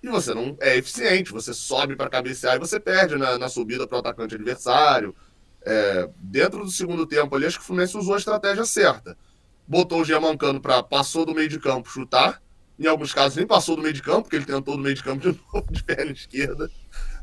E 0.00 0.08
você 0.08 0.32
não 0.32 0.56
é 0.60 0.76
eficiente, 0.76 1.32
você 1.32 1.52
sobe 1.52 1.96
para 1.96 2.08
cabecear 2.08 2.54
e 2.54 2.60
você 2.60 2.78
perde 2.78 3.16
na, 3.16 3.36
na 3.36 3.48
subida 3.48 3.86
para 3.86 3.96
o 3.96 3.98
atacante 3.98 4.36
adversário. 4.36 5.14
É, 5.62 6.08
dentro 6.16 6.64
do 6.64 6.70
segundo 6.70 7.04
tempo 7.04 7.34
ali, 7.34 7.46
acho 7.46 7.58
que 7.58 7.64
o 7.64 7.66
Fluminense 7.66 7.98
usou 7.98 8.14
a 8.14 8.18
estratégia 8.18 8.64
certa. 8.64 9.18
Botou 9.66 10.00
o 10.00 10.04
Giamancano 10.04 10.60
para 10.60 10.84
passou 10.84 11.26
do 11.26 11.34
meio 11.34 11.48
de 11.48 11.58
campo 11.58 11.90
chutar. 11.90 12.40
Em 12.78 12.86
alguns 12.86 13.12
casos 13.12 13.36
nem 13.36 13.46
passou 13.46 13.74
do 13.74 13.82
meio 13.82 13.92
de 13.92 14.02
campo, 14.02 14.22
porque 14.22 14.36
ele 14.36 14.46
tentou 14.46 14.76
do 14.76 14.82
meio 14.82 14.94
de 14.94 15.02
campo 15.02 15.20
de 15.20 15.38
novo, 15.52 15.66
de 15.70 15.82
perna 15.82 16.12
esquerda, 16.12 16.70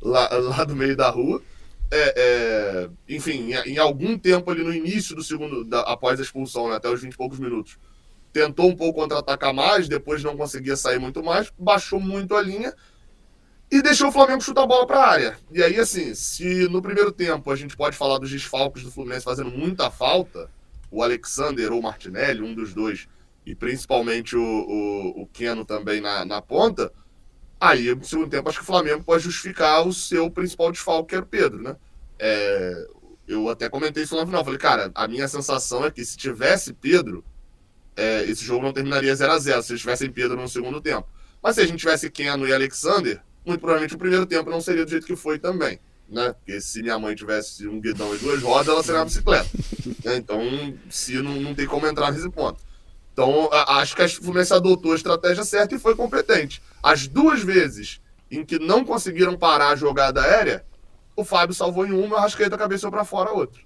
lá, 0.01 0.27
lá 0.37 0.63
do 0.65 0.75
meio 0.75 0.95
da 0.95 1.09
rua 1.09 1.41
é, 1.91 2.13
é, 2.17 2.89
enfim, 3.07 3.53
em, 3.53 3.73
em, 3.73 3.77
algum 3.77 4.17
tempo 4.17 4.51
ali 4.51 4.63
no 4.63 4.73
início 4.73 5.15
do 5.15 5.23
segundo, 5.23 5.63
da, 5.63 5.81
após 5.81 6.19
a 6.19 6.23
expulsão, 6.23 6.69
né, 6.69 6.75
até 6.75 6.89
os 6.89 7.01
20 7.01 7.13
e 7.13 7.17
poucos 7.17 7.39
minutos, 7.39 7.77
tentou 8.33 8.69
um 8.69 8.75
pouco 8.75 8.99
contra-atacar 8.99 9.53
mais, 9.53 9.87
depois 9.87 10.23
não 10.23 10.35
conseguia 10.35 10.75
sair 10.75 10.99
muito 10.99 11.23
mais, 11.23 11.51
baixou 11.57 11.99
muito 11.99 12.35
a 12.35 12.41
linha 12.41 12.73
e 13.71 13.81
deixou 13.81 14.09
o 14.09 14.11
Flamengo 14.11 14.41
chutar 14.41 14.63
a 14.63 14.67
bola 14.67 14.85
para 14.85 14.99
a 14.99 15.09
área. 15.09 15.37
E 15.51 15.63
aí, 15.63 15.79
assim, 15.79 16.13
se 16.13 16.67
no 16.69 16.81
primeiro 16.81 17.11
tempo 17.11 17.51
a 17.51 17.55
gente 17.55 17.75
pode 17.75 17.97
falar 17.97 18.17
dos 18.17 18.29
desfalques 18.29 18.83
do 18.83 18.91
Fluminense 18.91 19.25
fazendo 19.25 19.49
muita 19.49 19.89
falta, 19.89 20.49
o 20.91 21.03
Alexander 21.03 21.71
ou 21.71 21.79
o 21.79 21.83
Martinelli, 21.83 22.41
um 22.41 22.53
dos 22.53 22.73
dois, 22.73 23.07
e 23.45 23.55
principalmente 23.55 24.35
o, 24.35 24.41
o, 24.41 25.21
o 25.21 25.27
Keno 25.27 25.65
também 25.65 26.01
na, 26.01 26.25
na 26.25 26.41
ponta, 26.41 26.91
Aí, 27.59 27.93
no 27.95 28.03
segundo 28.03 28.29
tempo, 28.29 28.47
acho 28.49 28.59
que 28.59 28.63
o 28.63 28.67
Flamengo 28.67 29.03
pode 29.03 29.23
justificar 29.23 29.87
o 29.87 29.93
seu 29.93 30.29
principal 30.29 30.71
desfalque, 30.71 31.09
que 31.09 31.15
era 31.15 31.23
o 31.23 31.27
Pedro, 31.27 31.61
né? 31.61 31.75
É, 32.19 32.87
eu 33.27 33.49
até 33.49 33.67
comentei 33.67 34.03
isso 34.03 34.15
no 34.15 34.25
final. 34.25 34.43
Falei, 34.43 34.59
cara, 34.59 34.91
a 34.93 35.07
minha 35.07 35.27
sensação 35.27 35.85
é 35.85 35.91
que 35.91 36.05
se 36.05 36.15
tivesse 36.15 36.73
Pedro, 36.73 37.23
é, 37.95 38.23
esse 38.23 38.43
jogo 38.45 38.63
não 38.63 38.71
terminaria 38.71 39.13
0 39.13 39.31
a 39.31 39.39
0 39.39 39.63
se 39.63 39.71
eles 39.71 39.81
tivessem 39.81 40.11
Pedro 40.11 40.37
no 40.37 40.47
segundo 40.47 40.79
tempo. 40.79 41.07
Mas 41.41 41.55
se 41.55 41.61
a 41.61 41.65
gente 41.65 41.79
tivesse 41.79 42.09
Keno 42.09 42.47
e 42.47 42.53
Alexander, 42.53 43.21
muito 43.45 43.59
provavelmente 43.59 43.95
o 43.95 43.97
primeiro 43.97 44.25
tempo 44.25 44.49
não 44.49 44.61
seria 44.61 44.85
do 44.85 44.91
jeito 44.91 45.07
que 45.07 45.15
foi 45.15 45.39
também. 45.39 45.79
Né? 46.07 46.33
Porque 46.33 46.61
se 46.61 46.81
minha 46.81 46.97
mãe 46.97 47.15
tivesse 47.15 47.67
um 47.67 47.81
guidão 47.81 48.15
e 48.15 48.17
duas 48.19 48.41
rodas, 48.41 48.67
ela 48.67 48.83
seria 48.83 48.99
uma 48.99 49.05
bicicleta. 49.05 49.49
Né? 50.05 50.15
Então, 50.17 50.41
se 50.89 51.21
não, 51.21 51.35
não 51.35 51.55
tem 51.55 51.65
como 51.65 51.87
entrar 51.87 52.11
nesse 52.11 52.29
ponto. 52.29 52.61
Então, 53.17 53.49
acho 53.51 53.95
que 53.95 54.03
a 54.03 54.07
Fluminense 54.07 54.53
adotou 54.53 54.91
a 54.91 54.95
estratégia 54.95 55.43
certa 55.43 55.73
e 55.73 55.79
foi 55.79 55.95
competente. 55.95 56.61
As 56.83 57.07
duas 57.07 57.41
vezes 57.41 57.99
em 58.29 58.45
que 58.45 58.59
não 58.59 58.85
conseguiram 58.85 59.35
parar 59.35 59.69
a 59.69 59.75
jogada 59.75 60.21
aérea, 60.21 60.63
o 61.15 61.23
Fábio 61.23 61.55
salvou 61.55 61.87
em 61.87 61.93
uma, 61.93 62.17
a 62.17 62.21
Rascaeta 62.21 62.55
cabeceou 62.55 62.91
para 62.91 63.03
fora 63.03 63.31
a 63.31 63.33
outra. 63.33 63.59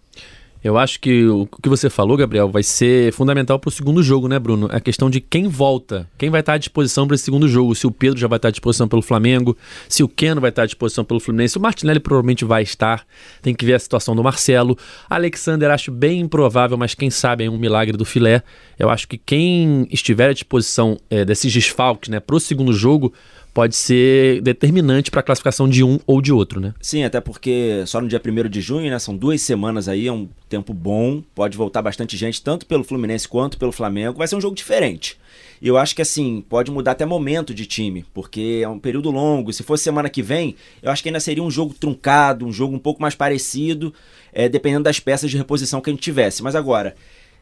Eu 0.63 0.77
acho 0.77 0.99
que 0.99 1.25
o 1.25 1.47
que 1.47 1.67
você 1.67 1.89
falou, 1.89 2.15
Gabriel, 2.15 2.47
vai 2.47 2.61
ser 2.61 3.11
fundamental 3.13 3.57
para 3.57 3.69
o 3.69 3.71
segundo 3.71 4.03
jogo, 4.03 4.27
né, 4.27 4.37
Bruno? 4.37 4.69
A 4.71 4.79
questão 4.79 5.09
de 5.09 5.19
quem 5.19 5.47
volta, 5.47 6.07
quem 6.19 6.29
vai 6.29 6.41
estar 6.41 6.53
à 6.53 6.57
disposição 6.57 7.07
para 7.07 7.15
esse 7.15 7.23
segundo 7.23 7.47
jogo. 7.47 7.73
Se 7.73 7.87
o 7.87 7.91
Pedro 7.91 8.19
já 8.19 8.27
vai 8.27 8.37
estar 8.37 8.49
à 8.49 8.51
disposição 8.51 8.87
pelo 8.87 9.01
Flamengo, 9.01 9.57
se 9.89 10.03
o 10.03 10.07
Keno 10.07 10.39
vai 10.39 10.51
estar 10.51 10.61
à 10.63 10.65
disposição 10.67 11.03
pelo 11.03 11.19
Fluminense, 11.19 11.57
o 11.57 11.61
Martinelli 11.61 11.99
provavelmente 11.99 12.45
vai 12.45 12.61
estar. 12.61 13.03
Tem 13.41 13.55
que 13.55 13.65
ver 13.65 13.73
a 13.73 13.79
situação 13.79 14.15
do 14.15 14.23
Marcelo. 14.23 14.77
Alexander 15.09 15.71
acho 15.71 15.91
bem 15.91 16.19
improvável, 16.19 16.77
mas 16.77 16.93
quem 16.93 17.09
sabe 17.09 17.43
é 17.43 17.49
um 17.49 17.57
milagre 17.57 17.97
do 17.97 18.05
filé. 18.05 18.43
Eu 18.77 18.91
acho 18.91 19.07
que 19.07 19.17
quem 19.17 19.87
estiver 19.89 20.29
à 20.29 20.33
disposição 20.33 20.95
é, 21.09 21.25
desses 21.25 21.51
desfalques, 21.51 22.09
né, 22.09 22.19
para 22.19 22.35
o 22.35 22.39
segundo 22.39 22.71
jogo 22.71 23.11
pode 23.53 23.75
ser 23.75 24.41
determinante 24.41 25.11
para 25.11 25.19
a 25.19 25.23
classificação 25.23 25.67
de 25.67 25.83
um 25.83 25.99
ou 26.07 26.21
de 26.21 26.31
outro, 26.31 26.59
né? 26.59 26.73
Sim, 26.81 27.03
até 27.03 27.19
porque 27.19 27.83
só 27.85 27.99
no 27.99 28.07
dia 28.07 28.21
1 28.23 28.49
de 28.49 28.61
junho, 28.61 28.89
né? 28.89 28.97
São 28.99 29.15
duas 29.15 29.41
semanas 29.41 29.87
aí, 29.87 30.07
é 30.07 30.11
um 30.11 30.27
tempo 30.47 30.73
bom, 30.73 31.21
pode 31.35 31.57
voltar 31.57 31.81
bastante 31.81 32.15
gente, 32.15 32.41
tanto 32.41 32.65
pelo 32.65 32.83
Fluminense 32.83 33.27
quanto 33.27 33.57
pelo 33.57 33.71
Flamengo. 33.71 34.17
Vai 34.17 34.27
ser 34.27 34.35
um 34.35 34.41
jogo 34.41 34.55
diferente. 34.55 35.17
E 35.61 35.67
eu 35.67 35.77
acho 35.77 35.95
que 35.95 36.01
assim, 36.01 36.43
pode 36.49 36.71
mudar 36.71 36.91
até 36.91 37.05
momento 37.05 37.53
de 37.53 37.65
time, 37.67 38.03
porque 38.13 38.61
é 38.63 38.67
um 38.67 38.79
período 38.79 39.11
longo. 39.11 39.53
Se 39.53 39.61
fosse 39.61 39.83
semana 39.83 40.09
que 40.09 40.23
vem, 40.23 40.55
eu 40.81 40.91
acho 40.91 41.03
que 41.03 41.09
ainda 41.09 41.19
seria 41.19 41.43
um 41.43 41.51
jogo 41.51 41.73
truncado, 41.73 42.45
um 42.45 42.51
jogo 42.51 42.75
um 42.75 42.79
pouco 42.79 43.01
mais 43.01 43.13
parecido, 43.13 43.93
é, 44.33 44.49
dependendo 44.49 44.83
das 44.83 44.99
peças 44.99 45.29
de 45.29 45.37
reposição 45.37 45.79
que 45.79 45.89
a 45.89 45.93
gente 45.93 46.01
tivesse. 46.01 46.41
Mas 46.41 46.55
agora, 46.55 46.95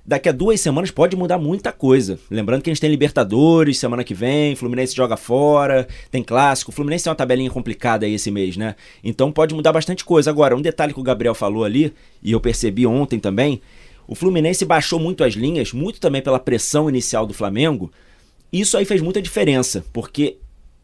daqui 0.06 0.30
a 0.30 0.32
duas 0.32 0.60
semanas 0.60 0.92
pode 0.92 1.16
mudar 1.16 1.38
muita 1.38 1.72
coisa. 1.72 2.20
Lembrando 2.30 2.62
que 2.62 2.70
a 2.70 2.74
gente 2.74 2.82
tem 2.82 2.90
Libertadores 2.90 3.78
semana 3.78 4.04
que 4.04 4.14
vem, 4.14 4.56
Fluminense 4.56 4.96
joga 4.96 5.16
fora, 5.16 5.88
tem 6.10 6.24
clássico. 6.24 6.72
Fluminense 6.72 7.04
tem 7.04 7.12
uma 7.12 7.16
tabelinha 7.16 7.50
complicada 7.50 8.06
aí 8.06 8.14
esse 8.14 8.32
mês, 8.32 8.58
né? 8.58 8.76
Então 9.04 9.32
pode 9.32 9.54
mudar 9.54 9.72
bastante 9.72 10.04
coisa. 10.04 10.30
Agora, 10.30 10.56
um 10.56 10.62
detalhe 10.62 10.94
que 10.94 11.00
o 11.00 11.04
Gabriel 11.04 11.36
falou 11.36 11.64
ali, 11.64 11.94
e 12.22 12.32
eu 12.32 12.40
percebi 12.40 12.86
ontem 12.86 13.20
também, 13.20 13.62
o 14.08 14.16
Fluminense 14.16 14.66
baixou 14.66 15.00
muito 15.00 15.24
as 15.24 15.34
linhas, 15.34 15.72
muito 15.72 16.00
também 16.00 16.22
pela 16.22 16.40
pressão 16.40 16.90
inicial 16.90 17.28
do 17.28 17.34
Flamengo. 17.34 17.92
Isso 18.52 18.76
aí 18.76 18.86
fez 18.86 19.02
muita 19.02 19.22
diferença, 19.22 19.86
porque 19.94 20.38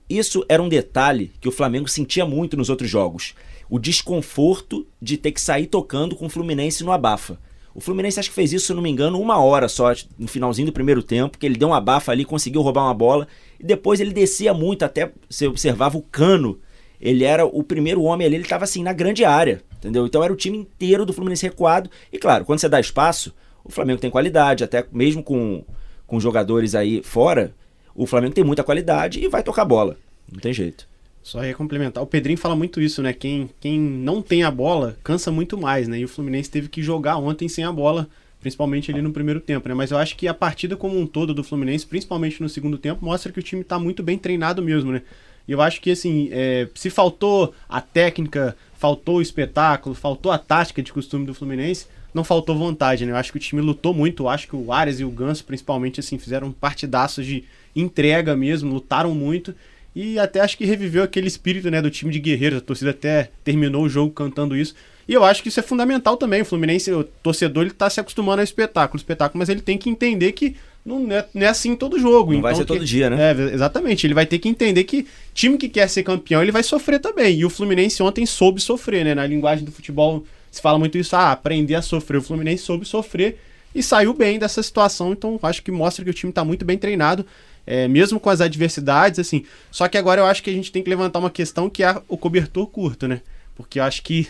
isso 0.08 0.46
era 0.48 0.62
um 0.62 0.70
detalhe 0.70 1.32
que 1.42 1.48
o 1.48 1.52
Flamengo 1.52 1.88
sentia 1.88 2.26
muito 2.26 2.56
nos 2.56 2.70
outros 2.70 2.90
jogos. 2.90 3.34
O 3.68 3.80
desconforto 3.80 4.86
de 5.02 5.18
ter 5.18 5.32
que 5.32 5.42
sair 5.42 5.66
tocando 5.66 6.16
com 6.16 6.28
o 6.28 6.30
Fluminense 6.30 6.84
no 6.84 6.92
abafa. 6.92 7.40
O 7.76 7.82
Fluminense 7.82 8.18
acho 8.18 8.30
que 8.30 8.36
fez 8.36 8.54
isso, 8.54 8.68
se 8.68 8.74
não 8.74 8.82
me 8.82 8.90
engano, 8.90 9.20
uma 9.20 9.38
hora 9.38 9.68
só, 9.68 9.92
no 10.18 10.30
finalzinho 10.30 10.68
do 10.68 10.72
primeiro 10.72 11.04
tempo, 11.04 11.38
que 11.38 11.46
ele 11.46 11.58
deu 11.58 11.68
uma 11.68 11.82
bafa 11.82 12.10
ali, 12.10 12.24
conseguiu 12.24 12.62
roubar 12.62 12.86
uma 12.86 12.94
bola, 12.94 13.28
e 13.60 13.66
depois 13.66 14.00
ele 14.00 14.14
descia 14.14 14.54
muito, 14.54 14.84
até 14.84 15.12
você 15.30 15.46
observava 15.46 15.98
o 15.98 16.02
cano. 16.02 16.58
Ele 17.02 17.26
era 17.26 17.46
o 17.46 17.62
primeiro 17.62 18.02
homem 18.04 18.26
ali, 18.26 18.38
ele 18.38 18.44
estava 18.46 18.64
assim, 18.64 18.82
na 18.82 18.94
grande 18.94 19.26
área, 19.26 19.62
entendeu? 19.78 20.06
Então 20.06 20.24
era 20.24 20.32
o 20.32 20.38
time 20.38 20.58
inteiro 20.58 21.06
do 21.06 21.12
Fluminense 21.12 21.46
recuado. 21.46 21.90
E 22.14 22.18
claro, 22.18 22.46
quando 22.46 22.60
você 22.60 22.70
dá 22.70 22.80
espaço, 22.80 23.36
o 23.62 23.70
Flamengo 23.70 24.00
tem 24.00 24.10
qualidade, 24.10 24.64
até 24.64 24.86
mesmo 24.90 25.22
com, 25.22 25.62
com 26.08 26.18
jogadores 26.18 26.76
aí 26.76 27.04
fora, 27.04 27.54
o 27.94 28.08
Flamengo 28.08 28.34
tem 28.34 28.44
muita 28.46 28.64
qualidade 28.64 29.20
e 29.20 29.28
vai 29.28 29.44
tocar 29.44 29.66
bola. 29.66 29.98
Não 30.32 30.40
tem 30.40 30.54
jeito. 30.54 30.88
Só 31.26 31.44
ia 31.44 31.56
complementar. 31.56 32.04
O 32.04 32.06
Pedrinho 32.06 32.38
fala 32.38 32.56
muito 32.56 32.80
isso, 32.80 33.02
né? 33.02 33.12
Quem, 33.12 33.50
quem 33.60 33.80
não 33.80 34.22
tem 34.22 34.44
a 34.44 34.52
bola 34.52 34.96
cansa 35.04 35.32
muito 35.32 35.58
mais, 35.58 35.88
né? 35.88 35.98
E 35.98 36.06
o 36.06 36.08
Fluminense 36.08 36.52
teve 36.52 36.70
que 36.70 36.84
jogar 36.84 37.18
ontem 37.18 37.50
sem 37.50 37.64
a 37.64 37.72
bola 37.72 38.08
principalmente 38.40 38.92
ali 38.92 39.02
no 39.02 39.12
primeiro 39.12 39.40
tempo, 39.40 39.68
né? 39.68 39.74
Mas 39.74 39.90
eu 39.90 39.98
acho 39.98 40.16
que 40.16 40.28
a 40.28 40.36
partida 40.36 40.78
como 40.78 41.00
um 41.00 41.08
todo 41.08 41.34
do 41.34 41.44
Fluminense, 41.44 41.84
principalmente 41.84 42.40
no 42.44 42.48
segundo 42.48 42.78
tempo, 42.78 43.04
mostra 43.04 43.32
que 43.32 43.40
o 43.40 43.44
time 43.44 43.64
está 43.64 43.80
muito 43.80 44.04
bem 44.04 44.20
treinado 44.20 44.62
mesmo, 44.62 44.92
né? 44.92 45.02
E 45.48 45.52
eu 45.52 45.62
acho 45.62 45.82
que, 45.82 45.90
assim, 45.90 46.30
é, 46.32 46.68
se 46.76 46.92
faltou 46.92 47.56
a 47.68 47.82
técnica, 47.82 48.56
faltou 48.78 49.16
o 49.16 49.22
espetáculo, 49.22 49.96
faltou 49.96 50.32
a 50.32 50.38
tática 50.38 50.84
de 50.84 50.94
costume 50.94 51.26
do 51.26 51.34
Fluminense, 51.34 51.88
não 52.14 52.24
faltou 52.24 52.56
vontade, 52.56 53.04
né? 53.04 53.14
Eu 53.14 53.16
acho 53.16 53.32
que 53.32 53.40
o 53.40 53.42
time 53.42 53.64
lutou 53.64 53.96
muito, 53.96 54.24
eu 54.24 54.30
acho 54.30 54.48
que 54.48 54.56
o 54.56 54.72
Ares 54.72 55.00
e 55.00 55.04
o 55.04 55.10
Ganso, 55.10 55.44
principalmente, 55.44 56.00
assim, 56.00 56.20
fizeram 56.20 56.52
partidaços 56.52 57.26
de 57.26 57.46
entrega 57.76 58.36
mesmo, 58.36 58.72
lutaram 58.72 59.16
muito 59.16 59.56
e 59.96 60.20
até 60.20 60.42
acho 60.42 60.58
que 60.58 60.66
reviveu 60.66 61.04
aquele 61.04 61.28
espírito, 61.28 61.72
né, 61.72 61.82
do 61.82 61.90
time 61.90 62.12
de 62.12 62.20
guerreiros. 62.20 62.58
A 62.58 62.62
torcida 62.62 62.92
até 62.92 63.32
terminou 63.44 63.84
o 63.84 63.90
jogo 63.90 64.12
cantando 64.12 64.56
isso. 64.56 64.76
E 65.08 65.14
eu 65.14 65.24
acho 65.24 65.42
que 65.42 65.48
isso 65.48 65.60
é 65.60 65.64
fundamental 65.64 66.18
também. 66.18 66.42
O 66.42 66.46
Fluminense, 66.46 66.92
o 66.92 67.04
torcedor, 67.04 67.64
ele 67.64 67.72
tá 67.72 67.90
se 67.90 68.00
acostumando 68.00 68.42
ao 68.42 68.44
espetáculo, 68.44 68.98
espetáculo, 68.98 69.40
mas 69.40 69.48
ele 69.48 69.62
tem 69.62 69.78
que 69.78 69.90
entender 69.90 70.34
que 70.34 70.56
não 70.86 71.10
é, 71.12 71.26
não 71.34 71.44
é 71.44 71.48
assim 71.48 71.76
todo 71.76 71.98
jogo. 71.98 72.32
Não 72.32 72.40
então, 72.40 72.42
vai 72.42 72.56
ser 72.56 72.62
que, 72.62 72.68
todo 72.68 72.84
dia, 72.84 73.10
né? 73.10 73.32
É, 73.32 73.54
exatamente. 73.54 74.06
Ele 74.06 74.14
vai 74.14 74.26
ter 74.26 74.38
que 74.38 74.50
entender 74.50 74.84
que 74.84 75.08
time 75.34 75.58
que 75.58 75.70
quer 75.70 75.88
ser 75.88 76.04
campeão, 76.04 76.42
ele 76.42 76.52
vai 76.52 76.64
sofrer 76.64 77.00
também. 77.00 77.40
E 77.40 77.46
o 77.46 77.50
Fluminense 77.50 78.04
ontem 78.04 78.26
soube 78.26 78.60
sofrer, 78.60 79.06
né? 79.06 79.16
Na 79.16 79.26
linguagem 79.26 79.64
do 79.64 79.72
futebol 79.72 80.26
se 80.52 80.62
fala 80.62 80.78
muito 80.78 80.98
isso, 80.98 81.16
ah, 81.16 81.32
aprender 81.32 81.76
a 81.76 81.82
sofrer. 81.82 82.18
O 82.18 82.22
Fluminense 82.22 82.64
soube 82.64 82.86
sofrer 82.86 83.40
e 83.74 83.82
saiu 83.82 84.14
bem 84.14 84.40
dessa 84.40 84.62
situação. 84.62 85.12
Então 85.14 85.40
acho 85.42 85.62
que 85.64 85.72
mostra 85.72 86.04
que 86.04 86.12
o 86.12 86.14
time 86.14 86.34
tá 86.34 86.44
muito 86.44 86.66
bem 86.66 86.78
treinado. 86.78 87.26
É, 87.66 87.88
mesmo 87.88 88.20
com 88.20 88.30
as 88.30 88.42
adversidades, 88.42 89.20
assim. 89.20 89.44
Só 89.72 89.88
que 89.88 89.98
agora 89.98 90.22
eu 90.22 90.26
acho 90.26 90.44
que 90.44 90.50
a 90.50 90.54
gente 90.54 90.72
tem 90.72 90.84
que 90.84 90.90
levantar 90.90 91.20
uma 91.20 91.30
questão 91.30 91.70
que 91.70 91.84
é 91.84 92.02
o 92.08 92.18
cobertor 92.18 92.68
curto, 92.68 93.08
né? 93.08 93.22
Porque 93.56 93.80
eu 93.80 93.84
acho 93.84 94.04
que 94.04 94.28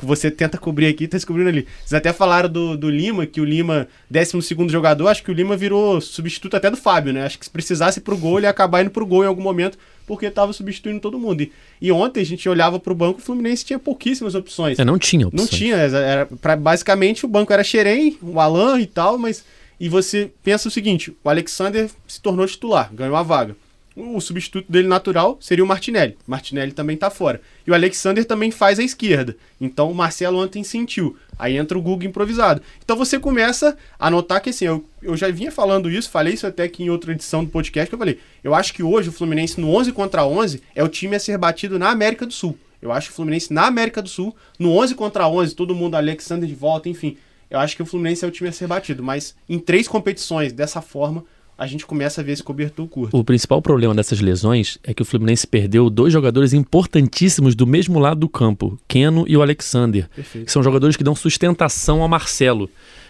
você 0.00 0.30
tenta 0.30 0.56
cobrir 0.56 0.86
aqui, 0.86 1.06
tá 1.06 1.16
descobrindo 1.16 1.48
ali. 1.48 1.66
Vocês 1.84 1.94
até 1.94 2.12
falaram 2.12 2.48
do, 2.48 2.76
do 2.76 2.88
Lima, 2.88 3.26
que 3.26 3.40
o 3.40 3.44
Lima, 3.44 3.86
12 4.10 4.68
jogador, 4.68 5.08
acho 5.08 5.22
que 5.22 5.30
o 5.30 5.34
Lima 5.34 5.56
virou 5.56 6.00
substituto 6.00 6.56
até 6.56 6.70
do 6.70 6.76
Fábio, 6.76 7.12
né? 7.12 7.24
Acho 7.24 7.38
que 7.38 7.44
se 7.44 7.50
precisasse 7.50 8.00
pro 8.00 8.16
gol, 8.16 8.38
ele 8.38 8.46
ia 8.46 8.50
acabar 8.50 8.82
indo 8.82 8.90
pro 8.90 9.06
gol 9.06 9.24
em 9.24 9.26
algum 9.26 9.42
momento, 9.42 9.78
porque 10.06 10.30
tava 10.30 10.52
substituindo 10.52 11.00
todo 11.00 11.18
mundo. 11.18 11.42
E, 11.42 11.52
e 11.80 11.92
ontem 11.92 12.20
a 12.20 12.24
gente 12.24 12.48
olhava 12.48 12.78
pro 12.78 12.94
banco, 12.94 13.18
o 13.18 13.22
Fluminense 13.22 13.64
tinha 13.64 13.78
pouquíssimas 13.78 14.34
opções. 14.34 14.78
É, 14.78 14.84
não 14.84 14.98
tinha 14.98 15.26
opções. 15.26 15.50
Não 15.50 15.58
tinha, 15.58 15.76
era, 15.76 16.26
pra, 16.26 16.56
basicamente 16.56 17.24
o 17.24 17.28
banco 17.28 17.52
era 17.52 17.62
Xerém, 17.62 18.16
o 18.22 18.40
Alan 18.40 18.80
e 18.80 18.86
tal, 18.86 19.18
mas. 19.18 19.44
E 19.78 19.88
você 19.88 20.30
pensa 20.42 20.68
o 20.68 20.70
seguinte: 20.70 21.16
o 21.22 21.28
Alexander 21.28 21.90
se 22.06 22.20
tornou 22.20 22.46
titular, 22.46 22.92
ganhou 22.92 23.16
a 23.16 23.22
vaga. 23.22 23.56
O 23.96 24.20
substituto 24.20 24.70
dele 24.70 24.86
natural 24.86 25.38
seria 25.40 25.64
o 25.64 25.66
Martinelli. 25.66 26.18
Martinelli 26.26 26.72
também 26.72 26.98
tá 26.98 27.08
fora. 27.08 27.40
E 27.66 27.70
o 27.70 27.74
Alexander 27.74 28.26
também 28.26 28.50
faz 28.50 28.78
a 28.78 28.82
esquerda. 28.82 29.34
Então 29.58 29.90
o 29.90 29.94
Marcelo 29.94 30.38
ontem 30.38 30.62
sentiu. 30.62 31.16
Aí 31.38 31.56
entra 31.56 31.78
o 31.78 31.80
Guga 31.80 32.04
improvisado. 32.04 32.60
Então 32.84 32.94
você 32.94 33.18
começa 33.18 33.74
a 33.98 34.10
notar 34.10 34.42
que 34.42 34.50
assim, 34.50 34.66
eu, 34.66 34.84
eu 35.02 35.16
já 35.16 35.30
vinha 35.30 35.50
falando 35.50 35.90
isso, 35.90 36.10
falei 36.10 36.34
isso 36.34 36.46
até 36.46 36.64
aqui 36.64 36.82
em 36.82 36.90
outra 36.90 37.12
edição 37.12 37.42
do 37.42 37.50
podcast 37.50 37.88
que 37.88 37.94
eu 37.94 37.98
falei. 37.98 38.20
Eu 38.44 38.54
acho 38.54 38.74
que 38.74 38.82
hoje 38.82 39.08
o 39.08 39.12
Fluminense 39.12 39.58
no 39.58 39.74
11 39.74 39.92
contra 39.92 40.26
11 40.26 40.62
é 40.74 40.84
o 40.84 40.88
time 40.88 41.16
a 41.16 41.20
ser 41.20 41.38
batido 41.38 41.78
na 41.78 41.88
América 41.88 42.26
do 42.26 42.34
Sul. 42.34 42.58
Eu 42.82 42.92
acho 42.92 43.08
que 43.08 43.12
o 43.14 43.16
Fluminense 43.16 43.50
na 43.50 43.66
América 43.66 44.02
do 44.02 44.10
Sul, 44.10 44.36
no 44.58 44.72
11 44.72 44.94
contra 44.94 45.26
11, 45.26 45.54
todo 45.54 45.74
mundo 45.74 45.94
Alexander 45.94 46.46
de 46.46 46.54
volta, 46.54 46.90
enfim. 46.90 47.16
Eu 47.56 47.60
acho 47.60 47.74
que 47.74 47.82
o 47.82 47.86
Fluminense 47.86 48.24
é 48.24 48.28
o 48.28 48.30
time 48.30 48.50
a 48.50 48.52
ser 48.52 48.66
batido, 48.66 49.02
mas 49.02 49.34
em 49.48 49.58
três 49.58 49.88
competições 49.88 50.52
dessa 50.52 50.82
forma, 50.82 51.24
a 51.56 51.66
gente 51.66 51.86
começa 51.86 52.20
a 52.20 52.24
ver 52.24 52.32
esse 52.32 52.42
cobertor 52.42 52.86
curto. 52.86 53.16
O 53.16 53.24
principal 53.24 53.62
problema 53.62 53.94
dessas 53.94 54.20
lesões 54.20 54.76
é 54.84 54.92
que 54.92 55.00
o 55.00 55.06
Fluminense 55.06 55.46
perdeu 55.46 55.88
dois 55.88 56.12
jogadores 56.12 56.52
importantíssimos 56.52 57.54
do 57.54 57.66
mesmo 57.66 57.98
lado 57.98 58.20
do 58.20 58.28
campo, 58.28 58.78
Keno 58.86 59.24
e 59.26 59.36
o 59.38 59.42
Alexander, 59.42 60.06
Perfeito. 60.14 60.44
que 60.44 60.52
são 60.52 60.62
jogadores 60.62 60.96
que 60.96 61.04
dão 61.04 61.14
sustentação 61.14 62.02
ao 62.02 62.08
Marcelo. 62.08 62.68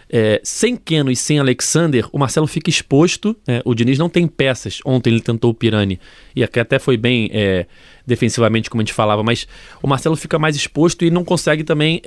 É, 0.09 0.41
sem 0.45 0.77
Keno 0.77 1.11
e 1.11 1.17
sem 1.17 1.41
Alexander, 1.41 2.09
o 2.13 2.19
Marcelo 2.21 2.47
fica 2.47 2.71
exposto. 2.71 3.37
né? 3.49 3.61
o 3.65 3.75
Diniz 3.75 3.99
não 3.99 4.09
tem 4.09 4.29
peças. 4.29 4.79
Ontem 4.85 5.11
ele 5.11 5.21
tentou 5.21 5.51
o 5.51 5.55
Pirani 5.55 5.99
e 6.37 6.45
aqui 6.45 6.61
até 6.61 6.79
foi 6.79 6.97
bem 6.97 7.29
é, 7.33 7.67
defensivamente, 8.07 8.71
como 8.71 8.81
a 8.81 8.85
gente 8.85 8.95
falava, 8.95 9.25
mas 9.25 9.49
o 9.83 9.89
Marcelo 9.89 10.15
fica 10.15 10.39
mais 10.39 10.55
exposto 10.55 11.05
e 11.05 11.11
não 11.11 11.25
consegue 11.25 11.65
também 11.65 12.01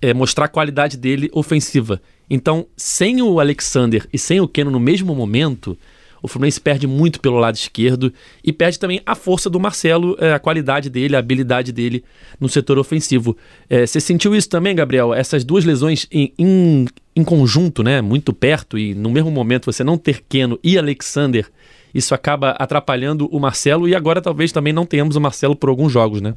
é, 0.00 0.12
mostrar 0.14 0.46
a 0.46 0.48
qualidade 0.48 0.96
dele 0.96 1.30
ofensiva. 1.32 2.00
Então, 2.28 2.66
sem 2.76 3.22
o 3.22 3.38
Alexander 3.38 4.06
e 4.12 4.18
sem 4.18 4.40
o 4.40 4.48
Keno 4.48 4.70
no 4.70 4.80
mesmo 4.80 5.14
momento, 5.14 5.78
o 6.22 6.28
Fluminense 6.28 6.60
perde 6.60 6.86
muito 6.86 7.20
pelo 7.20 7.38
lado 7.38 7.54
esquerdo 7.54 8.12
e 8.42 8.52
perde 8.52 8.78
também 8.78 9.00
a 9.06 9.14
força 9.14 9.48
do 9.48 9.60
Marcelo, 9.60 10.16
é, 10.18 10.32
a 10.32 10.38
qualidade 10.38 10.90
dele, 10.90 11.14
a 11.14 11.20
habilidade 11.20 11.72
dele 11.72 12.02
no 12.40 12.48
setor 12.48 12.78
ofensivo. 12.78 13.36
É, 13.70 13.86
você 13.86 14.00
sentiu 14.00 14.34
isso 14.34 14.48
também, 14.48 14.74
Gabriel? 14.74 15.14
Essas 15.14 15.44
duas 15.44 15.64
lesões 15.64 16.06
em, 16.10 16.32
em, 16.36 16.86
em 17.14 17.22
conjunto, 17.24 17.82
né? 17.82 18.00
Muito 18.00 18.32
perto 18.32 18.76
e 18.76 18.94
no 18.94 19.10
mesmo 19.10 19.30
momento 19.30 19.70
você 19.70 19.84
não 19.84 19.96
ter 19.96 20.22
Keno 20.28 20.58
e 20.64 20.76
Alexander, 20.76 21.48
isso 21.94 22.14
acaba 22.14 22.50
atrapalhando 22.50 23.26
o 23.26 23.38
Marcelo 23.38 23.88
e 23.88 23.94
agora 23.94 24.20
talvez 24.20 24.50
também 24.52 24.72
não 24.72 24.84
tenhamos 24.84 25.16
o 25.16 25.20
Marcelo 25.20 25.54
por 25.54 25.68
alguns 25.68 25.92
jogos, 25.92 26.20
né? 26.20 26.34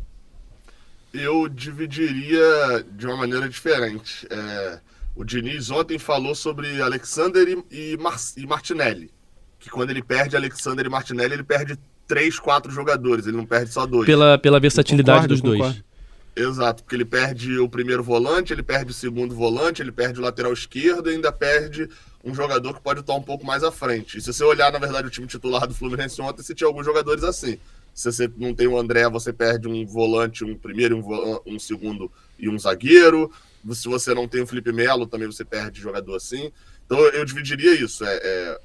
Eu 1.13 1.47
dividiria 1.47 2.85
de 2.91 3.05
uma 3.05 3.17
maneira 3.17 3.49
diferente. 3.49 4.27
É, 4.29 4.79
o 5.15 5.23
Diniz 5.23 5.69
ontem 5.71 5.97
falou 5.97 6.35
sobre 6.35 6.81
Alexander 6.81 7.65
e, 7.71 7.93
e, 7.93 7.97
Mar 7.97 8.17
e 8.37 8.45
Martinelli. 8.45 9.11
Que 9.59 9.69
quando 9.69 9.89
ele 9.89 10.01
perde 10.01 10.35
Alexander 10.35 10.85
e 10.85 10.89
Martinelli, 10.89 11.33
ele 11.33 11.43
perde 11.43 11.77
três, 12.07 12.39
quatro 12.39 12.71
jogadores, 12.71 13.27
ele 13.27 13.37
não 13.37 13.45
perde 13.45 13.71
só 13.71 13.85
dois. 13.85 14.05
Pela, 14.05 14.37
pela 14.37 14.59
versatilidade 14.59 15.27
Concordo, 15.27 15.33
dos 15.33 15.41
dois. 15.41 15.59
concordo. 15.59 15.89
Exato, 16.35 16.83
porque 16.83 16.95
ele 16.95 17.05
perde 17.05 17.59
o 17.59 17.67
primeiro 17.67 18.01
volante, 18.01 18.53
ele 18.53 18.63
perde 18.63 18.91
o 18.91 18.93
segundo 18.93 19.35
volante, 19.35 19.81
ele 19.81 19.91
perde 19.91 20.19
o 20.19 20.23
lateral 20.23 20.53
esquerdo 20.53 21.09
e 21.09 21.15
ainda 21.15 21.31
perde 21.31 21.89
um 22.23 22.33
jogador 22.33 22.73
que 22.73 22.81
pode 22.81 23.01
estar 23.01 23.13
um 23.13 23.21
pouco 23.21 23.45
mais 23.45 23.63
à 23.63 23.71
frente. 23.71 24.17
E 24.17 24.21
se 24.21 24.31
você 24.31 24.43
olhar, 24.43 24.71
na 24.71 24.79
verdade, 24.79 25.07
o 25.07 25.11
time 25.11 25.27
titular 25.27 25.67
do 25.67 25.73
Fluminense 25.73 26.21
ontem, 26.21 26.41
você 26.41 26.55
tinha 26.55 26.67
alguns 26.67 26.85
jogadores 26.85 27.23
assim. 27.23 27.59
Se 27.93 28.12
você 28.12 28.32
não 28.38 28.54
tem 28.54 28.67
o 28.67 28.78
André, 28.78 29.10
você 29.10 29.34
perde 29.34 29.67
um 29.67 29.86
volante, 29.86 30.43
um 30.43 30.58
primeiro, 30.58 30.97
um, 30.97 31.54
um 31.56 31.60
segundo 31.60 32.12
e 32.38 32.49
um 32.49 32.58
zagueiro. 32.58 33.32
Se 33.73 33.88
você 33.88 34.13
não 34.13 34.28
tem 34.28 34.41
o 34.41 34.47
Felipe 34.47 34.71
Melo, 34.71 35.08
também 35.08 35.28
você 35.28 35.43
perde 35.43 35.82
jogador 35.82 36.15
assim. 36.15 36.52
Então 36.86 36.99
eu 36.99 37.25
dividiria 37.25 37.73
isso. 37.73 38.06
É, 38.06 38.19
é, 38.23 38.62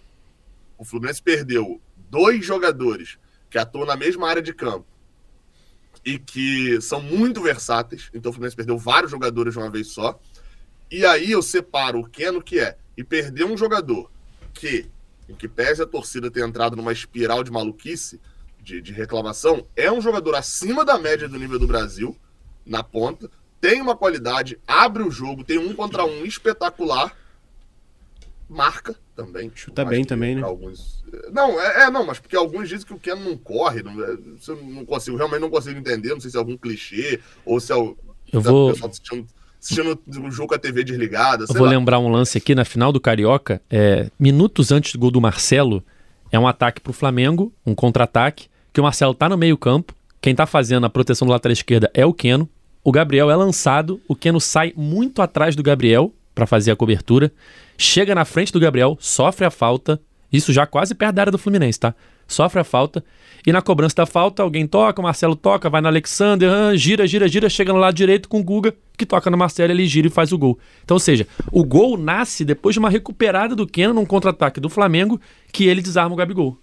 o 0.79 0.85
Fluminense 0.85 1.23
perdeu 1.23 1.81
dois 2.11 2.45
jogadores 2.45 3.19
que 3.51 3.59
atuam 3.59 3.87
na 3.87 3.97
mesma 3.97 4.29
área 4.29 4.43
de 4.43 4.53
campo 4.53 4.87
e 6.05 6.19
que 6.19 6.81
são 6.81 7.01
muito 7.01 7.43
versáteis. 7.43 8.11
Então 8.15 8.31
o 8.31 8.33
Fluminense 8.33 8.57
perdeu 8.57 8.79
vários 8.79 9.11
jogadores 9.11 9.55
de 9.55 9.59
uma 9.59 9.71
vez 9.71 9.89
só. 9.89 10.21
E 10.91 11.05
aí 11.05 11.33
eu 11.33 11.43
separo 11.43 12.01
o 12.01 12.09
Keno 12.09 12.43
que 12.43 12.61
é 12.61 12.77
e 12.97 13.03
perder 13.03 13.45
um 13.45 13.57
jogador 13.57 14.11
que, 14.53 14.87
em 15.29 15.35
que 15.35 15.49
pese 15.49 15.83
a 15.83 15.87
torcida 15.87 16.31
ter 16.31 16.47
entrado 16.47 16.77
numa 16.77 16.93
espiral 16.93 17.43
de 17.43 17.51
maluquice, 17.51 18.21
de, 18.64 18.81
de 18.81 18.92
reclamação, 18.92 19.66
é 19.77 19.92
um 19.92 20.00
jogador 20.00 20.35
acima 20.35 20.85
da 20.85 20.98
média 20.98 21.29
do 21.29 21.38
nível 21.38 21.59
do 21.59 21.66
Brasil, 21.66 22.16
na 22.66 22.83
ponta, 22.83 23.31
tem 23.61 23.81
uma 23.81 23.94
qualidade, 23.96 24.59
abre 24.66 25.03
o 25.03 25.11
jogo, 25.11 25.44
tem 25.44 25.59
um 25.59 25.74
contra 25.74 26.05
um 26.05 26.24
espetacular, 26.24 27.14
marca 28.48 28.94
também. 29.14 29.50
Chuta 29.55 29.85
bem 29.85 30.05
também, 30.05 30.35
né? 30.37 30.42
Alguns... 30.42 31.05
Não, 31.33 31.61
é, 31.61 31.85
é, 31.85 31.90
não, 31.90 32.05
mas 32.07 32.18
porque 32.18 32.37
alguns 32.37 32.68
dizem 32.68 32.87
que 32.87 32.92
o 32.94 32.98
Keno 32.98 33.22
não 33.24 33.37
corre, 33.37 33.83
não, 33.83 34.03
é, 34.05 34.16
isso 34.37 34.53
eu 34.53 34.57
não 34.62 34.85
consigo, 34.85 35.16
realmente 35.16 35.40
não 35.40 35.50
consigo 35.50 35.79
entender, 35.79 36.11
não 36.11 36.20
sei 36.20 36.31
se 36.31 36.37
é 36.37 36.40
algum 36.40 36.57
clichê, 36.57 37.20
ou 37.44 37.61
se 37.61 37.70
é 37.72 37.77
o, 37.77 37.96
Eu 38.33 38.40
se 38.40 38.48
é 38.48 38.50
vou- 38.50 38.68
o 38.68 38.72
pessoal 38.72 38.90
assistindo, 38.90 39.27
assistindo 39.62 39.98
o 40.27 40.31
jogo 40.31 40.48
com 40.48 40.55
a 40.55 40.59
TV 40.59 40.83
desligada, 40.85 41.44
Eu 41.48 41.55
vou 41.55 41.64
lá. 41.64 41.70
lembrar 41.70 41.98
um 41.98 42.09
lance 42.09 42.37
aqui 42.38 42.55
na 42.55 42.64
final 42.64 42.92
do 42.92 43.00
Carioca, 43.00 43.62
é, 43.70 44.11
minutos 44.18 44.72
antes 44.72 44.92
do 44.92 44.98
gol 44.98 45.11
do 45.11 45.20
Marcelo, 45.20 45.83
é 46.33 46.38
um 46.38 46.48
ataque 46.48 46.81
pro 46.81 46.92
Flamengo, 46.92 47.53
um 47.64 47.74
contra-ataque, 47.74 48.48
que 48.75 48.81
o 48.81 48.83
Marcelo 48.83 49.15
tá 49.15 49.29
no 49.29 49.39
meio-campo, 49.39 49.95
quem 50.21 50.35
tá 50.35 50.47
fazendo 50.47 50.85
a 50.85 50.91
proteção 50.91 51.27
do 51.27 51.31
lateral 51.31 51.53
esquerda 51.53 51.89
é 51.95 52.05
o 52.05 52.13
Keno, 52.13 52.49
o 52.83 52.91
Gabriel 52.91 53.31
é 53.31 53.37
lançado, 53.37 54.01
o 54.09 54.17
Keno 54.17 54.41
sai 54.41 54.73
muito 54.77 55.23
atrás 55.23 55.55
do 55.55 55.63
Gabriel 55.63 56.13
para 56.35 56.45
fazer 56.45 56.73
a 56.73 56.77
cobertura, 56.77 57.31
chega 57.79 58.17
na 58.17 58.25
frente 58.25 58.53
do 58.53 58.59
Gabriel, 58.59 58.99
sofre 59.01 59.45
a 59.45 59.51
falta, 59.51 60.01
isso 60.33 60.53
já 60.53 60.67
quase 60.67 60.93
perto 60.93 61.15
da 61.15 61.23
área 61.23 61.31
do 61.31 61.39
Fluminense, 61.39 61.79
tá? 61.79 61.95
Sofre 62.27 62.59
a 62.59 62.65
falta, 62.65 63.05
e 63.47 63.53
na 63.53 63.63
cobrança 63.63 63.95
da 63.95 64.07
falta, 64.07 64.43
alguém 64.43 64.67
toca, 64.67 65.01
o 65.01 65.05
Marcelo 65.05 65.37
toca, 65.37 65.71
vai 65.71 65.81
no 65.81 65.87
Alexander, 65.87 66.51
ah, 66.51 66.75
gira, 66.75 67.07
gira, 67.07 67.29
gira, 67.29 67.49
chega 67.49 67.73
no 67.73 67.79
lado 67.79 67.95
direito 67.95 68.29
com 68.29 68.41
o 68.41 68.43
Guga, 68.43 68.75
que 68.99 69.07
toca 69.07 69.31
no 69.31 69.37
Marcelo, 69.37 69.71
ele 69.71 69.87
gira 69.87 70.09
e 70.09 70.11
faz 70.11 70.33
o 70.33 70.39
gol. 70.39 70.59
Então, 70.83 70.97
ou 70.97 71.01
seja, 71.01 71.29
o 71.53 71.63
gol 71.63 71.97
nasce 71.97 72.45
depois 72.45 72.75
de 72.75 72.81
uma 72.81 72.91
recuperada 72.91 73.55
do 73.55 73.69
Keno 73.69 73.95
num 73.95 74.05
contra-ataque 74.07 74.59
do 74.59 74.69
Flamengo, 74.69 75.21
que 75.53 75.69
ele 75.69 75.81
desarma 75.81 76.13
o 76.13 76.17
Gabigol. 76.17 76.59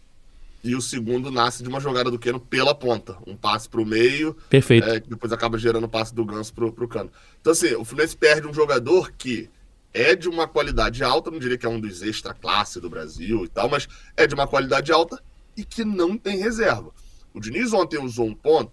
E 0.64 0.76
o 0.76 0.82
segundo 0.82 1.32
nasce 1.32 1.64
de 1.64 1.70
uma 1.70 1.80
jogada 1.80 2.12
do 2.12 2.20
Keno 2.20 2.40
pela 2.40 2.76
ponta. 2.76 3.18
Um 3.26 3.36
passe 3.36 3.68
pro 3.68 3.86
meio, 3.86 4.36
Perfeito. 4.50 4.88
é, 4.88 5.00
que 5.00 5.10
depois 5.10 5.32
acaba 5.34 5.58
gerando 5.58 5.86
o 5.86 5.90
passe 5.90 6.14
do 6.14 6.24
Ganso 6.24 6.54
pro, 6.54 6.72
pro 6.72 6.88
cano. 6.88 7.12
Então, 7.40 7.52
assim, 7.52 7.74
o 7.74 7.84
Fluminense 7.84 8.16
perde 8.16 8.48
um 8.48 8.54
jogador 8.54 9.12
que 9.12 9.50
é 9.94 10.16
de 10.16 10.30
uma 10.30 10.48
qualidade 10.48 11.04
alta, 11.04 11.32
não 11.32 11.40
diria 11.40 11.58
que 11.58 11.66
é 11.66 11.70
um 11.70 11.80
dos 11.80 12.02
extra 12.02 12.34
classe 12.34 12.80
do 12.80 12.90
Brasil 12.90 13.44
e 13.44 13.48
tal, 13.48 13.70
mas 13.70 13.88
é 14.16 14.26
de 14.26 14.34
uma 14.36 14.48
qualidade 14.48 14.92
alta 14.92 15.22
e 15.58 15.66
que 15.66 15.84
não 15.84 16.18
tem 16.18 16.38
reserva. 16.38 16.92
O 17.34 17.40
Diniz 17.40 17.74
ontem 17.74 18.00
usou 18.00 18.28
um 18.28 18.34
ponto 18.34 18.72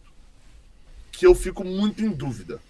que 1.11 1.27
eu 1.27 1.35
fico 1.35 1.65
muito 1.65 2.05
em 2.05 2.11
dúvida. 2.11 2.61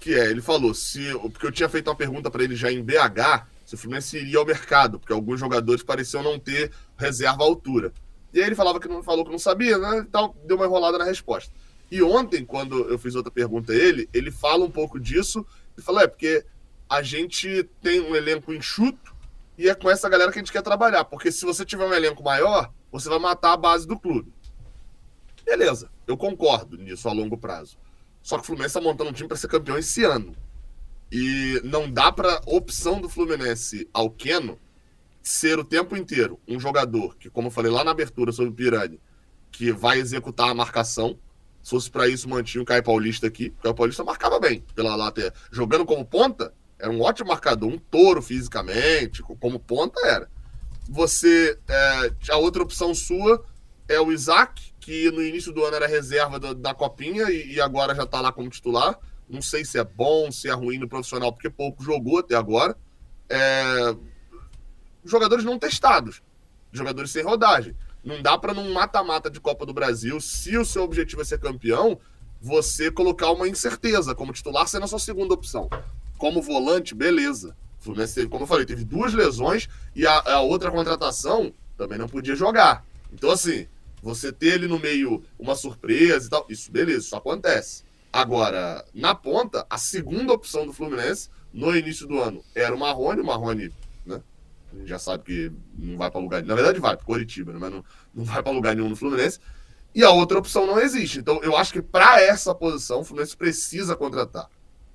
Que 0.00 0.14
é, 0.14 0.30
ele 0.30 0.40
falou, 0.40 0.74
se. 0.74 1.12
Porque 1.30 1.46
eu 1.46 1.52
tinha 1.52 1.68
feito 1.68 1.88
uma 1.88 1.94
pergunta 1.94 2.28
para 2.30 2.42
ele 2.42 2.56
já 2.56 2.72
em 2.72 2.82
BH, 2.82 3.46
se 3.64 3.74
o 3.76 3.78
Fluminense 3.78 4.16
iria 4.16 4.38
ao 4.38 4.46
mercado, 4.46 4.98
porque 4.98 5.12
alguns 5.12 5.38
jogadores 5.38 5.84
pareciam 5.84 6.22
não 6.22 6.38
ter 6.38 6.72
reserva 6.96 7.44
à 7.44 7.46
altura. 7.46 7.92
E 8.32 8.40
aí 8.40 8.46
ele 8.46 8.54
falava 8.54 8.80
que 8.80 8.88
não 8.88 9.02
falou 9.02 9.24
que 9.24 9.30
não 9.30 9.38
sabia, 9.38 9.78
né? 9.78 9.98
Então 9.98 10.34
deu 10.44 10.56
uma 10.56 10.66
enrolada 10.66 10.98
na 10.98 11.04
resposta. 11.04 11.52
E 11.90 12.02
ontem, 12.02 12.44
quando 12.44 12.88
eu 12.88 12.98
fiz 12.98 13.14
outra 13.14 13.30
pergunta 13.30 13.72
a 13.72 13.76
ele, 13.76 14.08
ele 14.14 14.30
fala 14.30 14.64
um 14.64 14.70
pouco 14.70 14.98
disso 14.98 15.46
e 15.76 15.82
fala: 15.82 16.02
é 16.02 16.06
porque 16.06 16.44
a 16.88 17.02
gente 17.02 17.68
tem 17.82 18.00
um 18.00 18.16
elenco 18.16 18.52
enxuto 18.52 19.14
e 19.58 19.68
é 19.68 19.74
com 19.74 19.90
essa 19.90 20.08
galera 20.08 20.32
que 20.32 20.38
a 20.38 20.42
gente 20.42 20.52
quer 20.52 20.62
trabalhar. 20.62 21.04
Porque 21.04 21.30
se 21.30 21.44
você 21.44 21.64
tiver 21.64 21.84
um 21.84 21.92
elenco 21.92 22.22
maior, 22.22 22.72
você 22.90 23.08
vai 23.08 23.18
matar 23.18 23.52
a 23.52 23.56
base 23.56 23.86
do 23.86 23.98
clube. 23.98 24.32
Beleza, 25.44 25.90
eu 26.06 26.16
concordo 26.16 26.78
nisso 26.78 27.08
a 27.08 27.12
longo 27.12 27.36
prazo. 27.36 27.76
Só 28.22 28.36
que 28.36 28.42
o 28.42 28.46
Fluminense 28.46 28.78
está 28.78 28.80
montando 28.80 29.10
um 29.10 29.12
time 29.12 29.28
para 29.28 29.36
ser 29.36 29.48
campeão 29.48 29.76
esse 29.76 30.04
ano. 30.04 30.34
E 31.10 31.60
não 31.64 31.90
dá 31.90 32.10
para 32.10 32.40
opção 32.46 33.00
do 33.00 33.08
Fluminense 33.08 33.88
ao 33.92 34.08
Keno 34.08 34.58
ser 35.22 35.58
o 35.58 35.64
tempo 35.64 35.96
inteiro 35.96 36.40
um 36.48 36.58
jogador 36.58 37.16
que, 37.16 37.30
como 37.30 37.48
eu 37.48 37.52
falei 37.52 37.70
lá 37.70 37.84
na 37.84 37.92
abertura 37.92 38.32
sobre 38.32 38.50
o 38.50 38.54
Pirani, 38.54 39.00
que 39.50 39.70
vai 39.72 39.98
executar 39.98 40.48
a 40.48 40.54
marcação. 40.54 41.18
Se 41.62 41.70
fosse 41.70 41.90
para 41.90 42.08
isso, 42.08 42.28
mantinha 42.28 42.62
o 42.62 42.64
Caio 42.64 42.82
Paulista 42.82 43.26
aqui. 43.26 43.54
O 43.58 43.62
Caio 43.62 43.74
Paulista 43.74 44.02
marcava 44.02 44.40
bem 44.40 44.64
pela 44.74 44.96
lateral. 44.96 45.32
Jogando 45.52 45.86
como 45.86 46.04
ponta, 46.04 46.52
era 46.78 46.90
um 46.90 47.00
ótimo 47.00 47.28
marcador, 47.28 47.68
um 47.70 47.78
touro 47.78 48.20
fisicamente, 48.20 49.22
como 49.22 49.60
ponta 49.60 50.04
era. 50.04 50.28
Você, 50.88 51.56
é, 51.68 52.12
a 52.30 52.36
outra 52.38 52.62
opção 52.62 52.92
sua 52.92 53.44
é 53.88 54.00
o 54.00 54.10
Isaac, 54.10 54.72
que 54.80 55.10
no 55.12 55.22
início 55.22 55.52
do 55.52 55.64
ano 55.64 55.76
era 55.76 55.86
reserva 55.86 56.40
da, 56.40 56.52
da 56.52 56.74
Copinha 56.74 57.30
e, 57.30 57.54
e, 57.54 57.60
agora 57.60 57.94
já 57.94 58.02
está 58.02 58.20
lá 58.20 58.32
como 58.32 58.50
titular. 58.50 58.98
Não 59.28 59.40
sei 59.40 59.64
se 59.64 59.78
é 59.78 59.84
bom, 59.84 60.32
se 60.32 60.48
é 60.48 60.52
ruim 60.52 60.78
no 60.78 60.88
profissional, 60.88 61.32
porque 61.32 61.48
pouco 61.48 61.84
jogou 61.84 62.18
até 62.18 62.34
agora. 62.34 62.76
É... 63.28 63.94
Jogadores 65.04 65.44
não 65.44 65.58
testados, 65.58 66.22
jogadores 66.72 67.10
sem 67.10 67.22
rodagem. 67.22 67.76
Não 68.04 68.20
dá 68.20 68.36
para 68.36 68.54
num 68.54 68.72
mata-mata 68.72 69.30
de 69.30 69.40
Copa 69.40 69.64
do 69.64 69.72
Brasil, 69.72 70.20
se 70.20 70.56
o 70.56 70.64
seu 70.64 70.82
objetivo 70.82 71.22
é 71.22 71.24
ser 71.24 71.38
campeão, 71.38 71.98
você 72.40 72.90
colocar 72.90 73.30
uma 73.30 73.48
incerteza 73.48 74.14
como 74.14 74.32
titular 74.32 74.66
sendo 74.66 74.84
a 74.84 74.88
sua 74.88 74.98
segunda 74.98 75.34
opção. 75.34 75.70
Como 76.18 76.42
volante, 76.42 76.94
beleza. 76.94 77.56
Fluminense, 77.78 78.26
como 78.28 78.44
eu 78.44 78.48
falei, 78.48 78.66
teve 78.66 78.84
duas 78.84 79.12
lesões 79.12 79.68
e 79.94 80.06
a, 80.06 80.18
a 80.34 80.40
outra 80.40 80.70
contratação 80.70 81.52
também 81.76 81.98
não 81.98 82.08
podia 82.08 82.34
jogar. 82.34 82.84
Então, 83.12 83.30
assim, 83.30 83.66
você 84.02 84.32
ter 84.32 84.54
ele 84.54 84.66
no 84.66 84.78
meio 84.78 85.22
uma 85.38 85.54
surpresa 85.54 86.26
e 86.26 86.30
tal, 86.30 86.46
isso 86.48 86.70
beleza, 86.70 87.06
isso 87.06 87.16
acontece. 87.16 87.84
Agora, 88.12 88.84
na 88.92 89.14
ponta, 89.14 89.66
a 89.70 89.78
segunda 89.78 90.32
opção 90.32 90.66
do 90.66 90.72
Fluminense 90.72 91.30
no 91.52 91.74
início 91.76 92.06
do 92.06 92.20
ano 92.20 92.44
era 92.54 92.74
o 92.74 92.78
Marrone. 92.78 93.20
O 93.20 93.26
Marrone, 93.26 93.72
já 94.84 94.98
sabe 94.98 95.24
que 95.24 95.52
não 95.78 95.96
vai 95.96 96.10
para 96.10 96.20
lugar. 96.20 96.42
Na 96.42 96.54
verdade, 96.54 96.80
vai 96.80 96.96
para 96.96 97.04
Coritiba, 97.04 97.52
né? 97.52 97.58
mas 97.60 97.70
não, 97.70 97.84
não 98.14 98.24
vai 98.24 98.42
para 98.42 98.52
lugar 98.52 98.74
nenhum 98.74 98.88
no 98.88 98.96
Fluminense. 98.96 99.38
E 99.94 100.02
a 100.02 100.10
outra 100.10 100.38
opção 100.38 100.66
não 100.66 100.80
existe. 100.80 101.18
Então, 101.18 101.40
eu 101.42 101.56
acho 101.56 101.72
que 101.72 101.82
para 101.82 102.20
essa 102.20 102.54
posição, 102.54 103.00
o 103.00 103.04
Fluminense 103.04 103.36
precisa 103.36 103.94
contratar. 103.94 104.48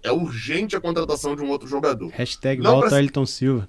É 0.03 0.11
urgente 0.11 0.75
a 0.75 0.82
contratação 0.82 1.36
de 1.36 1.41
um 1.41 1.49
outro 1.49 1.67
jogador. 1.67 2.09
Hashtag 2.09 2.61
não 2.61 2.71
volta 2.71 2.89
pra... 2.89 3.01
Elton 3.01 3.25
Silva. 3.25 3.67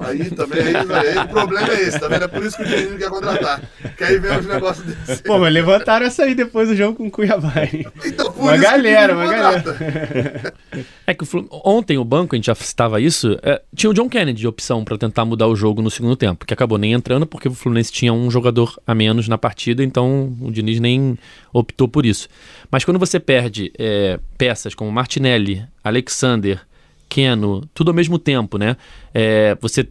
Aí 0.00 0.30
também, 0.30 0.60
aí, 0.60 0.76
aí, 0.76 1.18
o 1.18 1.28
problema 1.28 1.68
é 1.68 1.82
esse, 1.82 1.98
tá 1.98 2.08
vendo? 2.08 2.24
É 2.24 2.28
por 2.28 2.44
isso 2.44 2.56
que 2.56 2.62
o 2.62 2.66
Diniz 2.66 2.98
quer 2.98 3.08
contratar. 3.08 3.62
Que 3.96 4.04
aí 4.04 4.18
vem 4.18 4.38
uns 4.38 4.46
negócios 4.46 4.86
desses. 4.86 5.20
Pô, 5.22 5.38
mas 5.38 5.52
levantaram 5.52 6.06
essa 6.06 6.24
aí 6.24 6.34
depois 6.34 6.68
do 6.68 6.76
jogo 6.76 6.96
com 6.96 7.06
o 7.06 7.10
Cuiabá. 7.10 7.52
Então, 8.04 8.32
uma 8.36 8.56
galera, 8.56 9.14
uma 9.14 9.26
galera. 9.26 10.54
É 11.06 11.14
que 11.14 11.24
o, 11.24 11.48
ontem 11.64 11.98
o 11.98 12.04
banco, 12.04 12.34
a 12.34 12.36
gente 12.36 12.46
já 12.46 12.54
citava 12.54 13.00
isso, 13.00 13.36
é, 13.42 13.60
tinha 13.74 13.90
o 13.90 13.94
John 13.94 14.08
Kennedy 14.08 14.38
de 14.38 14.46
opção 14.46 14.84
para 14.84 14.96
tentar 14.96 15.24
mudar 15.24 15.48
o 15.48 15.56
jogo 15.56 15.82
no 15.82 15.90
segundo 15.90 16.14
tempo, 16.14 16.46
que 16.46 16.54
acabou 16.54 16.78
nem 16.78 16.92
entrando 16.92 17.26
porque 17.26 17.48
o 17.48 17.52
Fluminense 17.52 17.90
tinha 17.90 18.12
um 18.12 18.30
jogador 18.30 18.78
a 18.86 18.94
menos 18.94 19.26
na 19.26 19.36
partida, 19.36 19.82
então 19.82 20.32
o 20.40 20.52
Diniz 20.52 20.78
nem 20.78 21.18
optou 21.52 21.88
por 21.88 22.06
isso. 22.06 22.28
Mas 22.70 22.84
quando 22.84 22.98
você 22.98 23.18
perde 23.18 23.72
é, 23.76 24.20
peças 24.38 24.74
como 24.74 24.92
Martinelli, 24.92 25.64
Alexander, 25.82 26.60
Keno, 27.10 27.62
tudo 27.74 27.90
ao 27.90 27.94
mesmo 27.94 28.18
tempo, 28.18 28.56
né? 28.56 28.76
É, 29.12 29.58
você 29.60 29.86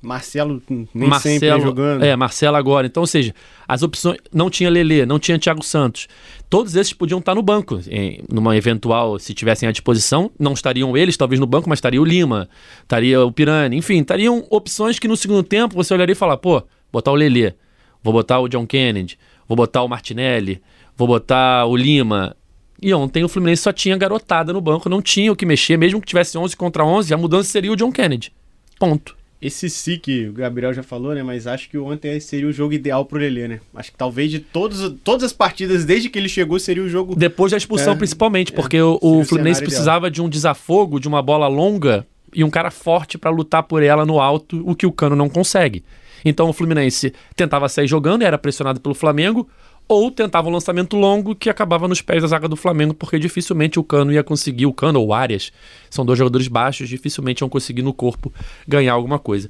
Marcelo 0.00 0.62
nem 0.68 1.08
Marcelo, 1.08 1.40
sempre 1.40 1.60
jogando. 1.60 2.04
É, 2.04 2.14
Marcelo 2.14 2.56
agora. 2.56 2.86
Então, 2.86 3.02
ou 3.02 3.06
seja, 3.06 3.34
as 3.66 3.82
opções. 3.82 4.18
Não 4.32 4.48
tinha 4.48 4.70
Lele, 4.70 5.04
não 5.04 5.18
tinha 5.18 5.38
Thiago 5.38 5.62
Santos. 5.64 6.06
Todos 6.48 6.76
esses 6.76 6.92
podiam 6.92 7.18
estar 7.18 7.34
no 7.34 7.42
banco. 7.42 7.80
Em, 7.90 8.22
numa 8.30 8.56
eventual, 8.56 9.18
se 9.18 9.34
tivessem 9.34 9.68
à 9.68 9.72
disposição, 9.72 10.30
não 10.38 10.52
estariam 10.52 10.96
eles, 10.96 11.16
talvez 11.16 11.40
no 11.40 11.46
banco, 11.46 11.68
mas 11.68 11.78
estaria 11.78 12.00
o 12.00 12.04
Lima, 12.04 12.48
estaria 12.82 13.24
o 13.24 13.32
Pirani. 13.32 13.76
Enfim, 13.76 14.00
estariam 14.00 14.46
opções 14.50 14.98
que 15.00 15.08
no 15.08 15.16
segundo 15.16 15.42
tempo 15.42 15.74
você 15.74 15.92
olharia 15.92 16.12
e 16.12 16.16
falar: 16.16 16.36
pô, 16.36 16.62
botar 16.92 17.10
o 17.10 17.16
Lele, 17.16 17.54
vou 18.02 18.12
botar 18.12 18.38
o 18.38 18.48
John 18.48 18.66
Kennedy, 18.66 19.18
vou 19.48 19.56
botar 19.56 19.82
o 19.82 19.88
Martinelli, 19.88 20.62
vou 20.96 21.08
botar 21.08 21.66
o 21.66 21.76
Lima. 21.76 22.36
E 22.80 22.94
ontem 22.94 23.24
o 23.24 23.28
Fluminense 23.28 23.62
só 23.62 23.72
tinha 23.72 23.96
garotada 23.96 24.52
no 24.52 24.60
banco, 24.60 24.88
não 24.88 25.02
tinha 25.02 25.32
o 25.32 25.36
que 25.36 25.44
mexer, 25.44 25.76
mesmo 25.76 26.00
que 26.00 26.06
tivesse 26.06 26.38
11 26.38 26.56
contra 26.56 26.84
11, 26.84 27.12
a 27.12 27.16
mudança 27.16 27.50
seria 27.50 27.72
o 27.72 27.76
John 27.76 27.90
Kennedy. 27.90 28.32
Ponto. 28.78 29.16
Esse 29.40 29.70
sim 29.70 29.98
que 29.98 30.26
o 30.26 30.32
Gabriel 30.32 30.74
já 30.74 30.82
falou, 30.82 31.14
né? 31.14 31.22
Mas 31.22 31.46
acho 31.46 31.68
que 31.70 31.78
ontem 31.78 32.18
seria 32.18 32.48
o 32.48 32.52
jogo 32.52 32.72
ideal 32.72 33.04
pro 33.04 33.18
Lelê, 33.18 33.46
né? 33.46 33.60
Acho 33.72 33.92
que 33.92 33.96
talvez 33.96 34.30
de 34.32 34.40
todos, 34.40 34.94
todas 35.04 35.22
as 35.22 35.32
partidas 35.32 35.84
desde 35.84 36.08
que 36.08 36.18
ele 36.18 36.28
chegou 36.28 36.58
seria 36.58 36.82
o 36.82 36.88
jogo. 36.88 37.14
Depois 37.14 37.52
da 37.52 37.56
expulsão, 37.56 37.92
é, 37.92 37.96
principalmente, 37.96 38.52
porque 38.52 38.76
é, 38.76 38.82
o, 38.82 38.98
o 39.00 39.24
Fluminense 39.24 39.60
precisava 39.60 40.08
ideal. 40.08 40.10
de 40.10 40.22
um 40.22 40.28
desafogo, 40.28 40.98
de 40.98 41.06
uma 41.06 41.22
bola 41.22 41.46
longa 41.46 42.04
e 42.34 42.42
um 42.42 42.50
cara 42.50 42.70
forte 42.70 43.16
para 43.16 43.30
lutar 43.30 43.62
por 43.62 43.80
ela 43.80 44.04
no 44.04 44.20
alto, 44.20 44.60
o 44.68 44.74
que 44.74 44.86
o 44.86 44.92
Cano 44.92 45.14
não 45.14 45.28
consegue. 45.28 45.84
Então 46.24 46.48
o 46.48 46.52
Fluminense 46.52 47.12
tentava 47.36 47.68
sair 47.68 47.86
jogando, 47.86 48.22
era 48.22 48.36
pressionado 48.36 48.80
pelo 48.80 48.94
Flamengo 48.94 49.48
ou 49.88 50.10
tentava 50.10 50.48
um 50.48 50.52
lançamento 50.52 50.94
longo 50.96 51.34
que 51.34 51.48
acabava 51.48 51.88
nos 51.88 52.02
pés 52.02 52.20
da 52.20 52.28
zaga 52.28 52.46
do 52.46 52.56
Flamengo, 52.56 52.92
porque 52.92 53.18
dificilmente 53.18 53.80
o 53.80 53.82
Cano 53.82 54.12
ia 54.12 54.22
conseguir, 54.22 54.66
o 54.66 54.72
Cano 54.72 55.00
ou 55.00 55.14
Arias, 55.14 55.50
são 55.88 56.04
dois 56.04 56.18
jogadores 56.18 56.46
baixos, 56.46 56.90
dificilmente 56.90 57.42
iam 57.42 57.48
conseguir 57.48 57.80
no 57.80 57.94
corpo 57.94 58.30
ganhar 58.66 58.92
alguma 58.92 59.18
coisa. 59.18 59.48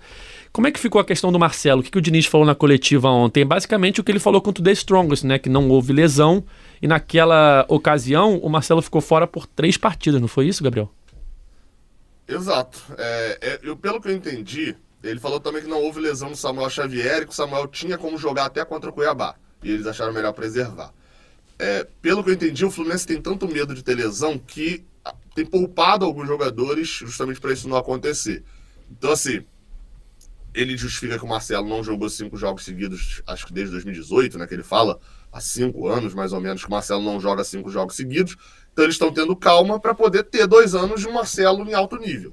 Como 0.53 0.69
é 0.69 0.71
que 0.71 0.79
ficou 0.79 1.01
a 1.01 1.05
questão 1.05 1.33
do 1.33 1.39
Marcelo? 1.39 1.81
O 1.81 1.85
que, 1.85 1.91
que 1.91 1.99
o 1.99 2.01
Diniz 2.01 2.25
falou 2.27 2.47
na 2.47 2.55
coletiva 2.55 3.11
ontem? 3.11 3.45
Basicamente 3.45 4.01
o 4.01 4.05
que 4.05 4.13
ele 4.13 4.21
falou 4.21 4.41
contra 4.41 4.63
o 4.63 4.65
The 4.65 4.73
Strongest, 4.73 5.25
né? 5.25 5.39
Que 5.39 5.49
não 5.49 5.69
houve 5.69 5.93
lesão 5.93 6.45
e 6.81 6.87
naquela 6.87 7.67
ocasião 7.69 8.39
o 8.39 8.49
Marcelo 8.49 8.81
ficou 8.81 9.01
fora 9.01 9.27
por 9.27 9.45
três 9.45 9.77
partidas, 9.77 10.21
não 10.21 10.29
foi 10.29 10.47
isso, 10.47 10.63
Gabriel? 10.63 10.89
Exato. 12.27 12.81
É, 12.97 13.39
é, 13.41 13.61
eu, 13.63 13.77
pelo 13.77 14.01
que 14.01 14.09
eu 14.09 14.15
entendi, 14.15 14.77
ele 15.03 15.19
falou 15.19 15.41
também 15.41 15.63
que 15.63 15.69
não 15.69 15.83
houve 15.83 16.01
lesão 16.01 16.31
no 16.31 16.37
Samuel 16.37 16.71
Xavier 16.71 17.23
e 17.23 17.27
que 17.27 17.33
o 17.33 17.35
Samuel 17.35 17.67
tinha 17.67 17.99
como 17.99 18.17
jogar 18.17 18.47
até 18.47 18.65
contra 18.65 18.89
o 18.89 18.93
Cuiabá 18.93 19.35
e 19.63 19.71
eles 19.71 19.87
acharam 19.87 20.13
melhor 20.13 20.33
preservar. 20.33 20.93
É, 21.59 21.87
pelo 22.01 22.23
que 22.23 22.31
eu 22.31 22.35
entendi, 22.35 22.65
o 22.65 22.71
Fluminense 22.71 23.07
tem 23.07 23.21
tanto 23.21 23.49
medo 23.49 23.75
de 23.75 23.83
ter 23.83 23.95
lesão 23.95 24.39
que 24.39 24.85
ah, 25.05 25.15
tem 25.35 25.45
poupado 25.45 26.05
alguns 26.05 26.29
jogadores 26.29 26.89
justamente 26.89 27.41
para 27.41 27.53
isso 27.53 27.69
não 27.69 27.77
acontecer. 27.77 28.45
Então, 28.91 29.11
assim, 29.11 29.45
ele 30.55 30.77
justifica 30.77 31.19
que 31.19 31.25
o 31.25 31.29
Marcelo 31.29 31.69
não 31.69 31.83
jogou 31.83 32.09
cinco 32.09 32.37
jogos 32.37 32.65
seguidos, 32.65 33.23
acho 33.27 33.47
que 33.47 33.53
desde 33.53 33.73
2018, 33.73 34.39
né? 34.39 34.47
Que 34.47 34.55
ele 34.55 34.63
fala 34.63 35.01
há 35.33 35.41
cinco 35.41 35.89
anos, 35.89 36.15
mais 36.15 36.33
ou 36.33 36.41
menos, 36.41 36.63
que 36.63 36.69
o 36.69 36.71
Marcelo 36.71 37.03
não 37.03 37.21
joga 37.21 37.43
cinco 37.43 37.71
jogos 37.71 37.97
seguidos. 37.97 38.37
Então, 38.73 38.85
eles 38.85 38.95
estão 38.95 39.13
tendo 39.13 39.35
calma 39.35 39.81
para 39.81 39.95
poder 39.95 40.25
ter 40.25 40.47
dois 40.47 40.75
anos 40.75 41.01
de 41.01 41.09
Marcelo 41.09 41.69
em 41.69 41.75
alto 41.75 41.97
nível. 41.97 42.33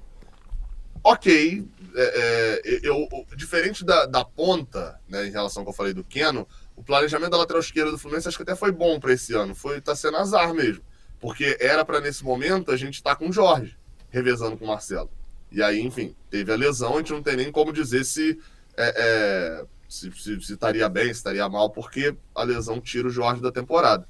Ok, 1.04 1.66
é, 1.96 2.62
é, 2.64 2.80
eu, 2.84 3.08
diferente 3.36 3.86
da, 3.86 4.06
da 4.06 4.26
ponta, 4.26 5.00
né, 5.08 5.28
em 5.28 5.32
relação 5.32 5.62
ao 5.62 5.66
que 5.66 5.70
eu 5.70 5.76
falei 5.76 5.94
do 5.94 6.04
Keno, 6.04 6.48
o 6.76 6.84
planejamento 6.84 7.32
da 7.32 7.38
lateral 7.38 7.62
esquerda 7.62 7.92
do 7.92 7.98
Fluminense 7.98 8.28
acho 8.28 8.38
que 8.38 8.44
até 8.44 8.56
foi 8.56 8.72
bom 8.72 9.00
para 9.00 9.14
esse 9.14 9.34
ano. 9.34 9.56
Foi 9.56 9.80
tá 9.80 9.96
sendo 9.96 10.18
azar 10.18 10.54
mesmo. 10.54 10.84
Porque 11.20 11.58
era 11.60 11.86
para 11.86 12.02
nesse 12.02 12.24
momento 12.24 12.72
a 12.72 12.78
gente 12.78 12.96
estar 12.96 13.12
tá 13.12 13.16
com 13.16 13.30
o 13.30 13.34
Jorge, 13.34 13.78
revezando 14.10 14.58
com 14.58 14.66
o 14.66 14.68
Marcelo. 14.68 15.10
E 15.52 15.64
aí, 15.64 15.80
enfim, 15.82 16.16
teve 16.30 16.52
a 16.52 16.56
lesão, 16.56 16.96
a 16.96 16.98
gente 16.98 17.14
não 17.14 17.24
tem 17.24 17.38
nem 17.38 17.52
como 17.52 17.72
dizer 17.72 18.04
se, 18.04 18.38
é, 18.76 18.94
é, 18.98 19.66
se, 19.88 20.12
se, 20.12 20.42
se, 20.42 20.54
estaria 20.54 20.88
bem, 20.90 21.06
se 21.06 21.12
estaria 21.12 21.48
mal, 21.48 21.70
porque 21.70 22.16
a 22.34 22.44
lesão 22.44 22.82
tira 22.82 23.08
o 23.08 23.12
Jorge 23.12 23.42
da 23.42 23.52
temporada. 23.52 24.06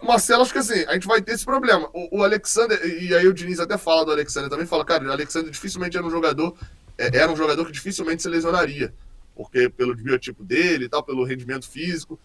O 0.00 0.06
Marcelo, 0.06 0.42
acho 0.42 0.52
que 0.52 0.58
assim, 0.58 0.84
a 0.86 0.92
gente 0.92 1.06
vai 1.06 1.22
ter 1.22 1.32
esse 1.32 1.44
problema. 1.44 1.88
O, 1.94 2.18
o 2.18 2.22
Alexander, 2.24 2.78
e 2.84 3.14
aí 3.14 3.26
o 3.26 3.32
Diniz 3.32 3.58
até 3.58 3.78
fala 3.78 4.04
do 4.04 4.12
Alexander 4.12 4.50
também, 4.50 4.66
fala, 4.66 4.84
cara, 4.84 5.02
o 5.08 5.10
Alexander 5.10 5.50
dificilmente 5.50 5.96
era 5.96 6.06
um 6.06 6.10
jogador, 6.10 6.54
é, 6.98 7.16
era 7.16 7.32
um 7.32 7.36
jogador 7.36 7.64
que 7.64 7.72
dificilmente 7.72 8.22
se 8.22 8.28
lesionaria 8.28 8.92
porque 9.36 9.68
pelo 9.68 9.94
biotipo 9.94 10.42
dele 10.42 10.86
e 10.86 10.88
tal, 10.88 11.02
pelo 11.02 11.22
rendimento 11.22 11.68
físico. 11.68 12.18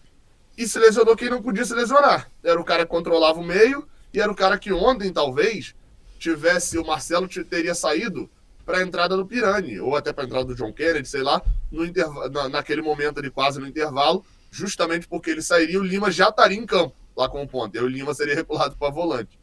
E 0.56 0.66
se 0.66 0.78
lesionou 0.78 1.14
quem 1.14 1.30
não 1.30 1.42
podia 1.42 1.64
se 1.64 1.74
lesionar. 1.74 2.30
Era 2.42 2.60
o 2.60 2.64
cara 2.64 2.84
que 2.84 2.90
controlava 2.90 3.38
o 3.38 3.44
meio 3.44 3.86
e 4.12 4.20
era 4.20 4.32
o 4.32 4.34
cara 4.34 4.58
que 4.58 4.72
ontem, 4.72 5.12
talvez, 5.12 5.74
tivesse 6.18 6.78
o 6.78 6.86
Marcelo 6.86 7.28
teria 7.28 7.74
saído 7.74 8.30
para 8.64 8.78
a 8.78 8.82
entrada 8.82 9.16
do 9.16 9.26
Pirani, 9.26 9.80
ou 9.80 9.96
até 9.96 10.12
para 10.12 10.24
a 10.24 10.26
entrada 10.26 10.44
do 10.46 10.54
John 10.54 10.72
Kennedy, 10.72 11.08
sei 11.08 11.22
lá, 11.22 11.42
no 11.70 11.84
na, 12.30 12.48
naquele 12.48 12.80
momento 12.80 13.18
ali, 13.18 13.30
quase 13.30 13.60
no 13.60 13.66
intervalo, 13.66 14.24
justamente 14.50 15.08
porque 15.08 15.30
ele 15.30 15.42
sairia 15.42 15.80
o 15.80 15.82
Lima 15.82 16.10
já 16.10 16.28
estaria 16.28 16.56
em 16.56 16.64
campo, 16.64 16.94
lá 17.16 17.28
com 17.28 17.42
o 17.42 17.48
ponto. 17.48 17.76
E 17.76 17.80
o 17.80 17.88
Lima 17.88 18.14
seria 18.14 18.34
reculado 18.34 18.76
para 18.76 18.90
volante. 18.90 19.38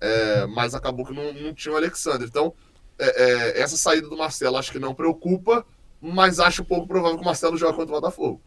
É, 0.00 0.46
mas 0.46 0.74
acabou 0.74 1.06
que 1.06 1.14
não, 1.14 1.32
não 1.32 1.54
tinha 1.54 1.72
o 1.72 1.76
Alexandre. 1.76 2.26
Então, 2.26 2.52
é, 2.98 3.22
é, 3.22 3.60
essa 3.60 3.76
saída 3.76 4.08
do 4.08 4.16
Marcelo 4.16 4.56
acho 4.56 4.72
que 4.72 4.78
não 4.78 4.94
preocupa, 4.94 5.64
mas 6.12 6.38
acho 6.38 6.64
pouco 6.64 6.86
provável 6.86 7.16
que 7.16 7.22
o 7.22 7.26
Marcelo 7.26 7.56
jogue 7.56 7.76
contra 7.76 7.96
o 7.96 8.00
Botafogo. 8.00 8.40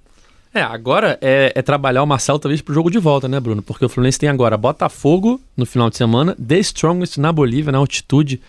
É, 0.53 0.61
agora 0.61 1.17
é, 1.21 1.51
é 1.55 1.61
trabalhar 1.61 2.03
o 2.03 2.07
Marcelo 2.07 2.39
talvez 2.39 2.61
pro 2.61 2.73
jogo 2.73 2.89
de 2.89 2.99
volta, 2.99 3.27
né, 3.27 3.39
Bruno? 3.39 3.61
Porque 3.61 3.85
o 3.85 3.89
Fluminense 3.89 4.19
tem 4.19 4.29
agora 4.29 4.57
Botafogo 4.57 5.41
no 5.55 5.65
final 5.65 5.89
de 5.89 5.97
semana, 5.97 6.35
The 6.35 6.57
Strongest 6.59 7.17
na 7.17 7.31
Bolívia, 7.31 7.71
na 7.71 7.77
altitude, 7.77 8.41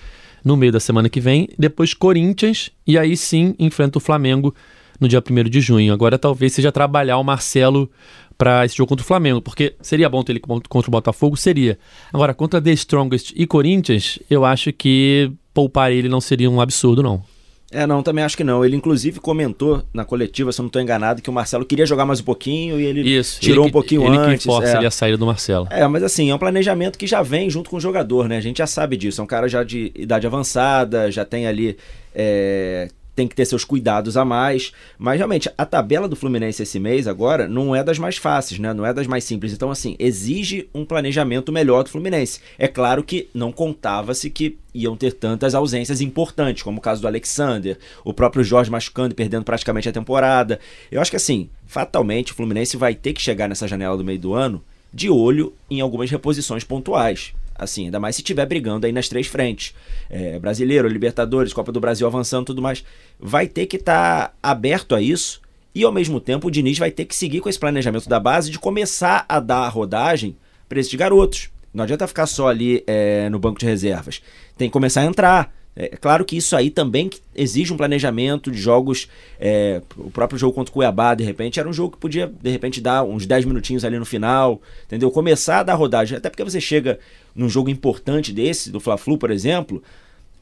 no 0.44 0.56
meio 0.56 0.72
da 0.72 0.80
semana 0.80 1.08
que 1.08 1.20
vem, 1.20 1.48
depois 1.58 1.94
Corinthians, 1.94 2.70
e 2.86 2.96
aí 2.96 3.16
sim 3.16 3.54
enfrenta 3.58 3.98
o 3.98 4.00
Flamengo 4.00 4.54
no 5.00 5.08
dia 5.08 5.22
1 5.22 5.44
de 5.50 5.60
junho. 5.60 5.92
Agora 5.92 6.18
talvez 6.18 6.52
seja 6.52 6.70
trabalhar 6.70 7.18
o 7.18 7.24
Marcelo 7.24 7.90
para 8.36 8.64
esse 8.64 8.76
jogo 8.76 8.90
contra 8.90 9.02
o 9.02 9.06
Flamengo, 9.06 9.42
porque 9.42 9.74
seria 9.82 10.08
bom 10.08 10.22
ter 10.22 10.32
ele 10.32 10.40
contra 10.40 10.88
o 10.88 10.92
Botafogo? 10.92 11.36
Seria. 11.36 11.76
Agora, 12.12 12.32
contra 12.32 12.62
The 12.62 12.70
Strongest 12.70 13.32
e 13.34 13.46
Corinthians, 13.46 14.20
eu 14.30 14.44
acho 14.44 14.72
que 14.72 15.32
poupar 15.52 15.90
ele 15.90 16.08
não 16.08 16.20
seria 16.20 16.48
um 16.48 16.60
absurdo, 16.60 17.02
não. 17.02 17.22
É, 17.70 17.86
não, 17.86 18.02
também 18.02 18.24
acho 18.24 18.36
que 18.36 18.44
não. 18.44 18.64
Ele, 18.64 18.76
inclusive, 18.76 19.20
comentou 19.20 19.82
na 19.92 20.04
coletiva, 20.04 20.50
se 20.52 20.60
eu 20.60 20.62
não 20.62 20.68
estou 20.68 20.80
enganado, 20.80 21.20
que 21.20 21.28
o 21.28 21.32
Marcelo 21.32 21.64
queria 21.64 21.84
jogar 21.84 22.06
mais 22.06 22.20
um 22.20 22.24
pouquinho 22.24 22.80
e 22.80 22.84
ele 22.84 23.02
Isso, 23.02 23.40
tirou 23.40 23.64
ele 23.64 23.68
um 23.68 23.72
pouquinho 23.72 24.06
ele 24.06 24.16
antes. 24.16 24.44
que 24.44 24.44
força 24.44 24.70
é. 24.70 24.76
ali 24.76 24.86
a 24.86 24.90
saída 24.90 25.18
do 25.18 25.26
Marcelo. 25.26 25.66
É, 25.70 25.86
mas 25.86 26.02
assim, 26.02 26.30
é 26.30 26.34
um 26.34 26.38
planejamento 26.38 26.98
que 26.98 27.06
já 27.06 27.22
vem 27.22 27.50
junto 27.50 27.68
com 27.68 27.76
o 27.76 27.80
jogador, 27.80 28.28
né? 28.28 28.38
A 28.38 28.40
gente 28.40 28.58
já 28.58 28.66
sabe 28.66 28.96
disso. 28.96 29.20
É 29.20 29.24
um 29.24 29.26
cara 29.26 29.48
já 29.48 29.62
de 29.62 29.92
idade 29.94 30.26
avançada, 30.26 31.10
já 31.10 31.24
tem 31.24 31.46
ali. 31.46 31.76
é, 32.14 32.88
tem 33.18 33.26
que 33.26 33.34
ter 33.34 33.46
seus 33.46 33.64
cuidados 33.64 34.16
a 34.16 34.24
mais. 34.24 34.72
Mas 34.96 35.16
realmente, 35.16 35.50
a 35.58 35.66
tabela 35.66 36.06
do 36.06 36.14
Fluminense 36.14 36.62
esse 36.62 36.78
mês 36.78 37.08
agora 37.08 37.48
não 37.48 37.74
é 37.74 37.82
das 37.82 37.98
mais 37.98 38.16
fáceis, 38.16 38.60
né? 38.60 38.72
Não 38.72 38.86
é 38.86 38.94
das 38.94 39.08
mais 39.08 39.24
simples. 39.24 39.52
Então, 39.52 39.72
assim, 39.72 39.96
exige 39.98 40.68
um 40.72 40.84
planejamento 40.84 41.50
melhor 41.50 41.82
do 41.82 41.90
Fluminense. 41.90 42.40
É 42.56 42.68
claro 42.68 43.02
que 43.02 43.28
não 43.34 43.50
contava-se 43.50 44.30
que 44.30 44.56
iam 44.72 44.96
ter 44.96 45.14
tantas 45.14 45.52
ausências 45.52 46.00
importantes, 46.00 46.62
como 46.62 46.78
o 46.78 46.80
caso 46.80 47.02
do 47.02 47.08
Alexander, 47.08 47.76
o 48.04 48.14
próprio 48.14 48.44
Jorge 48.44 48.70
machucando 48.70 49.12
e 49.14 49.16
perdendo 49.16 49.42
praticamente 49.42 49.88
a 49.88 49.92
temporada. 49.92 50.60
Eu 50.88 51.00
acho 51.00 51.10
que 51.10 51.16
assim, 51.16 51.50
fatalmente 51.66 52.30
o 52.30 52.36
Fluminense 52.36 52.76
vai 52.76 52.94
ter 52.94 53.14
que 53.14 53.20
chegar 53.20 53.48
nessa 53.48 53.66
janela 53.66 53.96
do 53.96 54.04
meio 54.04 54.20
do 54.20 54.32
ano 54.32 54.62
de 54.94 55.10
olho 55.10 55.52
em 55.68 55.80
algumas 55.80 56.08
reposições 56.08 56.62
pontuais. 56.62 57.34
Assim, 57.58 57.86
ainda 57.86 57.98
mais 57.98 58.14
se 58.14 58.22
estiver 58.22 58.46
brigando 58.46 58.86
aí 58.86 58.92
nas 58.92 59.08
três 59.08 59.26
frentes. 59.26 59.74
É, 60.08 60.38
brasileiro, 60.38 60.86
Libertadores, 60.86 61.52
Copa 61.52 61.72
do 61.72 61.80
Brasil 61.80 62.06
avançando 62.06 62.46
tudo 62.46 62.62
mais. 62.62 62.84
Vai 63.18 63.48
ter 63.48 63.66
que 63.66 63.76
estar 63.76 64.36
aberto 64.42 64.94
a 64.94 65.02
isso. 65.02 65.40
E 65.74 65.84
ao 65.84 65.92
mesmo 65.92 66.20
tempo 66.20 66.48
o 66.48 66.50
Diniz 66.50 66.78
vai 66.78 66.90
ter 66.90 67.04
que 67.04 67.14
seguir 67.14 67.40
com 67.40 67.48
esse 67.48 67.58
planejamento 67.58 68.08
da 68.08 68.18
base 68.18 68.50
de 68.50 68.58
começar 68.58 69.24
a 69.28 69.40
dar 69.40 69.64
a 69.64 69.68
rodagem 69.68 70.36
para 70.68 70.78
esses 70.78 70.94
garotos. 70.94 71.50
Não 71.72 71.84
adianta 71.84 72.06
ficar 72.06 72.26
só 72.26 72.48
ali 72.48 72.82
é, 72.86 73.28
no 73.28 73.38
banco 73.38 73.58
de 73.58 73.66
reservas. 73.66 74.22
Tem 74.56 74.68
que 74.68 74.72
começar 74.72 75.02
a 75.02 75.04
entrar. 75.04 75.54
É 75.80 75.96
claro 75.96 76.24
que 76.24 76.36
isso 76.36 76.56
aí 76.56 76.70
também 76.70 77.08
exige 77.36 77.72
um 77.72 77.76
planejamento 77.76 78.50
de 78.50 78.58
jogos. 78.58 79.08
É, 79.38 79.80
o 79.96 80.10
próprio 80.10 80.36
jogo 80.36 80.52
contra 80.52 80.70
o 80.72 80.74
Cuiabá, 80.74 81.14
de 81.14 81.22
repente, 81.22 81.60
era 81.60 81.68
um 81.68 81.72
jogo 81.72 81.92
que 81.92 81.98
podia, 81.98 82.26
de 82.26 82.50
repente, 82.50 82.80
dar 82.80 83.04
uns 83.04 83.26
10 83.26 83.44
minutinhos 83.44 83.84
ali 83.84 83.96
no 83.96 84.04
final, 84.04 84.60
entendeu? 84.86 85.08
Começar 85.12 85.60
a 85.60 85.62
dar 85.62 85.74
rodagem. 85.76 86.18
Até 86.18 86.28
porque 86.28 86.42
você 86.42 86.60
chega 86.60 86.98
num 87.38 87.48
jogo 87.48 87.70
importante 87.70 88.32
desse, 88.32 88.68
do 88.68 88.80
Fla-Flu, 88.80 89.16
por 89.16 89.30
exemplo. 89.30 89.80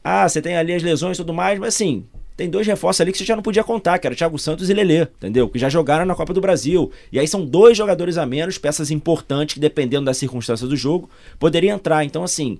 Ah, 0.03 0.27
você 0.27 0.41
tem 0.41 0.57
ali 0.57 0.73
as 0.73 0.81
lesões 0.81 1.15
e 1.15 1.21
tudo 1.21 1.31
mais, 1.31 1.59
mas 1.59 1.75
assim, 1.75 2.03
tem 2.35 2.49
dois 2.49 2.65
reforços 2.65 3.01
ali 3.01 3.11
que 3.11 3.19
você 3.19 3.23
já 3.23 3.35
não 3.35 3.43
podia 3.43 3.63
contar, 3.63 3.99
que 3.99 4.07
era 4.07 4.15
Thiago 4.15 4.39
Santos 4.39 4.67
e 4.67 4.73
Lelê, 4.73 5.03
entendeu? 5.03 5.47
Que 5.47 5.59
já 5.59 5.69
jogaram 5.69 6.05
na 6.05 6.15
Copa 6.15 6.33
do 6.33 6.41
Brasil. 6.41 6.91
E 7.11 7.19
aí 7.19 7.27
são 7.27 7.45
dois 7.45 7.77
jogadores 7.77 8.17
a 8.17 8.25
menos, 8.25 8.57
peças 8.57 8.89
importantes 8.89 9.53
que, 9.53 9.59
dependendo 9.59 10.05
da 10.05 10.13
circunstância 10.13 10.65
do 10.65 10.75
jogo, 10.75 11.07
poderiam 11.37 11.75
entrar. 11.75 12.03
Então, 12.03 12.23
assim, 12.23 12.57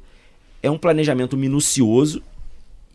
é 0.61 0.69
um 0.69 0.77
planejamento 0.77 1.35
minucioso 1.35 2.21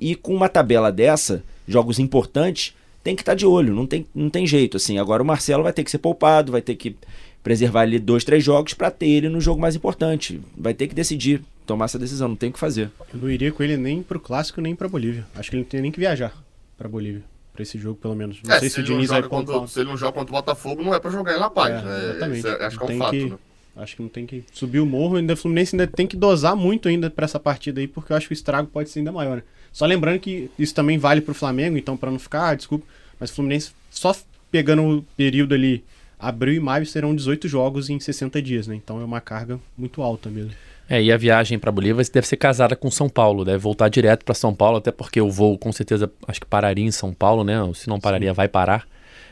e 0.01 0.15
com 0.15 0.33
uma 0.33 0.49
tabela 0.49 0.93
dessa, 0.93 1.43
jogos 1.67 1.99
importantes, 1.99 2.73
tem 3.03 3.17
que 3.17 3.23
estar 3.23 3.33
tá 3.33 3.37
de 3.37 3.47
olho, 3.47 3.75
não 3.75 3.87
tem, 3.87 4.07
não 4.15 4.31
tem 4.31 4.47
jeito. 4.47 4.77
assim. 4.77 4.97
Agora 4.97 5.23
o 5.23 5.27
Marcelo 5.27 5.65
vai 5.65 5.73
ter 5.73 5.83
que 5.83 5.91
ser 5.91 5.99
poupado, 5.99 6.53
vai 6.53 6.63
ter 6.63 6.77
que 6.77 6.95
preservar 7.43 7.83
ali 7.83 7.99
dois, 7.99 8.25
três 8.25 8.43
jogos 8.45 8.75
para 8.75 8.91
ter 8.91 9.07
ele 9.09 9.29
no 9.29 9.41
jogo 9.41 9.61
mais 9.61 9.75
importante. 9.75 10.41
Vai 10.57 10.75
ter 10.75 10.87
que 10.89 10.95
decidir, 10.95 11.43
tomar 11.67 11.87
essa 11.87 11.99
decisão, 11.99 12.29
não 12.29 12.37
tem 12.37 12.51
o 12.51 12.53
que 12.53 12.59
fazer. 12.59 12.91
Eu 13.13 13.21
não 13.21 13.31
iria 13.31 13.51
com 13.53 13.63
ele 13.63 13.77
nem 13.77 14.03
pro 14.03 14.21
clássico 14.21 14.61
nem 14.61 14.75
pra 14.75 14.89
Bolívia. 14.89 15.27
Acho 15.35 15.51
que 15.51 15.57
ele 15.57 15.63
não 15.63 15.69
tem 15.69 15.81
nem 15.81 15.91
que 15.93 15.99
viajar 16.01 16.33
pra 16.79 16.89
Bolívia. 16.89 17.23
Pra 17.53 17.63
esse 17.63 17.79
jogo, 17.79 17.99
pelo 18.01 18.15
menos. 18.17 18.39
Não 18.43 18.55
É, 18.55 18.61
sei 18.61 18.69
se, 18.71 18.77
se 18.77 18.81
o 18.81 18.83
ele 18.83 18.89
não 18.91 18.97
Diniz 18.97 19.11
vai 19.11 19.19
joga 19.23 19.29
contra, 19.29 19.67
se 19.67 19.81
ele 19.81 19.89
não 19.91 19.97
joga 19.97 20.13
contra 20.13 20.33
o 20.35 20.39
Botafogo, 20.39 20.83
não 20.83 20.95
é 20.95 20.99
pra 21.01 21.11
jogar 21.11 21.37
em 21.37 21.39
La 21.39 21.51
Paz, 21.51 21.75
É, 21.75 21.85
né? 21.85 22.05
exatamente. 22.11 22.47
É- 22.47 22.65
acho 22.65 22.77
que 22.79 22.83
é 22.83 22.85
um 22.85 22.89
Tem 22.89 22.99
fato, 22.99 23.11
que- 23.11 23.25
né? 23.27 23.37
Acho 23.75 23.97
que 23.97 24.03
não 24.03 24.09
tem 24.09 24.27
que 24.27 24.45
subir 24.53 24.81
o 24.81 24.87
morro. 24.87 25.17
Ainda 25.17 25.33
o 25.33 25.37
Fluminense 25.37 25.75
ainda 25.75 25.87
tem 25.87 26.07
que 26.07 26.17
dosar 26.17 26.55
muito 26.55 26.89
ainda 26.89 27.09
pra 27.11 27.25
essa 27.25 27.41
partida 27.41 27.81
aí, 27.81 27.87
porque 27.89 28.13
eu 28.13 28.17
acho 28.17 28.27
que 28.27 28.33
o 28.33 28.35
estrago 28.35 28.69
pode 28.69 28.89
ser 28.91 28.99
ainda 29.01 29.11
maior. 29.13 29.37
né? 29.39 29.43
Só 29.73 29.85
lembrando 29.87 30.19
que 30.21 30.51
isso 30.59 30.75
também 30.75 30.99
vale 30.99 31.21
pro 31.23 31.33
Flamengo, 31.35 31.77
então 31.79 31.97
pra 31.97 32.11
não 32.11 32.19
ficar, 32.19 32.49
ah, 32.51 32.55
desculpa, 32.55 32.85
mas 33.19 33.31
o 33.31 33.35
Fluminense 33.35 33.71
só 33.91 34.15
pegando 34.51 34.83
o 34.99 35.03
período 35.17 35.55
ali, 35.55 35.83
abril 36.23 36.55
e 36.55 36.61
maio 36.61 36.87
serão 36.87 37.15
18 37.15 37.49
jogos 37.49 37.91
em 37.91 37.99
60 37.99 38.41
dias, 38.41 38.67
né? 38.67 38.77
Então 38.77 39.01
é 39.01 39.05
uma 39.05 39.21
carga 39.21 39.59
muito 39.77 40.01
alta 40.01 40.31
mesmo. 40.31 40.53
É, 40.89 41.03
e 41.03 41.11
a 41.11 41.17
viagem 41.17 41.59
para 41.59 41.73
Bolívia 41.73 42.05
deve 42.13 42.27
ser 42.27 42.37
casada 42.37 42.77
com 42.77 42.91
São 42.91 43.09
Paulo, 43.09 43.45
deve 43.45 43.59
voltar 43.59 43.89
direto 43.89 44.25
para 44.25 44.35
São 44.35 44.55
Paulo, 44.55 44.79
até 44.79 44.93
porque 44.93 45.21
o 45.21 45.31
voo 45.31 45.59
com 45.59 45.73
certeza 45.73 46.11
acho 46.29 46.41
que 46.41 46.47
pararia 46.47 46.85
em 46.85 46.91
São 46.91 47.13
Paulo, 47.13 47.43
né? 47.43 47.55
Se 47.75 47.89
não 47.89 47.99
pararia, 47.99 48.33
vai 48.33 48.49
parar. 48.49 48.87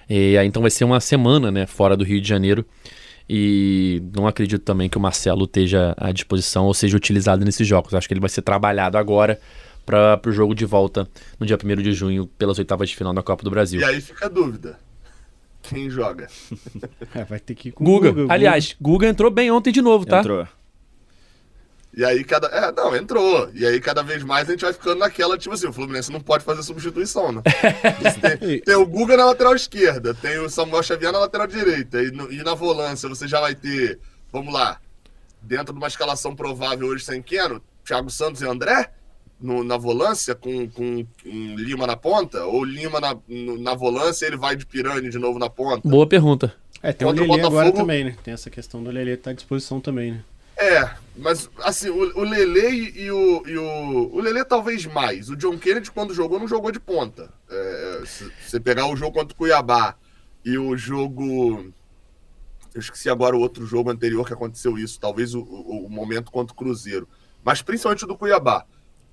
E 0.09 0.37
aí 0.37 0.47
então 0.47 0.63
vai 0.63 0.71
ser 0.71 0.85
uma 0.85 1.01
semana, 1.01 1.51
né, 1.51 1.67
fora 1.67 1.97
do 1.97 2.05
Rio 2.05 2.21
de 2.21 2.29
Janeiro. 2.29 2.65
E 3.29 4.03
não 4.17 4.27
acredito 4.27 4.63
também 4.63 4.89
que 4.89 4.99
o 4.99 5.01
Marcelo 5.01 5.45
esteja 5.45 5.95
à 5.97 6.11
disposição 6.11 6.65
ou 6.65 6.75
seja 6.75 6.97
utilizado 6.97 7.45
nesses 7.45 7.67
jogos. 7.67 7.95
Acho 7.95 8.09
que 8.09 8.15
ele 8.15 8.21
vai 8.21 8.29
ser 8.29 8.43
trabalhado 8.43 8.99
agora 8.99 9.39
para 9.87 10.21
o 10.27 10.33
jogo 10.33 10.53
de 10.53 10.65
volta 10.65 11.07
no 11.39 11.47
dia 11.47 11.57
1 11.63 11.83
de 11.83 11.93
junho 11.93 12.27
pelas 12.27 12.59
oitavas 12.59 12.89
de 12.89 12.97
final 12.97 13.15
da 13.15 13.23
Copa 13.23 13.45
do 13.45 13.51
Brasil. 13.51 13.81
E 13.81 13.85
aí 13.85 14.01
fica 14.01 14.27
a 14.27 14.29
dúvida. 14.29 14.79
Quem 15.63 15.89
joga? 15.91 16.29
É, 17.15 17.25
vai 17.25 17.41
ter 17.41 17.55
que 17.55 17.69
ir 17.69 17.73
com 17.73 17.85
Guga. 17.85 18.11
o 18.11 18.15
Guga. 18.15 18.33
Aliás, 18.33 18.77
Guga 18.81 19.07
entrou 19.09 19.31
bem 19.31 19.51
ontem 19.51 19.73
de 19.73 19.83
novo, 19.83 20.07
tá? 20.07 20.21
Entrou. 20.21 20.47
E 21.93 22.05
aí 22.05 22.23
cada. 22.23 22.47
É, 22.49 22.71
não, 22.71 22.95
entrou. 22.95 23.51
E 23.53 23.67
aí 23.67 23.81
cada 23.81 24.01
vez 24.03 24.23
mais 24.23 24.49
a 24.49 24.53
gente 24.53 24.61
vai 24.61 24.73
ficando 24.73 25.01
naquela, 25.01 25.37
tipo 25.37 25.53
assim, 25.55 25.67
o 25.67 25.73
Fluminense 25.73 26.13
não 26.13 26.21
pode 26.21 26.45
fazer 26.45 26.63
substituição, 26.63 27.33
né? 27.33 27.43
tem, 28.39 28.61
tem 28.63 28.75
o 28.77 28.87
Guga 28.87 29.17
na 29.17 29.27
lateral 29.27 29.55
esquerda, 29.57 30.15
tem 30.15 30.39
o 30.39 30.49
Samuel 30.49 30.83
Xavier 30.85 31.11
na 31.13 31.19
lateral 31.19 31.49
direita. 31.49 32.01
E, 32.01 32.13
no- 32.13 32.33
e 32.33 32.43
na 32.45 32.55
volância 32.55 33.09
você 33.09 33.27
já 33.27 33.41
vai 33.41 33.57
ter, 33.57 33.99
vamos 34.33 34.55
lá, 34.55 34.79
dentro 35.43 35.73
de 35.75 35.79
uma 35.81 35.89
escalação 35.89 36.35
provável 36.37 36.87
hoje 36.87 37.05
sem 37.05 37.21
Keno, 37.21 37.61
Thiago 37.85 38.09
Santos 38.09 38.41
e 38.41 38.47
André 38.47 38.89
no- 39.41 39.65
na 39.65 39.77
volância, 39.77 40.35
com, 40.35 40.69
com, 40.69 41.05
com 41.23 41.55
Lima 41.57 41.87
na 41.87 41.97
ponta, 41.97 42.45
ou 42.45 42.65
Lima 42.65 43.01
na, 43.01 43.17
no- 43.29 43.59
na 43.59 43.75
volância 43.75 44.27
ele 44.27 44.37
vai 44.37 44.55
de 44.57 44.67
Pirani 44.67 45.09
de 45.11 45.19
novo 45.19 45.39
na 45.39 45.49
ponta. 45.51 45.89
Boa 45.89 46.07
pergunta. 46.07 46.55
É, 46.83 46.93
tem 46.93 47.07
Contra 47.07 47.23
o 47.25 47.27
Lelê 47.29 47.43
agora 47.47 47.73
também, 47.73 48.05
né? 48.05 48.17
Tem 48.25 48.33
essa 48.35 48.49
questão 48.51 48.83
do 48.83 48.91
Lelê 48.91 49.17
tá 49.17 49.31
à 49.31 49.35
disposição 49.35 49.81
também, 49.81 50.13
né? 50.13 50.25
É, 50.57 50.91
mas 51.17 51.49
assim, 51.63 51.89
o, 51.89 52.19
o 52.19 52.23
Lele 52.23 52.61
e, 52.95 53.03
e 53.05 53.11
o, 53.11 53.43
e 53.47 53.57
o. 53.59 54.11
O 54.15 54.21
Lele 54.21 54.45
talvez 54.45 54.85
mais. 54.87 55.31
O 55.31 55.37
John 55.37 55.57
Kennedy, 55.59 55.91
quando 55.91 56.13
jogou, 56.15 56.39
não 56.39 56.47
jogou 56.49 56.71
de 56.71 56.79
ponta. 56.81 57.31
É, 57.51 58.03
se 58.07 58.31
você 58.47 58.61
pegar 58.61 58.87
o 58.87 58.95
jogo 58.97 59.13
contra 59.13 59.33
o 59.33 59.37
Cuiabá 59.37 59.95
e 60.45 60.59
o 60.59 60.77
jogo. 60.77 61.73
Eu 62.75 62.81
esqueci 62.81 63.09
agora 63.11 63.37
o 63.37 63.41
outro 63.41 63.67
jogo 63.67 63.91
anterior 63.91 64.27
que 64.27 64.33
aconteceu 64.33 64.79
isso, 64.79 65.01
talvez 65.01 65.35
o, 65.35 65.41
o- 65.41 65.87
o 65.87 65.91
momento 65.91 66.31
contra 66.31 66.53
o 66.53 66.57
Cruzeiro. 66.57 67.09
Mas 67.43 67.63
principalmente 67.63 68.05
o 68.05 68.09
do 68.09 68.17
Cuiabá. 68.17 68.65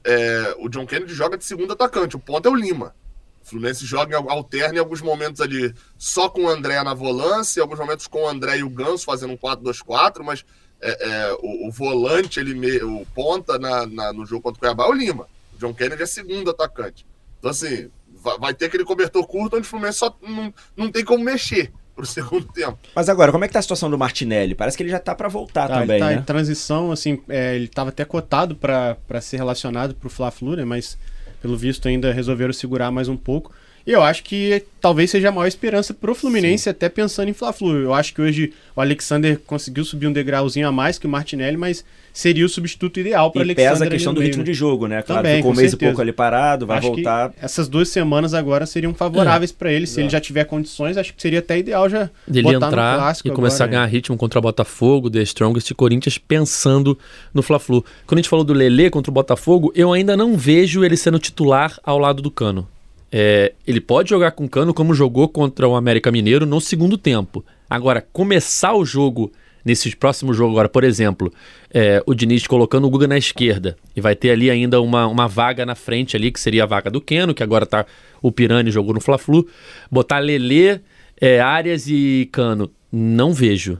É, 0.10 0.56
o 0.60 0.70
John 0.70 0.86
Kennedy 0.86 1.14
joga 1.14 1.38
de 1.38 1.44
segundo 1.44 1.74
atacante, 1.74 2.16
o 2.16 2.20
ponto 2.20 2.48
é 2.48 2.52
o 2.52 2.56
Lima. 2.56 2.96
O 3.44 3.50
Fluminense 3.50 3.86
joga, 3.86 4.18
alterna 4.18 4.76
em 4.76 4.80
alguns 4.80 5.02
momentos 5.02 5.42
ali 5.42 5.74
só 5.98 6.30
com 6.30 6.46
o 6.46 6.50
André 6.50 6.82
na 6.82 6.94
volância, 6.94 7.60
em 7.60 7.64
alguns 7.64 7.80
momentos 7.80 8.08
com 8.08 8.24
o 8.24 8.28
André 8.28 8.58
e 8.60 8.64
o 8.64 8.70
Ganso 8.70 9.04
fazendo 9.06 9.34
um 9.34 9.38
4-2-4, 9.38 10.24
mas 10.24 10.46
é, 10.82 11.10
é, 11.10 11.34
o, 11.42 11.68
o 11.68 11.72
volante, 11.72 12.40
ele 12.40 12.54
me- 12.54 12.82
o 12.84 13.06
ponta 13.14 13.60
na, 13.60 13.86
na- 13.86 14.14
no 14.14 14.26
jogo 14.26 14.44
contra 14.44 14.58
o 14.58 14.60
Cuiabá 14.60 14.86
é 14.86 14.88
o 14.88 14.94
Lima. 14.94 15.28
O 15.54 15.58
John 15.58 15.74
Kennedy 15.74 16.04
é 16.04 16.06
segundo 16.06 16.52
atacante. 16.52 17.06
Então, 17.40 17.52
assim, 17.52 17.90
vai, 18.16 18.38
vai 18.38 18.54
ter 18.54 18.66
aquele 18.66 18.86
cobertor 18.86 19.26
curto 19.28 19.58
onde 19.58 19.66
o 19.68 19.70
Fluminense 19.70 20.00
só 20.00 20.18
não, 20.22 20.54
não 20.76 20.92
tem 20.92 21.04
como 21.04 21.24
mexer 21.24 21.72
pro 21.98 22.06
segundo 22.06 22.46
tempo. 22.46 22.78
Mas 22.96 23.10
agora, 23.10 23.32
como 23.32 23.44
é 23.44 23.48
que 23.48 23.54
tá 23.54 23.60
a 23.60 23.62
situação 23.62 23.90
do 23.90 23.98
Martinelli? 23.98 24.56
Parece 24.56 24.78
que 24.78 24.84
ele 24.84 24.90
já 24.92 25.00
tá 25.00 25.14
pra 25.14 25.28
voltar 25.28 25.68
Tá, 25.68 25.80
também, 25.82 25.98
ele 25.98 26.06
tá 26.06 26.12
né? 26.12 26.16
em 26.16 26.22
transição, 26.22 26.92
assim, 26.92 27.20
é, 27.28 27.56
ele 27.56 27.68
tava 27.68 27.90
até 27.90 28.06
cotado 28.06 28.56
pra 28.56 28.96
pra 29.08 29.20
ser 29.20 29.38
relacionado 29.38 29.96
pro 29.96 30.10
Fla-Flu, 30.10 30.56
né? 30.56 30.64
Mas 30.64 30.98
pelo 31.42 31.58
visto 31.58 31.88
ainda 31.88 32.14
resolveram 32.14 32.54
segurar 32.54 32.92
mais 32.92 33.08
um 33.10 33.18
pouco. 33.18 33.52
E 33.88 33.92
eu 33.94 34.04
acho 34.04 34.22
que 34.22 34.66
talvez 34.82 35.10
seja 35.10 35.30
a 35.30 35.32
maior 35.32 35.48
esperança 35.48 35.94
pro 35.94 36.14
Fluminense, 36.14 36.66
Sim. 36.66 36.72
até 36.72 36.90
pensando 36.90 37.30
em 37.30 37.34
Fla-Flu. 37.34 37.78
Eu 37.78 37.94
acho 37.94 38.14
que 38.14 38.22
hoje 38.22 38.52
o 38.76 38.82
Alexander 38.82 39.40
conseguiu 39.48 39.86
subir 39.86 40.08
um 40.08 40.12
degrauzinho 40.12 40.68
a 40.68 40.72
mais 40.74 41.00
que 41.00 41.08
o 41.08 41.10
Martinelli, 41.10 41.56
mas 41.56 41.86
seria 42.12 42.46
o 42.46 42.50
substituto 42.50 43.00
ideal 43.00 43.32
para 43.32 43.44
Alexander. 43.44 43.72
pesa 43.72 43.86
a 43.86 43.90
questão 43.90 44.14
do 44.14 44.20
ritmo 44.20 44.44
de 44.44 44.54
jogo, 44.54 44.88
né? 44.88 45.02
Claro, 45.02 45.22
Também, 45.22 45.38
ficou 45.38 45.54
um 45.54 45.56
mês 45.56 45.70
certeza. 45.70 45.90
e 45.90 45.94
pouco 45.94 46.02
ali 46.02 46.12
parado, 46.12 46.68
vai 46.68 46.80
acho 46.80 46.88
voltar. 46.88 47.32
essas 47.42 47.70
duas 47.70 47.88
semanas 47.88 48.34
agora 48.34 48.66
seriam 48.66 48.94
favoráveis 48.94 49.52
é. 49.52 49.56
para 49.58 49.72
ele. 49.72 49.88
Se 49.88 50.02
ele 50.02 50.10
já 50.10 50.20
tiver 50.20 50.44
condições, 50.44 50.98
acho 50.98 51.14
que 51.14 51.22
seria 51.22 51.40
até 51.40 51.58
ideal 51.58 51.88
já 51.88 52.10
ele 52.28 52.42
botar 52.42 52.68
entrar 52.68 52.92
no 52.94 53.00
clássico 53.00 53.28
e 53.30 53.32
começar 53.32 53.64
agora, 53.64 53.78
a 53.78 53.80
ganhar 53.80 53.88
né? 53.88 53.94
ritmo 53.94 54.18
contra 54.18 54.38
o 54.38 54.42
Botafogo, 54.42 55.10
The 55.10 55.22
Strongest 55.22 55.72
e 55.72 55.74
Corinthians 55.74 56.18
pensando 56.18 56.98
no 57.34 57.42
Fla-Flu. 57.42 57.86
Quando 58.06 58.20
a 58.20 58.22
gente 58.22 58.30
falou 58.30 58.44
do 58.44 58.52
Lele 58.52 58.90
contra 58.90 59.10
o 59.10 59.14
Botafogo, 59.14 59.72
eu 59.74 59.94
ainda 59.94 60.18
não 60.18 60.36
vejo 60.36 60.84
ele 60.84 60.98
sendo 60.98 61.20
titular 61.20 61.80
ao 61.86 61.98
lado 61.98 62.22
do 62.22 62.30
Cano. 62.30 62.68
É, 63.12 63.54
ele 63.66 63.80
pode 63.80 64.10
jogar 64.10 64.32
com 64.32 64.48
Cano 64.48 64.74
como 64.74 64.94
jogou 64.94 65.30
contra 65.30 65.68
o 65.68 65.76
América 65.76 66.12
Mineiro 66.12 66.46
no 66.46 66.60
segundo 66.60 66.98
tempo. 66.98 67.44
Agora, 67.70 68.06
começar 68.14 68.74
o 68.74 68.86
jogo 68.86 69.32
nesse 69.68 69.94
próximo 69.96 70.34
jogo 70.34 70.52
agora, 70.52 70.70
por 70.70 70.86
exemplo, 70.86 71.32
é, 71.74 72.02
o 72.06 72.14
Diniz 72.14 72.48
colocando 72.48 72.88
o 72.88 72.90
Guga 72.90 73.06
na 73.06 73.18
esquerda 73.18 73.76
e 73.94 74.00
vai 74.00 74.16
ter 74.16 74.32
ali 74.32 74.50
ainda 74.50 74.82
uma, 74.82 75.06
uma 75.08 75.28
vaga 75.28 75.66
na 75.66 75.76
frente 75.76 76.16
ali, 76.16 76.32
que 76.32 76.40
seria 76.40 76.64
a 76.64 76.66
vaga 76.66 76.90
do 76.90 77.02
Keno, 77.02 77.34
que 77.34 77.44
agora 77.44 77.66
tá 77.66 77.86
o 78.22 78.32
Pirani 78.32 78.72
jogou 78.72 78.94
no 78.94 79.02
Fla-Flu, 79.02 79.46
botar 79.92 80.20
Lelê, 80.20 80.80
é, 81.20 81.42
Arias 81.42 81.88
e 81.88 82.30
Cano, 82.32 82.72
não 82.92 83.34
vejo. 83.34 83.78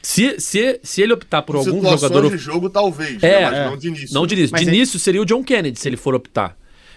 Se, 0.00 0.40
se, 0.40 0.80
se 0.82 1.02
ele 1.02 1.12
optar 1.12 1.42
por 1.42 1.56
algum 1.56 1.82
jogador... 1.82 2.30
de 2.30 2.38
jogo, 2.38 2.70
talvez, 2.70 3.22
é, 3.22 3.40
né? 3.40 3.50
mas 3.50 3.58
é. 3.58 3.66
não 3.66 3.76
de 3.76 3.88
início. 3.88 4.14
Não 4.14 4.26
de 4.26 4.34
início. 4.34 4.56
de 4.56 4.62
início 4.62 4.98
seria 4.98 5.20
o 5.20 5.26
John 5.26 5.44
Kennedy, 5.44 5.78
se 5.78 5.86
ele 5.86 5.98
for 5.98 6.14
optar. 6.14 6.56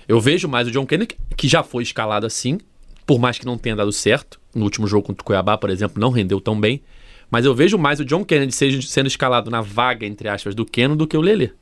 Eu 0.09 0.19
vejo 0.19 0.47
mais 0.47 0.67
o 0.67 0.71
John 0.71 0.87
Kennedy, 0.87 1.15
que 1.37 1.47
já 1.47 1.61
foi 1.61 1.83
escalado 1.83 2.25
assim, 2.25 2.57
por 3.05 3.19
mais 3.19 3.37
que 3.37 3.45
não 3.45 3.59
tenha 3.59 3.75
dado 3.75 3.91
certo. 3.91 4.41
No 4.55 4.63
último 4.63 4.87
jogo 4.87 5.05
contra 5.05 5.21
o 5.21 5.23
Cuiabá, 5.23 5.55
por 5.55 5.69
exemplo, 5.69 6.01
não 6.01 6.09
rendeu 6.09 6.41
tão 6.41 6.59
bem. 6.59 6.81
Mas 7.29 7.45
eu 7.45 7.53
vejo 7.53 7.77
mais 7.77 7.99
o 7.99 8.05
John 8.05 8.25
Kennedy 8.25 8.51
sendo 8.51 9.05
escalado 9.05 9.51
na 9.51 9.61
vaga, 9.61 10.07
entre 10.07 10.27
aspas, 10.27 10.55
do 10.55 10.65
Keno 10.65 10.95
do 10.95 11.05
que 11.05 11.15
o 11.15 11.21
Lele. 11.21 11.53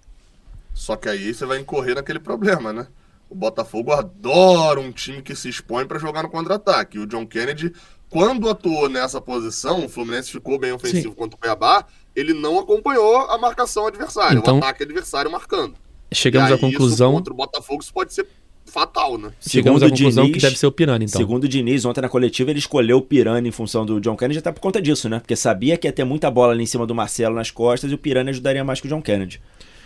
Só 0.74 0.96
que 0.96 1.10
aí 1.10 1.34
você 1.34 1.46
vai 1.46 1.60
incorrer 1.60 1.96
naquele 1.96 2.20
problema, 2.20 2.72
né? 2.72 2.88
O 3.30 3.36
Botafogo 3.36 3.92
adora 3.92 4.80
um 4.80 4.94
time 4.94 5.22
que 5.22 5.36
se 5.36 5.50
expõe 5.50 5.86
para 5.86 6.00
jogar 6.00 6.24
no 6.24 6.30
contra-ataque. 6.30 6.98
E 6.98 7.02
o 7.02 7.06
John 7.06 7.28
Kennedy, 7.28 7.74
quando 8.10 8.50
atuou 8.50 8.88
nessa 8.88 9.20
posição, 9.20 9.84
o 9.84 9.90
Fluminense 9.90 10.32
ficou 10.32 10.58
bem 10.58 10.72
ofensivo 10.72 11.10
Sim. 11.10 11.16
contra 11.16 11.36
o 11.36 11.40
Cuiabá, 11.40 11.86
ele 12.16 12.34
não 12.34 12.58
acompanhou 12.58 13.30
a 13.30 13.38
marcação 13.38 13.86
adversária, 13.88 14.38
então, 14.38 14.56
o 14.56 14.58
ataque 14.60 14.84
adversário 14.84 15.30
marcando. 15.30 15.76
Chegamos 16.12 16.52
à 16.52 16.58
conclusão. 16.58 17.10
Isso, 17.10 17.18
contra 17.18 17.34
o 17.34 17.38
Botafogo 17.38 17.82
isso 17.82 17.94
pode 17.94 18.14
ser 18.14 18.28
fatal, 18.66 19.18
né? 19.18 19.32
Chegamos 19.40 19.82
à 19.82 19.90
conclusão 19.90 20.26
Diniz, 20.26 20.38
que 20.38 20.42
deve 20.42 20.58
ser 20.58 20.68
o 20.68 20.72
Pirani, 20.72 21.06
então. 21.06 21.20
Segundo 21.20 21.46
o 21.46 21.48
Diniz, 21.48 21.86
ontem 21.86 22.02
na 22.02 22.10
coletiva, 22.10 22.50
ele 22.50 22.60
escolheu 22.60 22.98
o 22.98 23.02
Pirani 23.02 23.50
em 23.50 23.52
função 23.52 23.86
do 23.86 24.00
John 24.00 24.16
Kennedy 24.16 24.40
até 24.40 24.52
por 24.52 24.60
conta 24.60 24.82
disso, 24.82 25.10
né? 25.10 25.20
Porque 25.20 25.36
sabia 25.36 25.78
que 25.78 25.88
ia 25.88 25.94
ter 25.94 26.04
muita 26.04 26.30
bola 26.30 26.54
ali 26.54 26.64
em 26.64 26.68
cima 26.68 26.86
do 26.86 26.94
Marcelo 26.94 27.36
nas 27.36 27.52
costas 27.52 27.92
e 27.92 27.94
o 27.94 27.98
Pirani 27.98 28.30
ajudaria 28.30 28.64
mais 28.64 28.80
que 28.80 28.88
o 28.88 28.90
John 28.90 29.02
Kennedy. 29.02 29.42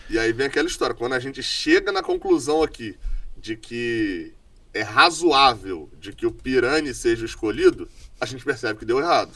E 0.10 0.20
aí 0.20 0.34
vem 0.34 0.48
aquela 0.48 0.68
história, 0.68 0.94
quando 0.94 1.14
a 1.14 1.20
gente 1.20 1.42
chega 1.42 1.92
na 1.92 2.04
conclusão 2.04 2.62
aqui 2.62 2.96
de 3.38 3.56
que 3.56 4.34
é 4.74 4.82
razoável 4.82 5.90
de 6.00 6.14
que 6.14 6.26
o 6.26 6.32
Pirani 6.32 6.94
seja 6.94 7.26
escolhido, 7.26 7.88
a 8.20 8.26
gente 8.26 8.44
percebe 8.44 8.80
que 8.80 8.86
deu 8.86 9.00
errado. 9.00 9.32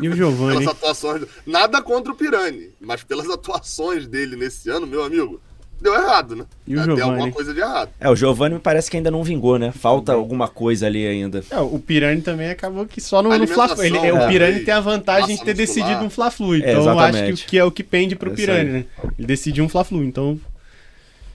E 0.00 0.08
o 0.08 0.14
Giovanni? 0.14 0.58
pelas 0.58 0.74
atuações, 0.74 1.22
nada 1.46 1.80
contra 1.82 2.12
o 2.12 2.16
Pirani, 2.16 2.74
mas 2.80 3.02
pelas 3.02 3.28
atuações 3.30 4.06
dele 4.06 4.36
nesse 4.36 4.68
ano, 4.68 4.86
meu 4.86 5.02
amigo, 5.02 5.40
deu 5.80 5.94
errado, 5.94 6.36
né? 6.36 6.44
E 6.66 6.76
o 6.76 6.94
Tem 6.94 7.04
alguma 7.04 7.30
coisa 7.30 7.54
de 7.54 7.60
errado. 7.60 7.90
É, 8.00 8.08
o 8.08 8.16
Giovanni 8.16 8.56
me 8.56 8.60
parece 8.60 8.90
que 8.90 8.96
ainda 8.96 9.10
não 9.10 9.22
vingou, 9.22 9.58
né? 9.58 9.72
Falta 9.72 10.12
alguma 10.12 10.48
coisa 10.48 10.86
ali 10.86 11.06
ainda. 11.06 11.42
É, 11.50 11.58
o 11.58 11.78
Pirani 11.78 12.20
também 12.20 12.50
acabou 12.50 12.86
que 12.86 13.00
só 13.00 13.22
no, 13.22 13.36
no 13.36 13.46
Fla-Flu. 13.46 13.84
É, 13.84 14.12
o 14.12 14.18
é. 14.18 14.28
Pirani 14.28 14.60
tem 14.60 14.74
a 14.74 14.80
vantagem 14.80 15.36
de 15.36 15.44
ter 15.44 15.54
decidido 15.54 16.04
um 16.04 16.10
Fla-Flu. 16.10 16.56
Então 16.56 16.70
é, 16.70 16.92
eu 16.92 16.98
acho 16.98 17.22
que, 17.24 17.46
que 17.46 17.58
é 17.58 17.64
o 17.64 17.70
que 17.70 17.84
pende 17.84 18.16
pro 18.16 18.32
é 18.32 18.34
Pirani, 18.34 18.70
né? 18.70 18.84
Ele 19.18 19.26
decidiu 19.26 19.64
um 19.64 19.68
Fla-Flu, 19.68 20.02
então... 20.04 20.38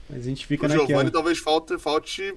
Mas 0.08 0.20
a 0.20 0.28
gente 0.28 0.46
fica 0.46 0.66
o 0.66 0.68
naquela. 0.68 0.84
O 0.84 0.88
Giovanni 0.88 1.10
talvez 1.10 1.38
falte, 1.38 1.78
falte 1.78 2.34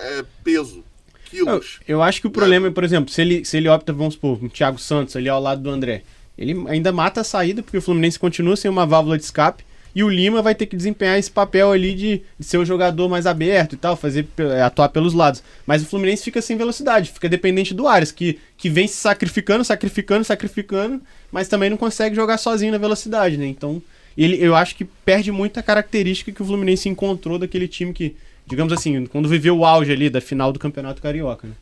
é, 0.00 0.24
peso. 0.42 0.82
Quilos. 1.26 1.80
Eu, 1.86 1.98
eu 1.98 2.02
acho 2.02 2.20
que 2.20 2.26
o 2.26 2.30
problema 2.30 2.68
é, 2.68 2.70
por 2.70 2.84
exemplo, 2.84 3.12
se 3.12 3.20
ele, 3.20 3.44
se 3.44 3.56
ele 3.56 3.68
opta, 3.68 3.92
vamos 3.92 4.14
supor, 4.14 4.42
um 4.42 4.48
Thiago 4.48 4.78
Santos 4.78 5.16
ali 5.16 5.28
ao 5.28 5.40
lado 5.40 5.62
do 5.62 5.70
André, 5.70 6.02
ele 6.36 6.64
ainda 6.68 6.92
mata 6.92 7.20
a 7.20 7.24
saída, 7.24 7.62
porque 7.62 7.78
o 7.78 7.82
Fluminense 7.82 8.18
continua 8.18 8.56
sem 8.56 8.70
uma 8.70 8.86
válvula 8.86 9.16
de 9.16 9.24
escape. 9.24 9.64
E 9.94 10.02
o 10.02 10.08
Lima 10.08 10.42
vai 10.42 10.54
ter 10.54 10.66
que 10.66 10.76
desempenhar 10.76 11.18
esse 11.18 11.30
papel 11.30 11.70
ali 11.70 11.94
de, 11.94 12.22
de 12.38 12.44
ser 12.44 12.58
o 12.58 12.64
jogador 12.64 13.08
mais 13.08 13.26
aberto 13.26 13.74
e 13.74 13.76
tal, 13.76 13.96
fazer 13.96 14.26
é, 14.38 14.62
atuar 14.62 14.88
pelos 14.88 15.14
lados. 15.14 15.42
Mas 15.64 15.82
o 15.82 15.86
Fluminense 15.86 16.24
fica 16.24 16.42
sem 16.42 16.56
velocidade, 16.56 17.12
fica 17.12 17.28
dependente 17.28 17.72
do 17.72 17.86
Ares, 17.86 18.10
que, 18.10 18.40
que 18.56 18.68
vem 18.68 18.88
se 18.88 18.96
sacrificando, 18.96 19.64
sacrificando, 19.64 20.24
sacrificando, 20.24 21.00
mas 21.30 21.46
também 21.46 21.70
não 21.70 21.76
consegue 21.76 22.16
jogar 22.16 22.38
sozinho 22.38 22.72
na 22.72 22.78
velocidade, 22.78 23.36
né? 23.36 23.46
Então, 23.46 23.80
ele, 24.18 24.36
eu 24.42 24.56
acho 24.56 24.74
que 24.74 24.84
perde 24.84 25.30
muito 25.30 25.58
a 25.60 25.62
característica 25.62 26.32
que 26.32 26.42
o 26.42 26.44
Fluminense 26.44 26.88
encontrou 26.88 27.38
daquele 27.38 27.68
time 27.68 27.92
que, 27.92 28.16
digamos 28.46 28.72
assim, 28.72 29.06
quando 29.06 29.28
viveu 29.28 29.56
o 29.56 29.64
auge 29.64 29.92
ali 29.92 30.10
da 30.10 30.20
final 30.20 30.52
do 30.52 30.58
Campeonato 30.58 31.00
Carioca. 31.00 31.46
Né? 31.46 31.54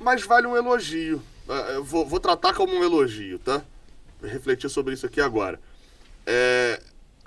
Mas 0.00 0.24
vale 0.24 0.46
um 0.46 0.56
elogio. 0.56 1.20
É, 1.48 1.76
eu 1.76 1.84
vou, 1.84 2.06
vou 2.06 2.20
tratar 2.20 2.54
como 2.54 2.72
um 2.72 2.84
elogio, 2.84 3.38
tá? 3.40 3.62
Refletir 4.22 4.68
sobre 4.68 4.94
isso 4.94 5.06
aqui 5.06 5.20
agora. 5.20 5.58
É, 6.26 6.80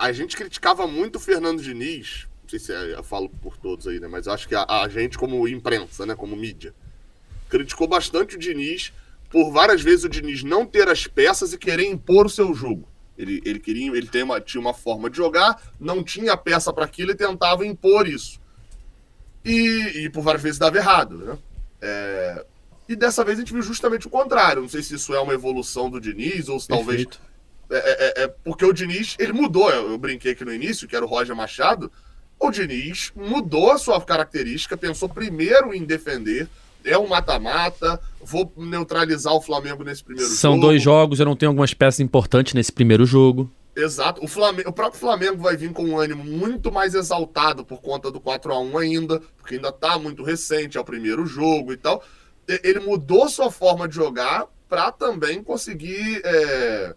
a 0.04 0.12
gente 0.12 0.36
criticava 0.36 0.86
muito 0.86 1.16
o 1.16 1.20
Fernando 1.20 1.62
Diniz, 1.62 2.26
não 2.42 2.48
sei 2.48 2.58
se 2.58 2.72
é, 2.72 2.94
eu 2.94 3.02
falo 3.02 3.28
por 3.28 3.56
todos 3.56 3.86
aí, 3.86 3.98
né? 3.98 4.06
Mas 4.06 4.28
acho 4.28 4.46
que 4.46 4.54
a, 4.54 4.64
a, 4.64 4.88
gente, 4.88 5.16
como 5.16 5.48
imprensa, 5.48 6.04
né? 6.04 6.14
Como 6.14 6.36
mídia, 6.36 6.74
criticou 7.48 7.88
bastante 7.88 8.36
o 8.36 8.38
Diniz 8.38 8.92
por 9.30 9.50
várias 9.50 9.80
vezes 9.80 10.04
o 10.04 10.08
Diniz 10.08 10.44
não 10.44 10.66
ter 10.66 10.88
as 10.88 11.06
peças 11.06 11.52
e 11.52 11.58
querer 11.58 11.86
impor 11.86 12.26
o 12.26 12.30
seu 12.30 12.52
jogo. 12.52 12.86
Ele, 13.16 13.40
ele 13.44 13.58
queria, 13.58 13.96
ele 13.96 14.06
tem 14.06 14.22
uma, 14.22 14.40
tinha 14.40 14.60
uma 14.60 14.74
forma 14.74 15.08
de 15.08 15.16
jogar, 15.16 15.60
não 15.80 16.04
tinha 16.04 16.36
peça 16.36 16.72
para 16.72 16.84
aquilo 16.84 17.12
e 17.12 17.16
tentava 17.16 17.64
impor 17.64 18.06
isso. 18.06 18.38
E, 19.44 20.04
e, 20.04 20.10
por 20.10 20.22
várias 20.22 20.42
vezes 20.42 20.58
dava 20.58 20.76
errado, 20.76 21.16
né? 21.16 21.38
É, 21.80 22.46
e 22.88 22.94
dessa 22.94 23.24
vez 23.24 23.38
a 23.38 23.40
gente 23.40 23.52
viu 23.52 23.62
justamente 23.62 24.06
o 24.06 24.10
contrário. 24.10 24.62
Não 24.62 24.68
sei 24.68 24.82
se 24.82 24.94
isso 24.94 25.14
é 25.14 25.20
uma 25.20 25.32
evolução 25.32 25.88
do 25.88 26.00
Diniz 26.00 26.48
ou 26.48 26.60
se 26.60 26.68
Perfeito. 26.68 27.18
talvez 27.18 27.33
é, 27.70 27.76
é, 27.76 28.24
é, 28.24 28.28
porque 28.28 28.64
o 28.64 28.72
Diniz, 28.72 29.16
ele 29.18 29.32
mudou. 29.32 29.70
Eu, 29.70 29.90
eu, 29.90 29.98
brinquei 29.98 30.32
aqui 30.32 30.44
no 30.44 30.52
início, 30.52 30.86
que 30.86 30.94
era 30.94 31.04
o 31.04 31.08
Roger 31.08 31.34
Machado. 31.34 31.90
O 32.38 32.50
Diniz 32.50 33.12
mudou 33.14 33.70
a 33.70 33.78
sua 33.78 34.00
característica, 34.00 34.76
pensou 34.76 35.08
primeiro 35.08 35.74
em 35.74 35.84
defender. 35.84 36.48
É 36.84 36.98
um 36.98 37.06
mata-mata, 37.06 37.98
vou 38.20 38.52
neutralizar 38.56 39.32
o 39.32 39.40
Flamengo 39.40 39.82
nesse 39.82 40.04
primeiro 40.04 40.28
São 40.28 40.52
jogo. 40.52 40.60
São 40.60 40.60
dois 40.60 40.82
jogos, 40.82 41.18
eu 41.18 41.24
não 41.24 41.34
tenho 41.34 41.50
algumas 41.50 41.72
peças 41.72 42.00
importantes 42.00 42.52
nesse 42.52 42.70
primeiro 42.70 43.06
jogo. 43.06 43.50
Exato. 43.74 44.22
O, 44.22 44.28
Flamengo, 44.28 44.68
o 44.68 44.72
próprio 44.72 45.00
Flamengo 45.00 45.38
vai 45.42 45.56
vir 45.56 45.72
com 45.72 45.84
um 45.84 45.98
ânimo 45.98 46.22
muito 46.22 46.70
mais 46.70 46.94
exaltado 46.94 47.64
por 47.64 47.80
conta 47.80 48.10
do 48.10 48.20
4 48.20 48.52
a 48.52 48.60
1 48.60 48.78
ainda, 48.78 49.22
porque 49.38 49.54
ainda 49.54 49.70
está 49.70 49.98
muito 49.98 50.22
recente, 50.22 50.76
é 50.76 50.80
o 50.80 50.84
primeiro 50.84 51.26
jogo 51.26 51.72
e 51.72 51.76
tal. 51.76 52.02
Ele 52.62 52.80
mudou 52.80 53.28
sua 53.28 53.50
forma 53.50 53.88
de 53.88 53.94
jogar 53.94 54.46
para 54.68 54.92
também 54.92 55.42
conseguir 55.42 56.20
é, 56.24 56.94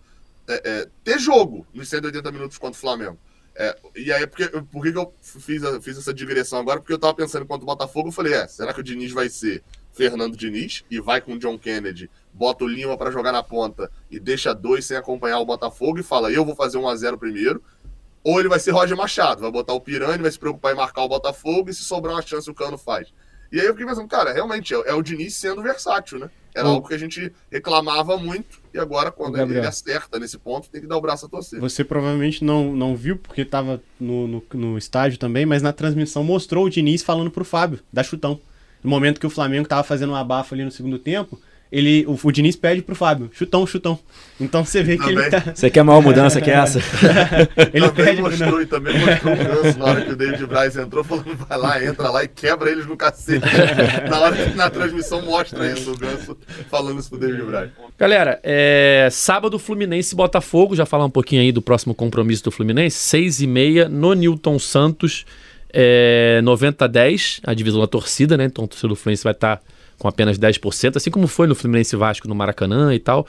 é, 0.48 0.62
é, 0.64 0.90
ter 1.04 1.20
jogo 1.20 1.68
nos 1.74 1.90
180 1.90 2.32
minutos 2.32 2.58
contra 2.58 2.78
o 2.78 2.82
Flamengo. 2.82 3.18
É, 3.60 3.76
e 3.96 4.12
aí, 4.12 4.28
porque, 4.28 4.48
por 4.72 4.84
que, 4.84 4.96
eu 4.96 5.14
fiz, 5.20 5.64
fiz 5.82 5.98
essa 5.98 6.14
digressão 6.14 6.60
agora? 6.60 6.80
Porque 6.80 6.94
eu 6.94 7.00
tava 7.00 7.16
pensando 7.16 7.46
contra 7.46 7.64
o 7.64 7.66
Botafogo, 7.66 8.10
eu 8.10 8.14
falei, 8.14 8.34
é, 8.34 8.48
será 8.48 8.72
que 8.72 8.80
o 8.80 8.84
Diniz 8.84 9.12
vai 9.12 9.30
ser 9.30 9.64
Fernando 9.92 10.38
Diniz 10.38 10.86
e 10.92 11.02
vai 11.02 11.20
com 11.20 11.34
o 11.34 11.40
John 11.40 11.58
Kennedy, 11.58 12.10
bota 12.32 12.64
o 12.64 12.68
Lima 12.68 12.96
para 12.96 13.10
jogar 13.10 13.32
na 13.32 13.42
ponta 13.42 13.92
e 14.12 14.20
deixa 14.20 14.54
dois 14.54 14.86
sem 14.86 14.96
acompanhar 14.96 15.40
o 15.40 15.46
Botafogo 15.46 15.98
e 16.00 16.04
fala, 16.04 16.32
eu 16.32 16.46
vou 16.46 16.56
fazer 16.56 16.78
1 16.78 16.88
a 16.88 16.96
0 16.96 17.18
primeiro. 17.18 17.64
Ou 18.24 18.40
ele 18.40 18.50
vai 18.50 18.60
ser 18.60 18.72
Roger 18.72 18.96
Machado, 18.96 19.42
vai 19.42 19.52
botar 19.52 19.74
o 19.74 19.82
Pirani, 19.82 20.22
vai 20.22 20.32
se 20.32 20.38
preocupar 20.38 20.74
em 20.74 20.76
marcar 20.76 21.02
o 21.02 21.08
Botafogo 21.08 21.70
e 21.70 21.74
se 21.74 21.84
sobrar 21.84 22.14
uma 22.14 22.22
chance 22.22 22.50
o 22.50 22.54
Cano 22.54 22.78
faz. 22.78 23.12
E 23.52 23.60
aí 23.60 23.66
eu 23.66 23.74
fiquei 23.74 23.86
pensando, 23.86 24.08
cara, 24.08 24.34
realmente 24.34 24.74
é, 24.74 24.78
é 24.88 24.94
o 24.94 25.02
Diniz 25.02 25.36
sendo 25.36 25.62
versátil, 25.62 26.20
né? 26.20 26.30
Era 26.58 26.70
algo 26.70 26.88
que 26.88 26.94
a 26.94 26.98
gente 26.98 27.32
reclamava 27.52 28.18
muito 28.18 28.60
e 28.74 28.80
agora, 28.80 29.12
quando 29.12 29.40
ele 29.40 29.60
acerta 29.60 30.18
nesse 30.18 30.40
ponto, 30.40 30.70
tem 30.70 30.82
que 30.82 30.88
dar 30.88 30.98
o 30.98 31.02
braço 31.02 31.28
a 31.28 31.30
torcer. 31.30 31.60
Você 31.60 31.84
provavelmente 31.84 32.44
não, 32.44 32.76
não 32.76 32.96
viu, 32.96 33.16
porque 33.16 33.42
estava 33.42 33.80
no, 34.00 34.28
no, 34.28 34.44
no, 34.54 34.78
estádio 34.78 35.20
também, 35.20 35.46
mas 35.46 35.62
na 35.62 35.72
transmissão 35.72 36.24
mostrou 36.24 36.66
o 36.66 36.70
Diniz 36.70 37.04
falando 37.04 37.30
pro 37.30 37.46
Fábio, 37.46 37.80
da 37.94 38.04
chutão. 38.04 38.42
No 38.84 38.90
momento 38.90 39.20
que 39.20 39.28
o 39.28 39.30
Flamengo 39.30 39.64
estava 39.64 39.84
fazendo 39.84 40.14
um 40.14 40.16
abafo 40.16 40.56
ali 40.56 40.64
no 40.64 40.72
segundo 40.72 40.98
tempo, 40.98 41.40
ele, 41.72 42.06
o, 42.08 42.18
o 42.22 42.32
Diniz 42.32 42.56
pede 42.56 42.82
pro 42.82 42.96
Fábio, 42.96 43.30
chutão, 43.34 43.68
chutão. 43.68 44.00
Então 44.40 44.64
você 44.64 44.84
vê 44.84 44.98
que 44.98 45.04
também. 45.04 45.18
ele 45.18 45.30
tá. 45.30 45.44
Você 45.54 45.70
quer 45.70 45.84
maior 45.84 46.02
mudança 46.04 46.40
que 46.40 46.50
essa? 46.50 46.80
ele 47.74 47.90
também 47.90 48.06
pede 48.06 48.22
mostrou, 48.22 48.52
pro... 48.52 48.62
e 48.62 48.66
também 48.66 49.00
mostrou 49.00 49.34
o 49.34 49.38
Ganso 49.38 49.80
na 49.80 49.86
hora 49.86 50.02
que 50.02 50.12
o 50.12 50.16
David 50.16 50.46
Braz 50.46 50.78
entrou, 50.78 51.04
falando, 51.04 51.36
vai 51.36 51.58
lá, 51.58 51.84
entra 51.84 52.10
lá 52.10 52.24
e 52.24 52.28
quebra 52.28 52.70
eles 52.70 52.86
no 52.86 52.96
cacete. 52.96 53.46
na 54.10 54.20
hora 54.20 54.36
que 54.36 54.56
na 54.56 54.70
transmissão 54.70 55.22
mostra 55.22 55.70
isso, 55.72 55.92
o 55.92 55.98
Ganso 55.98 56.38
falando 56.70 57.00
isso 57.00 57.10
pro 57.10 57.20
David 57.20 57.44
Braz. 57.44 57.70
Galera, 57.98 58.40
é, 58.44 59.10
sábado 59.12 59.60
Fluminense 59.60 60.16
Botafogo, 60.16 60.76
já 60.76 60.86
falar 60.86 61.06
um 61.06 61.10
pouquinho 61.10 61.42
aí 61.42 61.52
do 61.52 61.62
próximo 61.62 61.94
compromisso 61.94 62.44
do 62.44 62.52
Fluminense, 62.52 62.98
seis 62.98 63.42
e 63.42 63.48
meia 63.48 63.90
no 63.90 64.14
Newton 64.14 64.58
Santos, 64.58 65.26
é, 65.74 66.40
90 66.44 66.86
a 66.86 66.88
10, 66.88 67.42
a 67.44 67.54
divisão 67.54 67.82
da 67.82 67.88
torcida, 67.88 68.38
né? 68.38 68.46
Então 68.46 68.64
o 68.64 68.68
torcedor 68.68 68.92
do 68.92 68.96
Fluminense 68.96 69.24
vai 69.24 69.34
estar. 69.34 69.58
Tá 69.58 69.77
com 69.98 70.08
apenas 70.08 70.38
10%, 70.38 70.96
assim 70.96 71.10
como 71.10 71.28
foi 71.28 71.48
no 71.48 71.56
Fluminense 71.56 71.96
Vasco 71.96 72.28
no 72.28 72.36
Maracanã 72.36 72.94
e 72.94 73.00
tal. 73.00 73.28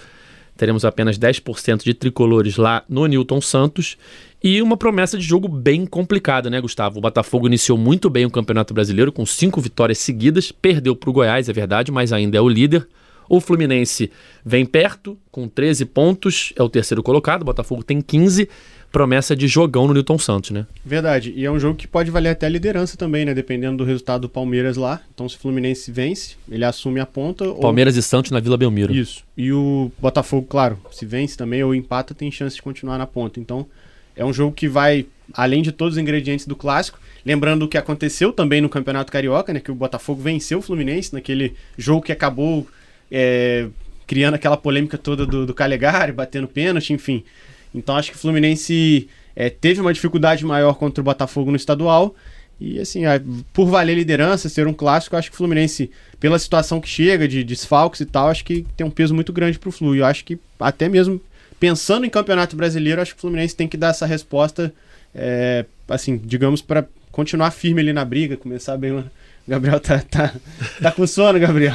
Teremos 0.56 0.84
apenas 0.84 1.16
10% 1.16 1.84
de 1.84 1.94
tricolores 1.94 2.56
lá 2.56 2.82
no 2.88 3.06
Newton 3.06 3.40
Santos. 3.40 3.96
E 4.42 4.60
uma 4.60 4.76
promessa 4.76 5.16
de 5.16 5.24
jogo 5.24 5.48
bem 5.48 5.86
complicada, 5.86 6.50
né, 6.50 6.60
Gustavo? 6.60 6.98
O 6.98 7.00
Botafogo 7.00 7.46
iniciou 7.46 7.78
muito 7.78 8.10
bem 8.10 8.26
o 8.26 8.30
Campeonato 8.30 8.74
Brasileiro, 8.74 9.12
com 9.12 9.24
cinco 9.24 9.60
vitórias 9.60 9.98
seguidas. 9.98 10.50
Perdeu 10.50 10.96
para 10.96 11.10
o 11.10 11.12
Goiás, 11.12 11.48
é 11.48 11.52
verdade, 11.52 11.92
mas 11.92 12.12
ainda 12.12 12.36
é 12.36 12.40
o 12.40 12.48
líder. 12.48 12.88
O 13.28 13.40
Fluminense 13.40 14.10
vem 14.44 14.64
perto, 14.64 15.16
com 15.30 15.46
13 15.46 15.84
pontos, 15.84 16.52
é 16.56 16.62
o 16.62 16.68
terceiro 16.68 17.02
colocado. 17.02 17.42
O 17.42 17.44
Botafogo 17.44 17.84
tem 17.84 18.00
15 18.00 18.48
promessa 18.90 19.36
de 19.36 19.46
jogão 19.46 19.86
no 19.86 19.94
Newton 19.94 20.18
Santos, 20.18 20.50
né? 20.50 20.66
Verdade. 20.84 21.32
E 21.36 21.44
é 21.44 21.50
um 21.50 21.58
jogo 21.58 21.76
que 21.76 21.86
pode 21.86 22.10
valer 22.10 22.30
até 22.30 22.46
a 22.46 22.48
liderança 22.48 22.96
também, 22.96 23.24
né? 23.24 23.34
Dependendo 23.34 23.78
do 23.78 23.84
resultado 23.84 24.22
do 24.22 24.28
Palmeiras 24.28 24.76
lá. 24.76 25.00
Então, 25.14 25.28
se 25.28 25.36
o 25.36 25.38
Fluminense 25.38 25.92
vence, 25.92 26.36
ele 26.50 26.64
assume 26.64 27.00
a 27.00 27.06
ponta. 27.06 27.52
Palmeiras 27.54 27.94
ou... 27.94 28.00
e 28.00 28.02
Santos 28.02 28.30
na 28.30 28.40
Vila 28.40 28.56
Belmiro. 28.56 28.94
Isso. 28.94 29.24
E 29.36 29.52
o 29.52 29.92
Botafogo, 29.98 30.46
claro, 30.48 30.78
se 30.90 31.04
vence 31.04 31.36
também 31.36 31.62
ou 31.62 31.74
empata, 31.74 32.14
tem 32.14 32.30
chance 32.30 32.56
de 32.56 32.62
continuar 32.62 32.98
na 32.98 33.06
ponta. 33.06 33.38
Então, 33.38 33.66
é 34.16 34.24
um 34.24 34.32
jogo 34.32 34.54
que 34.54 34.68
vai, 34.68 35.06
além 35.32 35.62
de 35.62 35.70
todos 35.70 35.94
os 35.94 35.98
ingredientes 35.98 36.46
do 36.46 36.56
clássico, 36.56 36.98
lembrando 37.24 37.64
o 37.64 37.68
que 37.68 37.76
aconteceu 37.76 38.32
também 38.32 38.60
no 38.60 38.68
Campeonato 38.68 39.12
Carioca, 39.12 39.52
né? 39.52 39.60
Que 39.60 39.70
o 39.70 39.74
Botafogo 39.74 40.22
venceu 40.22 40.58
o 40.58 40.62
Fluminense 40.62 41.12
naquele 41.12 41.54
jogo 41.76 42.02
que 42.02 42.12
acabou 42.12 42.66
é, 43.10 43.68
criando 44.06 44.34
aquela 44.34 44.56
polêmica 44.56 44.96
toda 44.96 45.26
do, 45.26 45.44
do 45.44 45.52
Calegari, 45.52 46.12
batendo 46.12 46.48
pênalti, 46.48 46.94
enfim. 46.94 47.22
Então 47.74 47.96
acho 47.96 48.10
que 48.10 48.16
o 48.16 48.20
Fluminense 48.20 49.08
é, 49.34 49.48
teve 49.50 49.80
uma 49.80 49.92
dificuldade 49.92 50.44
maior 50.44 50.74
contra 50.74 51.00
o 51.00 51.04
Botafogo 51.04 51.50
no 51.50 51.56
estadual. 51.56 52.14
E 52.60 52.80
assim, 52.80 53.02
por 53.52 53.66
valer 53.66 53.94
liderança, 53.94 54.48
ser 54.48 54.66
um 54.66 54.72
clássico, 54.72 55.16
acho 55.16 55.30
que 55.30 55.34
o 55.34 55.38
Fluminense, 55.38 55.90
pela 56.18 56.38
situação 56.38 56.80
que 56.80 56.88
chega, 56.88 57.28
de 57.28 57.44
desfalques 57.44 58.00
e 58.00 58.04
tal, 58.04 58.28
acho 58.28 58.44
que 58.44 58.66
tem 58.76 58.84
um 58.84 58.90
peso 58.90 59.14
muito 59.14 59.32
grande 59.32 59.58
pro 59.58 59.70
Flu. 59.70 59.94
E 59.94 59.98
eu 59.98 60.06
acho 60.06 60.24
que 60.24 60.38
até 60.58 60.88
mesmo 60.88 61.20
pensando 61.60 62.04
em 62.04 62.10
campeonato 62.10 62.56
brasileiro, 62.56 63.00
acho 63.00 63.12
que 63.12 63.18
o 63.18 63.20
Fluminense 63.20 63.54
tem 63.54 63.68
que 63.68 63.76
dar 63.76 63.90
essa 63.90 64.06
resposta, 64.06 64.72
é, 65.14 65.64
assim, 65.88 66.16
digamos, 66.16 66.60
para 66.60 66.84
continuar 67.12 67.50
firme 67.52 67.80
ali 67.80 67.92
na 67.92 68.04
briga, 68.04 68.36
começar 68.36 68.76
bem. 68.76 69.04
Gabriel 69.46 69.80
tá, 69.80 69.98
tá, 69.98 70.34
tá 70.82 70.92
com 70.92 71.06
sono, 71.06 71.38
Gabriel. 71.40 71.74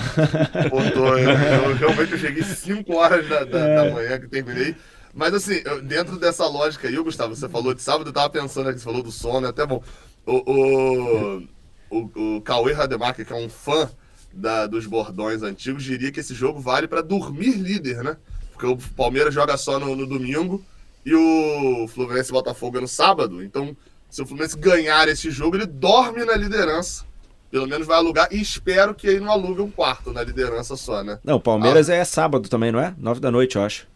Pô, 0.69 0.77
tô, 0.91 1.17
eu, 1.17 1.29
eu, 1.29 1.75
realmente 1.75 2.11
eu 2.11 2.19
cheguei 2.19 2.43
5 2.43 2.93
horas 2.95 3.27
da, 3.27 3.43
da, 3.45 3.59
é. 3.59 3.75
da 3.75 3.93
manhã 3.93 4.19
que 4.19 4.27
terminei. 4.27 4.75
Mas 5.13 5.33
assim, 5.33 5.61
dentro 5.83 6.17
dessa 6.17 6.45
lógica 6.47 6.87
aí, 6.87 6.95
Gustavo, 6.97 7.35
você 7.35 7.47
falou 7.47 7.73
de 7.73 7.81
sábado, 7.81 8.09
eu 8.09 8.13
tava 8.13 8.29
pensando 8.29 8.69
aqui, 8.69 8.79
você 8.79 8.85
falou 8.85 9.03
do 9.03 9.11
sono, 9.11 9.45
é 9.45 9.49
até 9.49 9.65
bom. 9.65 9.83
O, 10.25 10.51
o, 10.51 11.47
o, 11.89 12.35
o 12.37 12.41
Cauê 12.41 12.73
Rademacher, 12.73 13.25
que 13.25 13.33
é 13.33 13.35
um 13.35 13.49
fã 13.49 13.89
da, 14.33 14.65
dos 14.65 14.87
bordões 14.87 15.43
antigos, 15.43 15.83
diria 15.83 16.11
que 16.11 16.19
esse 16.19 16.33
jogo 16.33 16.59
vale 16.59 16.87
para 16.87 17.01
dormir 17.01 17.51
líder, 17.51 18.03
né? 18.03 18.17
Porque 18.51 18.65
o 18.65 18.77
Palmeiras 18.95 19.33
joga 19.33 19.55
só 19.55 19.79
no, 19.79 19.95
no 19.95 20.07
domingo 20.07 20.63
e 21.05 21.13
o 21.13 21.87
Fluminense 21.87 22.31
Botafogo 22.31 22.77
é 22.77 22.81
no 22.81 22.87
sábado. 22.87 23.43
Então, 23.43 23.75
se 24.09 24.21
o 24.21 24.25
Fluminense 24.25 24.57
ganhar 24.57 25.07
esse 25.07 25.29
jogo, 25.29 25.57
ele 25.57 25.65
dorme 25.67 26.25
na 26.25 26.35
liderança. 26.35 27.05
Pelo 27.51 27.67
menos 27.67 27.85
vai 27.85 27.97
alugar 27.97 28.29
e 28.31 28.41
espero 28.41 28.95
que 28.95 29.05
ele 29.05 29.19
não 29.19 29.31
alugue 29.31 29.61
um 29.61 29.69
quarto 29.69 30.11
na 30.11 30.23
liderança 30.23 30.75
só, 30.75 31.03
né? 31.03 31.19
Não, 31.23 31.35
o 31.35 31.39
Palmeiras 31.39 31.87
ah. 31.87 31.93
é 31.93 32.03
sábado 32.03 32.49
também, 32.49 32.71
não 32.71 32.79
é? 32.79 32.95
Nove 32.97 33.19
da 33.19 33.29
noite, 33.29 33.57
eu 33.57 33.61
acho. 33.61 33.87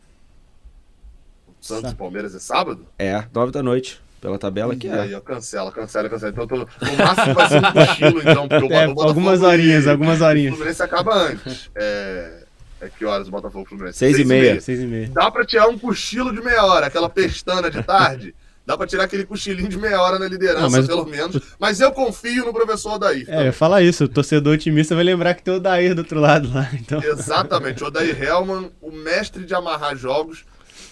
Santos 1.67 1.91
e 1.91 1.95
Palmeiras 1.95 2.33
é 2.33 2.39
sábado? 2.39 2.85
É, 2.97 3.23
nove 3.33 3.51
da 3.51 3.61
noite. 3.61 4.01
Pela 4.21 4.39
tabela 4.39 4.75
que 4.75 4.87
é. 4.87 4.99
Aí, 5.01 5.13
ó, 5.13 5.19
cancela, 5.19 5.71
cancela, 5.71 6.09
cancela. 6.09 6.31
Então, 6.31 6.47
tô, 6.47 6.55
no 6.57 6.65
máximo 6.97 7.35
vai 7.35 7.49
ser 7.49 7.57
um 7.57 7.71
cochilo, 7.71 8.19
então. 8.21 8.47
Porque 8.47 8.73
é, 8.73 8.87
o 8.87 9.01
algumas 9.01 9.41
horinhas, 9.43 9.85
e, 9.85 9.89
algumas 9.89 10.21
horinhas. 10.21 10.53
O 10.53 10.55
Fluminense 10.55 10.81
acaba 10.81 11.13
antes. 11.13 11.69
É, 11.75 12.43
é 12.81 12.89
que 12.89 13.05
horas 13.05 13.27
o 13.27 13.31
Botafogo 13.31 13.65
Fluminense? 13.65 13.97
Seis, 13.99 14.15
Seis 14.15 14.25
e, 14.25 14.27
meia. 14.27 14.41
meia. 14.41 14.61
Seis 14.61 14.79
e 14.79 14.85
meia. 14.87 15.09
Dá 15.09 15.29
pra 15.29 15.45
tirar 15.45 15.67
um 15.67 15.77
cochilo 15.77 16.33
de 16.33 16.41
meia 16.41 16.65
hora, 16.65 16.87
aquela 16.87 17.09
pestana 17.09 17.69
de 17.69 17.83
tarde. 17.83 18.33
Dá 18.65 18.75
pra 18.75 18.87
tirar 18.87 19.03
aquele 19.03 19.23
cochilinho 19.23 19.69
de 19.69 19.77
meia 19.77 20.01
hora 20.01 20.19
na 20.19 20.27
liderança, 20.27 20.61
Não, 20.61 20.69
mas... 20.69 20.87
pelo 20.87 21.05
menos. 21.05 21.41
Mas 21.57 21.79
eu 21.79 21.91
confio 21.91 22.45
no 22.45 22.51
professor 22.51 22.95
Odair. 22.95 23.25
É, 23.29 23.51
fala 23.51 23.81
isso. 23.81 24.03
O 24.05 24.09
torcedor 24.09 24.55
otimista 24.55 24.93
vai 24.93 25.05
lembrar 25.05 25.35
que 25.35 25.43
tem 25.43 25.53
o 25.53 25.57
Odair 25.57 25.95
do 25.95 25.99
outro 25.99 26.19
lado 26.19 26.51
lá. 26.53 26.69
Então... 26.73 27.01
Exatamente. 27.01 27.81
O 27.81 27.87
Odair 27.87 28.21
Hellman, 28.21 28.69
o 28.81 28.91
mestre 28.91 29.45
de 29.45 29.55
amarrar 29.55 29.95
jogos. 29.95 30.43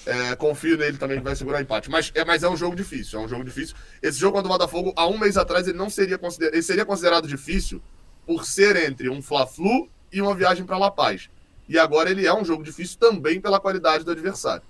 É, 0.06 0.36
confio 0.36 0.78
nele 0.78 0.98
também 0.98 1.18
que 1.18 1.24
vai 1.24 1.36
segurar 1.36 1.62
empate. 1.62 1.90
Mas 1.90 2.12
é, 2.14 2.24
mas 2.24 2.44
é 2.44 2.50
um 2.50 2.56
jogo 2.56 2.76
difícil, 2.76 3.20
é 3.20 3.24
um 3.24 3.28
jogo 3.28 3.44
difícil. 3.44 3.76
Esse 4.02 4.20
jogo 4.20 4.38
contra 4.38 4.50
o 4.50 4.54
Botafogo, 4.54 4.94
há 4.96 5.08
um 5.08 5.18
mês 5.18 5.36
atrás, 5.38 5.68
ele 5.68 5.78
não 5.78 5.90
seria 5.90 6.18
considerado. 6.18 6.54
Ele 6.54 6.64
seria 6.64 6.86
considerado 6.86 7.28
difícil 7.28 7.82
por 8.26 8.46
ser 8.46 8.76
entre 8.76 9.10
um 9.10 9.22
Fla-Flu 9.22 9.90
e 10.12 10.22
uma 10.22 10.36
viagem 10.36 10.66
para 10.66 10.78
La 10.78 10.92
Paz. 10.92 11.30
E 11.68 11.80
agora 11.80 12.10
ele 12.12 12.26
é 12.26 12.34
um 12.34 12.46
jogo 12.46 12.64
difícil 12.64 13.00
também 13.00 13.42
pela 13.42 13.60
qualidade 13.60 14.04
do 14.04 14.12
adversário. 14.12 14.64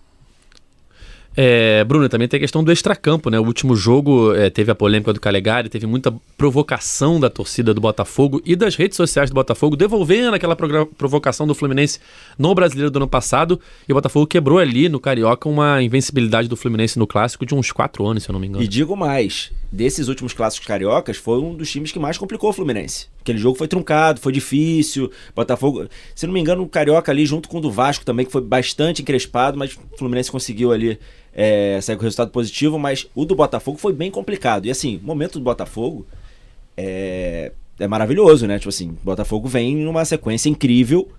É, 1.38 1.84
Bruno, 1.84 2.08
também 2.08 2.28
tem 2.28 2.38
a 2.38 2.42
questão 2.42 2.64
do 2.64 2.72
extracampo, 2.72 3.30
né? 3.30 3.38
O 3.40 3.46
último 3.46 3.76
jogo 3.76 4.34
é, 4.34 4.50
teve 4.50 4.72
a 4.72 4.76
polêmica 4.76 5.12
do 5.12 5.20
Calegari, 5.20 5.68
teve 5.68 5.86
muita 5.86 6.14
provocação 6.38 7.20
da 7.20 7.30
torcida 7.30 7.74
do 7.74 7.82
Botafogo 7.82 8.42
e 8.46 8.56
das 8.56 8.76
redes 8.76 8.96
sociais 8.96 9.30
do 9.30 9.34
Botafogo, 9.34 9.76
devolvendo 9.76 10.34
aquela 10.34 10.56
provocação 10.56 11.46
do 11.46 11.54
Fluminense 11.54 12.00
no 12.38 12.56
Brasileiro 12.56 12.90
do 12.90 12.98
ano 12.98 13.08
passado. 13.08 13.60
E 13.88 13.92
o 13.92 13.96
Botafogo 13.96 14.26
quebrou 14.28 14.60
ali 14.60 14.88
no 14.88 15.00
Carioca 15.00 15.50
uma 15.50 15.82
invencibilidade 15.84 16.48
do 16.48 16.56
Fluminense 16.56 16.98
no 16.98 17.06
Clássico 17.06 17.46
de 17.46 17.54
uns 17.54 17.72
quatro 17.72 18.06
anos, 18.06 18.24
se 18.24 18.30
eu 18.30 18.34
não 18.34 18.40
me 18.40 18.48
engano. 18.48 18.64
E 18.64 18.68
digo 18.68 18.96
mais, 18.96 19.52
desses 19.72 20.08
últimos 20.08 20.32
Clássicos 20.32 20.68
Cariocas, 20.68 21.18
foi 21.18 21.40
um 21.40 21.54
dos 21.54 21.70
times 21.70 21.92
que 21.92 22.00
mais 22.00 22.18
complicou 22.18 22.50
o 22.50 22.54
Fluminense. 22.54 23.08
Aquele 23.20 23.40
jogo 23.40 23.58
foi 23.58 23.68
truncado, 23.68 24.22
foi 24.22 24.32
difícil. 24.32 25.12
Botafogo, 25.36 25.88
se 26.14 26.26
não 26.26 26.34
me 26.34 26.40
engano, 26.40 26.64
o 26.64 26.70
Carioca 26.70 27.12
ali 27.12 27.26
junto 27.26 27.50
com 27.50 27.58
o 27.58 27.62
do 27.62 27.72
Vasco 27.72 28.06
também, 28.06 28.26
que 28.26 28.32
foi 28.32 28.42
bastante 28.42 29.02
encrespado, 29.02 29.58
mas 29.58 29.74
o 29.74 29.98
Fluminense 29.98 30.32
conseguiu 30.32 30.72
ali 30.72 30.98
é, 31.36 31.80
sair 31.82 31.98
com 31.98 32.04
resultado 32.04 32.32
positivo, 32.32 32.80
mas 32.80 33.08
o 33.14 33.26
do 33.26 33.36
Botafogo 33.36 33.78
foi 33.78 33.92
bem 33.92 34.10
complicado. 34.10 34.66
E 34.66 34.72
assim, 34.72 35.00
o 35.04 35.06
momento 35.06 35.38
do 35.38 35.44
Botafogo 35.44 36.08
é, 36.78 37.52
é 37.78 37.88
maravilhoso, 37.88 38.48
né? 38.48 38.58
Tipo 38.58 38.70
assim, 38.70 38.92
o 38.92 39.04
Botafogo 39.04 39.48
vem 39.50 39.76
numa 39.76 40.06
sequência 40.06 40.48
incrível. 40.48 41.10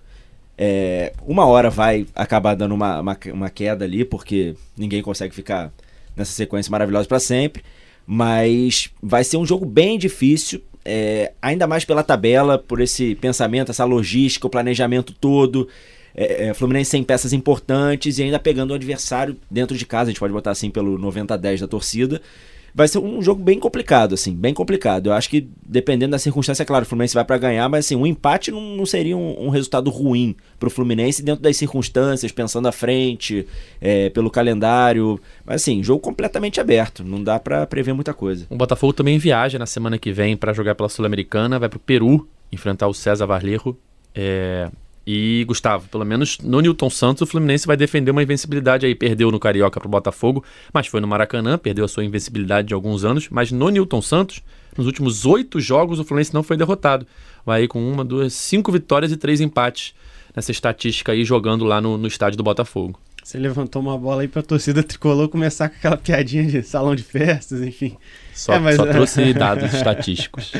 É, 0.57 1.13
uma 1.21 1.45
hora 1.45 1.69
vai 1.69 2.07
acabar 2.15 2.55
dando 2.55 2.73
uma, 2.73 2.99
uma, 2.99 3.17
uma, 3.31 3.49
queda 3.51 3.85
ali, 3.85 4.03
porque 4.03 4.55
ninguém 4.75 5.03
consegue 5.03 5.35
ficar 5.35 5.71
nessa 6.15 6.31
sequência 6.31 6.71
maravilhosa 6.71 7.07
para 7.07 7.19
sempre. 7.19 7.63
Mas 8.05 8.89
vai 9.03 9.23
ser 9.23 9.37
um 9.37 9.45
jogo 9.45 9.65
bem 9.65 9.99
difícil, 9.99 10.63
é, 10.83 11.33
ainda 11.39 11.67
mais 11.67 11.85
pela 11.85 12.01
tabela, 12.01 12.57
por 12.57 12.81
esse 12.81 13.13
pensamento, 13.15 13.69
essa 13.69 13.85
logística, 13.85 14.47
o 14.47 14.49
planejamento 14.49 15.13
todo 15.13 15.67
é, 16.17 16.47
é, 16.47 16.53
Fluminense 16.55 16.89
sem 16.89 17.03
peças 17.03 17.31
importantes 17.31 18.17
e 18.17 18.23
ainda 18.23 18.39
pegando 18.39 18.71
o 18.71 18.73
adversário 18.73 19.37
dentro 19.49 19.77
de 19.77 19.85
casa, 19.85 20.05
a 20.05 20.11
gente 20.11 20.19
pode 20.19 20.33
botar 20.33 20.49
assim 20.49 20.71
pelo 20.71 20.97
90 20.97 21.35
a 21.35 21.37
10 21.37 21.61
da 21.61 21.67
torcida. 21.67 22.19
Vai 22.73 22.87
ser 22.87 22.99
um 22.99 23.21
jogo 23.23 23.41
bem 23.41 23.59
complicado, 23.59 24.13
assim, 24.13 24.35
bem 24.35 24.53
complicado. 24.53 25.07
Eu 25.07 25.13
acho 25.13 25.29
que, 25.29 25.49
dependendo 25.65 26.11
da 26.11 26.19
circunstância, 26.19 26.61
é 26.61 26.65
claro, 26.65 26.85
o 26.85 26.87
Fluminense 26.87 27.13
vai 27.13 27.25
para 27.25 27.37
ganhar, 27.37 27.67
mas 27.69 27.85
assim, 27.85 27.95
um 27.95 28.05
empate 28.05 28.51
não, 28.51 28.61
não 28.61 28.85
seria 28.85 29.17
um, 29.17 29.47
um, 29.47 29.49
resultado 29.49 29.89
ruim 29.89 30.35
pro 30.59 30.69
Fluminense 30.69 31.23
dentro 31.23 31.41
das 31.41 31.57
circunstâncias, 31.57 32.31
pensando 32.31 32.67
à 32.67 32.71
frente, 32.71 33.47
é, 33.81 34.11
pelo 34.11 34.29
calendário. 34.29 35.19
Mas 35.43 35.63
assim, 35.63 35.81
jogo 35.81 36.01
completamente 36.01 36.59
aberto, 36.59 37.03
não 37.03 37.23
dá 37.23 37.39
para 37.39 37.65
prever 37.65 37.93
muita 37.93 38.13
coisa. 38.13 38.45
O 38.47 38.55
Botafogo 38.55 38.93
também 38.93 39.17
viaja 39.17 39.57
na 39.57 39.65
semana 39.65 39.97
que 39.97 40.11
vem 40.11 40.37
para 40.37 40.53
jogar 40.53 40.75
pela 40.75 40.89
Sul-Americana, 40.89 41.57
vai 41.57 41.69
pro 41.69 41.79
Peru 41.79 42.27
enfrentar 42.51 42.87
o 42.87 42.93
César 42.93 43.25
Varlerro. 43.25 43.75
É, 44.13 44.69
e, 45.09 45.45
Gustavo, 45.45 45.87
pelo 45.87 46.03
menos 46.03 46.37
no 46.39 46.59
Newton 46.59 46.89
Santos, 46.89 47.21
o 47.21 47.25
Fluminense 47.25 47.65
vai 47.65 47.77
defender 47.77 48.11
uma 48.11 48.21
invencibilidade 48.21 48.85
aí. 48.85 48.93
Perdeu 48.93 49.31
no 49.31 49.39
Carioca 49.39 49.79
pro 49.79 49.87
Botafogo, 49.87 50.43
mas 50.73 50.87
foi 50.87 50.99
no 50.99 51.07
Maracanã, 51.07 51.57
perdeu 51.57 51.85
a 51.85 51.87
sua 51.87 52.03
invencibilidade 52.03 52.67
de 52.67 52.73
alguns 52.73 53.05
anos. 53.05 53.29
Mas 53.29 53.49
no 53.49 53.69
Newton 53.69 54.01
Santos, 54.01 54.41
nos 54.77 54.85
últimos 54.85 55.25
oito 55.25 55.61
jogos, 55.61 55.97
o 55.97 56.03
Fluminense 56.03 56.33
não 56.33 56.43
foi 56.43 56.57
derrotado. 56.57 57.07
Vai 57.45 57.61
aí 57.61 57.67
com 57.69 57.89
uma, 57.89 58.03
duas, 58.03 58.33
cinco 58.33 58.69
vitórias 58.69 59.09
e 59.09 59.15
três 59.15 59.39
empates 59.39 59.95
nessa 60.35 60.51
estatística 60.51 61.13
aí, 61.13 61.23
jogando 61.23 61.63
lá 61.63 61.79
no, 61.79 61.97
no 61.97 62.07
estádio 62.07 62.35
do 62.35 62.43
Botafogo. 62.43 62.99
Você 63.23 63.37
levantou 63.37 63.81
uma 63.81 63.97
bola 63.97 64.23
aí 64.23 64.27
pra 64.27 64.41
torcida 64.41 64.83
tricolor 64.83 65.29
começar 65.29 65.69
com 65.69 65.75
aquela 65.77 65.95
piadinha 65.95 66.43
de 66.43 66.63
salão 66.63 66.93
de 66.93 67.03
festas, 67.03 67.61
enfim. 67.61 67.95
Só, 68.33 68.55
é, 68.55 68.59
mas... 68.59 68.75
só 68.75 68.85
trouxe 68.85 69.33
dados 69.33 69.71
estatísticos. 69.73 70.51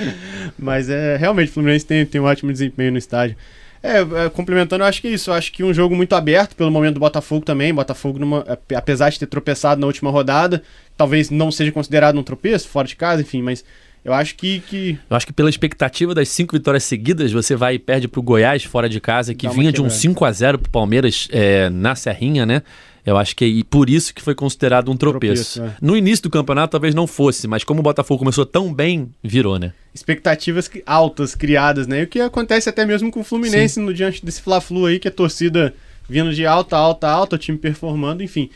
Mas 0.57 0.89
é 0.89 1.17
realmente 1.17 1.49
o 1.49 1.53
Fluminense 1.53 1.85
tem, 1.85 2.05
tem 2.05 2.21
um 2.21 2.23
ótimo 2.25 2.49
desempenho 2.49 2.93
no 2.93 2.97
estádio. 2.97 3.35
É, 3.81 3.99
é, 3.99 4.29
complementando, 4.29 4.83
eu 4.83 4.87
acho 4.87 5.01
que 5.01 5.07
é 5.07 5.11
isso. 5.11 5.29
Eu 5.29 5.33
acho 5.33 5.51
que 5.51 5.63
um 5.63 5.73
jogo 5.73 5.95
muito 5.95 6.13
aberto 6.13 6.55
pelo 6.55 6.71
momento 6.71 6.95
do 6.95 6.99
Botafogo 6.99 7.45
também. 7.45 7.73
Botafogo, 7.73 8.19
numa, 8.19 8.45
apesar 8.75 9.09
de 9.09 9.19
ter 9.19 9.27
tropeçado 9.27 9.79
na 9.79 9.87
última 9.87 10.09
rodada, 10.09 10.61
talvez 10.95 11.29
não 11.29 11.51
seja 11.51 11.71
considerado 11.71 12.17
um 12.17 12.23
tropeço, 12.23 12.67
fora 12.67 12.87
de 12.87 12.95
casa, 12.95 13.21
enfim, 13.21 13.41
mas 13.41 13.63
eu 14.03 14.13
acho 14.13 14.35
que, 14.35 14.61
que. 14.61 14.97
Eu 15.09 15.17
acho 15.17 15.27
que 15.27 15.33
pela 15.33 15.49
expectativa 15.49 16.15
das 16.15 16.29
cinco 16.29 16.55
vitórias 16.55 16.83
seguidas, 16.83 17.31
você 17.31 17.55
vai 17.55 17.75
e 17.75 17.79
perde 17.79 18.07
pro 18.07 18.21
Goiás 18.21 18.63
fora 18.63 18.87
de 18.87 19.01
casa, 19.01 19.35
que 19.35 19.49
vinha 19.49 19.71
de 19.71 19.81
um 19.81 19.89
5 19.89 20.23
a 20.23 20.31
0 20.31 20.59
pro 20.59 20.71
Palmeiras 20.71 21.27
é, 21.29 21.69
na 21.69 21.93
Serrinha, 21.93 22.45
né? 22.45 22.61
Eu 23.07 23.17
acho 23.17 23.35
que 23.35 23.45
é 23.45 23.47
e 23.47 23.63
por 23.63 23.89
isso 23.89 24.13
que 24.13 24.21
foi 24.21 24.35
considerado 24.35 24.91
um 24.91 24.97
tropeço. 24.97 25.61
Tropeço, 25.61 25.77
é. 25.77 25.77
No 25.81 25.95
início 25.95 26.23
do 26.23 26.29
campeonato 26.29 26.71
talvez 26.71 26.93
não 26.93 27.07
fosse, 27.07 27.47
mas 27.47 27.63
como 27.63 27.79
o 27.79 27.83
Botafogo 27.83 28.19
começou 28.19 28.45
tão 28.45 28.73
bem, 28.73 29.09
virou, 29.23 29.57
né? 29.57 29.73
expectativas 29.97 30.69
altas 30.85 31.33
criadas, 31.33 31.87
né? 31.87 32.01
E 32.01 32.03
o 32.03 32.07
que 32.07 32.19
acontece 32.19 32.69
até 32.69 32.85
mesmo 32.85 33.09
com 33.09 33.21
o 33.21 33.23
Fluminense 33.23 33.79
no 33.79 33.93
diante 33.93 34.23
desse 34.23 34.41
Fla-Flu 34.41 34.85
aí, 34.85 34.99
que 34.99 35.07
a 35.07 35.11
torcida 35.11 35.73
vindo 36.07 36.33
de 36.33 36.45
alta, 36.45 36.77
alta, 36.77 37.07
alta, 37.09 37.35
o 37.35 37.39
time 37.39 37.57
performando, 37.57 38.21
enfim. 38.21 38.49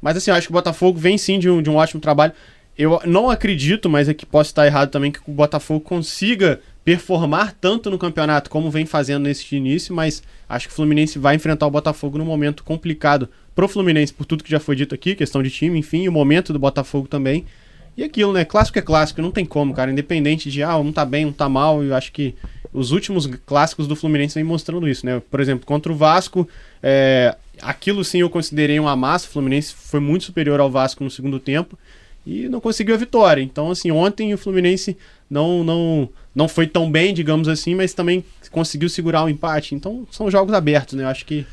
Mas 0.00 0.16
assim, 0.16 0.30
eu 0.30 0.36
acho 0.36 0.48
que 0.48 0.52
o 0.52 0.54
Botafogo 0.54 0.98
vem 0.98 1.16
sim 1.16 1.38
de 1.38 1.48
um, 1.48 1.62
de 1.62 1.70
um 1.70 1.76
ótimo 1.76 2.00
trabalho. 2.00 2.32
Eu 2.76 3.00
não 3.06 3.30
acredito, 3.30 3.88
mas 3.88 4.08
é 4.08 4.14
que 4.14 4.26
posso 4.26 4.50
estar 4.50 4.66
errado 4.66 4.90
também, 4.90 5.10
que 5.10 5.20
o 5.26 5.32
Botafogo 5.32 5.80
consiga 5.80 6.60
performar 6.84 7.54
tanto 7.60 7.90
no 7.90 7.98
campeonato 7.98 8.50
como 8.50 8.70
vem 8.70 8.84
fazendo 8.86 9.24
nesse 9.24 9.54
início, 9.54 9.94
mas 9.94 10.22
acho 10.48 10.66
que 10.66 10.72
o 10.72 10.76
Fluminense 10.76 11.18
vai 11.18 11.36
enfrentar 11.36 11.66
o 11.66 11.70
Botafogo 11.70 12.18
num 12.18 12.24
momento 12.24 12.64
complicado 12.64 13.28
pro 13.54 13.68
Fluminense, 13.68 14.12
por 14.12 14.24
tudo 14.24 14.44
que 14.44 14.50
já 14.50 14.60
foi 14.60 14.76
dito 14.76 14.94
aqui, 14.94 15.14
questão 15.14 15.42
de 15.42 15.50
time, 15.50 15.78
enfim, 15.78 16.08
o 16.08 16.12
momento 16.12 16.52
do 16.52 16.58
Botafogo 16.58 17.08
também. 17.08 17.44
E 17.96 18.02
aquilo, 18.02 18.32
né? 18.32 18.44
Clássico 18.44 18.78
é 18.78 18.82
clássico, 18.82 19.20
não 19.20 19.30
tem 19.30 19.44
como, 19.44 19.74
cara. 19.74 19.90
Independente 19.90 20.50
de, 20.50 20.62
ah, 20.62 20.76
um 20.78 20.90
tá 20.90 21.04
bem, 21.04 21.26
um 21.26 21.32
tá 21.32 21.48
mal. 21.48 21.84
Eu 21.84 21.94
acho 21.94 22.10
que 22.10 22.34
os 22.72 22.90
últimos 22.90 23.26
clássicos 23.44 23.86
do 23.86 23.94
Fluminense 23.94 24.34
vem 24.34 24.44
mostrando 24.44 24.88
isso, 24.88 25.04
né? 25.04 25.20
Por 25.30 25.40
exemplo, 25.40 25.66
contra 25.66 25.92
o 25.92 25.94
Vasco, 25.94 26.48
é, 26.82 27.36
aquilo 27.60 28.02
sim 28.02 28.20
eu 28.20 28.30
considerei 28.30 28.80
um 28.80 28.88
amasso. 28.88 29.28
O 29.28 29.30
Fluminense 29.30 29.74
foi 29.74 30.00
muito 30.00 30.24
superior 30.24 30.58
ao 30.58 30.70
Vasco 30.70 31.04
no 31.04 31.10
segundo 31.10 31.38
tempo 31.38 31.78
e 32.26 32.48
não 32.48 32.60
conseguiu 32.60 32.94
a 32.94 32.98
vitória. 32.98 33.42
Então, 33.42 33.70
assim, 33.70 33.90
ontem 33.90 34.32
o 34.32 34.38
Fluminense 34.38 34.96
não, 35.28 35.62
não, 35.62 36.08
não 36.34 36.48
foi 36.48 36.66
tão 36.66 36.90
bem, 36.90 37.12
digamos 37.12 37.46
assim, 37.46 37.74
mas 37.74 37.92
também 37.92 38.24
conseguiu 38.50 38.88
segurar 38.88 39.24
o 39.24 39.28
empate. 39.28 39.74
Então, 39.74 40.06
são 40.10 40.30
jogos 40.30 40.54
abertos, 40.54 40.94
né? 40.94 41.04
Eu 41.04 41.08
acho 41.08 41.26
que 41.26 41.44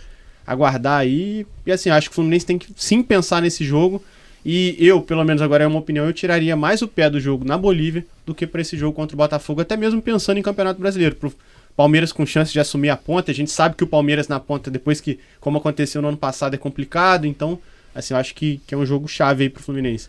aguardar 0.50 1.00
aí. 1.00 1.46
E 1.64 1.72
assim, 1.72 1.92
acho 1.92 2.10
que 2.10 2.14
o 2.14 2.16
Fluminense 2.16 2.46
tem 2.46 2.58
que 2.58 2.74
sim 2.76 3.04
pensar 3.04 3.40
nesse 3.40 3.64
jogo. 3.64 4.04
E 4.44 4.76
eu, 4.80 5.00
pelo 5.02 5.24
menos 5.24 5.42
agora 5.44 5.64
é 5.64 5.68
uma 5.68 5.78
opinião, 5.78 6.06
eu 6.06 6.14
tiraria 6.14 6.56
mais 6.56 6.82
o 6.82 6.88
pé 6.88 7.10
do 7.10 7.20
jogo 7.20 7.46
na 7.46 7.58
Bolívia 7.58 8.06
do 8.26 8.34
que 8.34 8.48
para 8.48 8.62
esse 8.62 8.76
jogo 8.76 8.96
contra 8.96 9.16
o 9.16 9.18
Botafogo, 9.18 9.62
até 9.62 9.78
mesmo 9.78 10.02
pensando 10.02 10.38
em 10.38 10.42
Campeonato 10.42 10.80
Brasileiro. 10.80 11.16
Pro 11.16 11.32
Palmeiras 11.76 12.12
com 12.12 12.26
chance 12.26 12.52
de 12.52 12.60
assumir 12.60 12.90
a 12.90 12.98
ponta, 12.98 13.32
a 13.32 13.34
gente 13.34 13.52
sabe 13.52 13.76
que 13.76 13.84
o 13.84 13.88
Palmeiras 13.88 14.28
na 14.28 14.40
ponta, 14.40 14.72
depois 14.72 15.00
que, 15.00 15.20
como 15.40 15.60
aconteceu 15.60 16.02
no 16.02 16.08
ano 16.08 16.18
passado, 16.18 16.54
é 16.56 16.58
complicado, 16.58 17.28
então, 17.28 17.60
assim, 17.94 18.14
eu 18.14 18.20
acho 18.20 18.34
que, 18.34 18.60
que 18.66 18.74
é 18.74 18.78
um 18.78 18.86
jogo 18.86 19.08
chave 19.08 19.44
aí 19.44 19.50
pro 19.50 19.62
Fluminense. 19.62 20.08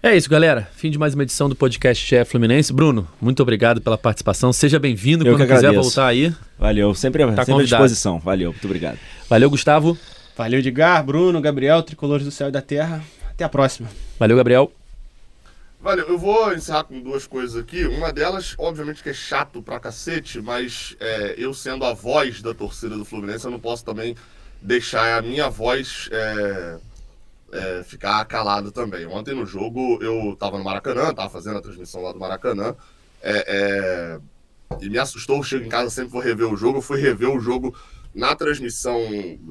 É 0.00 0.16
isso, 0.16 0.30
galera. 0.30 0.68
Fim 0.76 0.92
de 0.92 0.98
mais 0.98 1.12
uma 1.12 1.24
edição 1.24 1.48
do 1.48 1.56
podcast 1.56 2.06
GE 2.06 2.24
Fluminense. 2.24 2.72
Bruno, 2.72 3.08
muito 3.20 3.42
obrigado 3.42 3.80
pela 3.80 3.98
participação. 3.98 4.52
Seja 4.52 4.78
bem-vindo 4.78 5.24
quando 5.24 5.38
que 5.38 5.52
quiser 5.52 5.72
voltar 5.72 6.06
aí. 6.06 6.32
Valeu, 6.56 6.94
sempre, 6.94 7.24
sempre 7.44 7.54
à 7.54 7.64
disposição. 7.64 8.20
Valeu, 8.20 8.52
muito 8.52 8.64
obrigado. 8.64 8.96
Valeu, 9.28 9.50
Gustavo. 9.50 9.98
Valeu, 10.36 10.60
Edgar, 10.60 11.04
Bruno, 11.04 11.40
Gabriel, 11.40 11.82
Tricolores 11.82 12.24
do 12.24 12.30
Céu 12.30 12.48
e 12.48 12.52
da 12.52 12.62
Terra. 12.62 13.02
Até 13.28 13.42
a 13.42 13.48
próxima. 13.48 13.88
Valeu, 14.20 14.36
Gabriel. 14.36 14.72
Valeu, 15.80 16.06
eu 16.06 16.16
vou 16.16 16.54
encerrar 16.54 16.84
com 16.84 17.00
duas 17.00 17.26
coisas 17.26 17.56
aqui. 17.60 17.84
Uma 17.84 18.12
delas, 18.12 18.54
obviamente, 18.56 19.02
que 19.02 19.10
é 19.10 19.14
chato 19.14 19.60
pra 19.60 19.80
cacete, 19.80 20.40
mas 20.40 20.94
é, 21.00 21.34
eu 21.36 21.52
sendo 21.52 21.84
a 21.84 21.92
voz 21.92 22.40
da 22.40 22.54
torcida 22.54 22.96
do 22.96 23.04
Fluminense, 23.04 23.44
eu 23.44 23.50
não 23.50 23.58
posso 23.58 23.84
também 23.84 24.14
deixar 24.62 25.18
a 25.18 25.22
minha 25.22 25.50
voz 25.50 26.08
é, 26.12 26.76
é, 27.52 27.82
ficar 27.82 28.24
calada 28.26 28.70
também. 28.70 29.06
Ontem 29.06 29.34
no 29.34 29.46
jogo 29.46 29.98
eu 30.02 30.36
tava 30.36 30.58
no 30.58 30.64
Maracanã, 30.64 31.12
tava 31.14 31.30
fazendo 31.30 31.58
a 31.58 31.62
transmissão 31.62 32.02
lá 32.02 32.12
do 32.12 32.18
Maracanã, 32.18 32.74
é, 33.22 33.44
é, 33.48 34.20
e 34.80 34.88
me 34.90 34.98
assustou. 34.98 35.42
Chego 35.42 35.64
em 35.64 35.68
casa, 35.68 35.90
sempre 35.90 36.10
vou 36.12 36.20
rever 36.20 36.46
o 36.52 36.56
jogo. 36.56 36.78
Eu 36.78 36.82
fui 36.82 37.00
rever 37.00 37.30
o 37.30 37.40
jogo 37.40 37.74
na 38.14 38.34
transmissão 38.34 38.98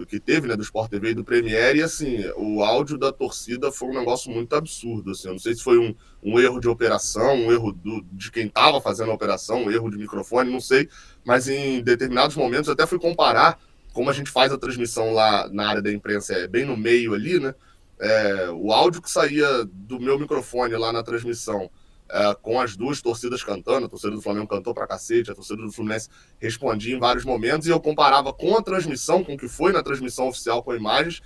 que 0.07 0.19
teve, 0.19 0.47
né, 0.47 0.55
do 0.55 0.63
Sport 0.63 0.89
TV 0.89 1.11
e 1.11 1.13
do 1.13 1.23
Premiere, 1.23 1.79
e 1.79 1.83
assim, 1.83 2.25
o 2.35 2.63
áudio 2.63 2.97
da 2.97 3.11
torcida 3.13 3.71
foi 3.71 3.89
um 3.89 3.93
negócio 3.93 4.31
muito 4.31 4.53
absurdo, 4.55 5.11
assim, 5.11 5.27
eu 5.27 5.33
não 5.33 5.39
sei 5.39 5.53
se 5.53 5.63
foi 5.63 5.77
um, 5.77 5.95
um 6.23 6.39
erro 6.39 6.59
de 6.59 6.67
operação, 6.67 7.35
um 7.35 7.51
erro 7.51 7.71
do- 7.71 8.03
de 8.11 8.31
quem 8.31 8.47
estava 8.47 8.81
fazendo 8.81 9.11
a 9.11 9.13
operação, 9.13 9.63
um 9.65 9.71
erro 9.71 9.89
de 9.89 9.97
microfone, 9.97 10.51
não 10.51 10.59
sei, 10.59 10.89
mas 11.23 11.47
em 11.47 11.81
determinados 11.81 12.35
momentos 12.35 12.67
até 12.69 12.85
fui 12.85 12.99
comparar 12.99 13.59
como 13.93 14.09
a 14.09 14.13
gente 14.13 14.29
faz 14.29 14.51
a 14.51 14.57
transmissão 14.57 15.13
lá 15.13 15.47
na 15.49 15.69
área 15.69 15.81
da 15.81 15.91
imprensa, 15.91 16.33
é 16.33 16.47
bem 16.47 16.65
no 16.65 16.75
meio 16.75 17.13
ali, 17.13 17.39
né, 17.39 17.53
é, 17.99 18.49
o 18.51 18.71
áudio 18.71 19.01
que 19.01 19.09
saía 19.09 19.65
do 19.65 19.99
meu 19.99 20.19
microfone 20.19 20.75
lá 20.75 20.91
na 20.91 21.03
transmissão, 21.03 21.69
é, 22.09 22.35
com 22.41 22.59
as 22.59 22.75
duas 22.75 23.01
torcidas 23.01 23.43
cantando, 23.43 23.85
a 23.85 23.89
torcida 23.89 24.15
do 24.15 24.21
Flamengo 24.21 24.47
cantou 24.47 24.73
pra 24.73 24.87
cacete, 24.87 25.31
a 25.31 25.35
torcida 25.35 25.61
do 25.61 25.71
Fluminense 25.71 26.09
respondia 26.39 26.95
em 26.95 26.99
vários 26.99 27.25
momentos, 27.25 27.67
e 27.67 27.69
eu 27.69 27.79
comparava 27.79 28.31
com 28.31 28.55
a 28.55 28.61
transmissão, 28.61 29.23
com 29.23 29.33
o 29.33 29.37
que 29.37 29.47
foi 29.47 29.71
na 29.71 29.83
transmissão 29.83 30.27
oficial 30.27 30.63
com 30.63 30.73
imagens, 30.73 31.21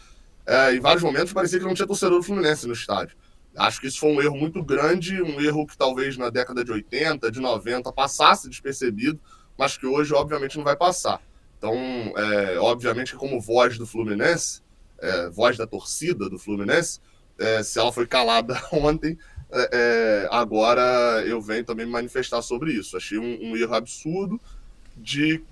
é, 0.45 0.73
em 0.73 0.79
vários 0.79 1.03
momentos 1.03 1.33
parecia 1.33 1.59
que 1.59 1.65
não 1.65 1.73
tinha 1.73 1.87
torcedor 1.87 2.17
do 2.17 2.23
Fluminense 2.23 2.65
no 2.65 2.73
estádio. 2.73 3.15
Acho 3.55 3.81
que 3.81 3.87
isso 3.87 3.99
foi 3.99 4.11
um 4.11 4.21
erro 4.21 4.37
muito 4.37 4.63
grande, 4.63 5.21
um 5.21 5.41
erro 5.41 5.67
que 5.67 5.77
talvez 5.77 6.17
na 6.17 6.29
década 6.29 6.63
de 6.63 6.71
80, 6.71 7.29
de 7.29 7.39
90 7.39 7.91
passasse 7.91 8.49
despercebido, 8.49 9.19
mas 9.57 9.77
que 9.77 9.85
hoje 9.85 10.13
obviamente 10.13 10.57
não 10.57 10.63
vai 10.63 10.75
passar. 10.75 11.21
Então, 11.57 11.75
é, 11.75 12.57
obviamente 12.59 13.15
como 13.15 13.39
voz 13.39 13.77
do 13.77 13.85
Fluminense, 13.85 14.61
é, 15.01 15.29
voz 15.29 15.57
da 15.57 15.67
torcida 15.67 16.29
do 16.29 16.37
Fluminense, 16.37 16.99
é, 17.37 17.63
se 17.63 17.79
ela 17.79 17.91
foi 17.91 18.05
calada 18.05 18.61
ontem, 18.71 19.17
é, 19.51 19.69
é, 19.73 20.27
agora 20.31 21.23
eu 21.25 21.41
venho 21.41 21.65
também 21.65 21.85
me 21.85 21.91
manifestar 21.91 22.41
sobre 22.41 22.71
isso. 22.71 22.95
Achei 22.95 23.17
um, 23.17 23.51
um 23.51 23.57
erro 23.57 23.73
absurdo 23.73 24.39
de, 24.95 25.43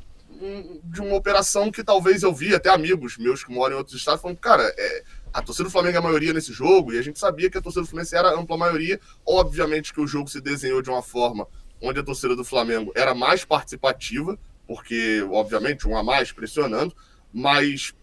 de 0.83 1.01
uma 1.01 1.15
operação 1.15 1.71
que 1.71 1.83
talvez 1.83 2.23
eu 2.23 2.33
vi, 2.33 2.55
até 2.55 2.69
amigos 2.69 3.17
meus 3.17 3.43
que 3.43 3.51
moram 3.51 3.75
em 3.75 3.77
outros 3.77 3.97
estados, 3.97 4.21
falando, 4.21 4.37
cara, 4.37 4.63
é, 4.77 5.03
a 5.33 5.41
torcida 5.41 5.65
do 5.65 5.71
Flamengo 5.71 5.95
é 5.95 5.99
a 5.99 6.03
maioria 6.03 6.33
nesse 6.33 6.53
jogo, 6.53 6.93
e 6.93 6.97
a 6.97 7.01
gente 7.01 7.19
sabia 7.19 7.49
que 7.49 7.57
a 7.57 7.61
torcida 7.61 7.81
do 7.81 7.87
Fluminense 7.87 8.15
era 8.15 8.29
a 8.29 8.39
ampla 8.39 8.57
maioria. 8.57 8.99
Obviamente 9.25 9.93
que 9.93 10.01
o 10.01 10.07
jogo 10.07 10.29
se 10.29 10.39
desenhou 10.39 10.81
de 10.81 10.89
uma 10.89 11.01
forma 11.03 11.47
onde 11.81 11.99
a 11.99 12.03
torcida 12.03 12.35
do 12.35 12.43
Flamengo 12.43 12.91
era 12.95 13.13
mais 13.13 13.45
participativa, 13.45 14.37
porque, 14.67 15.25
obviamente, 15.31 15.87
um 15.87 15.97
a 15.97 16.03
mais 16.03 16.31
pressionando, 16.31 16.95
mas 17.33 17.93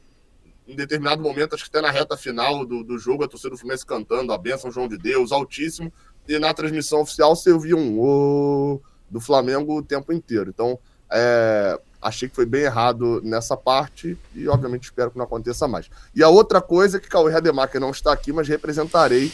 em 0.67 0.75
determinado 0.75 1.23
momento, 1.23 1.55
acho 1.55 1.65
que 1.65 1.77
até 1.77 1.81
na 1.81 1.93
reta 1.93 2.17
final 2.17 2.65
do, 2.67 2.83
do 2.83 2.99
jogo, 2.99 3.25
a 3.25 3.29
torcida 3.29 3.51
do 3.51 3.57
Fluminense 3.57 3.87
cantando 3.87 4.33
a 4.33 4.39
bênção 4.39 4.71
João 4.71 4.89
de 4.89 4.99
Deus, 4.99 5.31
altíssimo, 5.31 5.93
e 6.29 6.39
na 6.39 6.53
transmissão 6.53 7.03
oficial 7.03 7.37
você 7.37 7.53
ouvia 7.53 7.77
um 7.77 8.01
ô 8.01 8.81
do 9.09 9.21
Flamengo 9.21 9.79
o 9.79 9.83
tempo 9.83 10.13
inteiro. 10.13 10.51
Então, 10.51 10.79
é, 11.11 11.79
achei 12.03 12.29
que 12.29 12.35
foi 12.35 12.47
bem 12.47 12.63
errado 12.63 13.21
nessa 13.23 13.57
parte 13.57 14.19
e, 14.35 14.49
obviamente, 14.49 14.85
espero 14.85 15.11
que 15.11 15.19
não 15.19 15.25
aconteça 15.25 15.69
mais. 15.69 15.89
E 16.15 16.23
a 16.23 16.29
outra 16.29 16.61
coisa 16.61 16.97
é 16.97 17.01
que 17.01 17.09
Cauê 17.09 17.33
Rademacher 17.33 17.81
não 17.81 17.91
está 17.91 18.13
aqui, 18.13 18.33
mas 18.33 18.49
representarei 18.49 19.31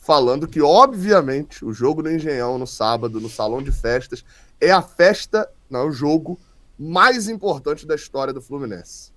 falando 0.00 0.46
que, 0.46 0.60
obviamente, 0.60 1.64
o 1.64 1.72
jogo 1.72 2.02
do 2.02 2.10
Engenhão 2.10 2.58
no 2.58 2.66
sábado, 2.66 3.20
no 3.20 3.28
salão 3.28 3.62
de 3.62 3.72
festas, 3.72 4.24
é 4.60 4.70
a 4.70 4.82
festa, 4.82 5.48
não, 5.68 5.80
é 5.80 5.84
o 5.84 5.92
jogo 5.92 6.38
mais 6.78 7.28
importante 7.28 7.86
da 7.86 7.94
história 7.94 8.32
do 8.32 8.40
Fluminense. 8.40 9.12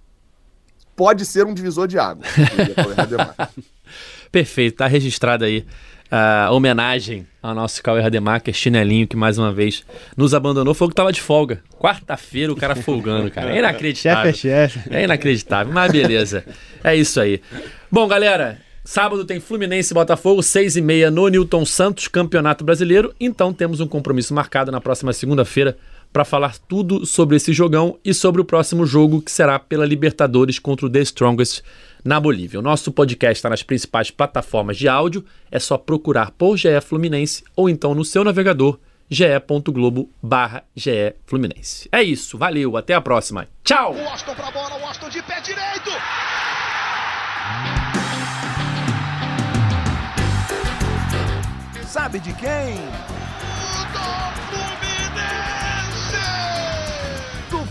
Pode 0.96 1.26
ser 1.26 1.46
um 1.46 1.54
divisor 1.54 1.88
de 1.88 1.98
água. 1.98 2.24
Perfeito, 4.32 4.78
tá 4.78 4.88
registrada 4.88 5.46
aí 5.46 5.66
a 6.12 6.52
homenagem 6.52 7.26
ao 7.42 7.56
nosso 7.56 7.82
Cauê 7.82 8.02
Rademacher, 8.02 8.54
chinelinho, 8.54 9.08
que 9.08 9.16
mais 9.16 9.38
uma 9.38 9.54
vez 9.54 9.86
nos 10.18 10.34
abandonou. 10.34 10.74
Foi 10.74 10.88
o 10.88 10.89
que 10.89 10.96
tava 10.96 11.14
de 11.14 11.22
folga. 11.22 11.64
Quarta-feira 11.80 12.52
o 12.52 12.56
cara 12.56 12.76
folgando, 12.76 13.32
cara. 13.32 13.56
É 13.56 13.60
inacreditável. 13.60 14.34
Chefe 14.34 14.50
é 14.50 14.68
chefe. 14.68 14.94
É 14.94 15.04
inacreditável, 15.06 15.74
mas 15.74 15.92
beleza. 15.92 16.44
É 16.84 16.94
isso 16.94 17.22
aí. 17.22 17.42
Bom, 17.89 18.08
galera, 18.08 18.60
sábado 18.84 19.24
tem 19.24 19.39
Fluminense 19.39 19.94
e 19.94 19.96
Botafogo, 19.96 20.44
seis 20.44 20.76
e 20.76 20.82
meia 20.82 21.10
no 21.10 21.30
Newton 21.30 21.66
Santos, 21.66 22.10
Campeonato 22.10 22.66
Brasileiro. 22.66 23.16
Então 23.18 23.54
temos 23.54 23.80
um 23.80 23.88
compromisso 23.88 24.34
marcado 24.34 24.70
na 24.70 24.82
próxima 24.82 25.14
segunda-feira 25.14 25.78
para 26.12 26.26
falar 26.26 26.57
tudo 26.57 27.05
sobre 27.05 27.38
esse 27.38 27.53
jogão 27.53 27.97
e 28.03 28.14
sobre 28.14 28.41
o 28.41 28.45
próximo 28.45 28.86
jogo 28.86 29.22
que 29.22 29.32
será 29.32 29.57
pela 29.57 29.86
Libertadores 29.86 30.59
contra 30.59 30.86
o 30.86 30.89
The 30.89 30.99
Strongest 31.01 31.64
na 32.03 32.20
Bolívia. 32.20 32.59
O 32.59 32.64
nosso 32.64 32.91
podcast 32.91 33.38
está 33.38 33.49
nas 33.49 33.64
principais 33.64 34.12
plataformas 34.12 34.78
de 34.78 34.88
áudio, 34.88 35.24
é 35.49 35.59
só 35.59 35.78
procurar 35.78 36.32
por 36.32 36.57
GE 36.57 36.82
Fluminense 36.82 37.43
ou 37.55 37.70
então 37.70 37.95
no 37.95 38.03
seu 38.03 38.24
navegador 38.24 38.78
ge.globo 39.09 40.09
barra 40.24 40.64
GE 40.76 41.16
Fluminense. 41.26 41.89
É 41.91 42.01
isso, 42.01 42.38
valeu, 42.38 42.78
até 42.78 42.93
a 42.93 43.01
próxima. 43.01 43.47
Tchau! 43.64 43.93
Sabe 51.86 52.20
de 52.20 52.34
quem? 52.34 52.78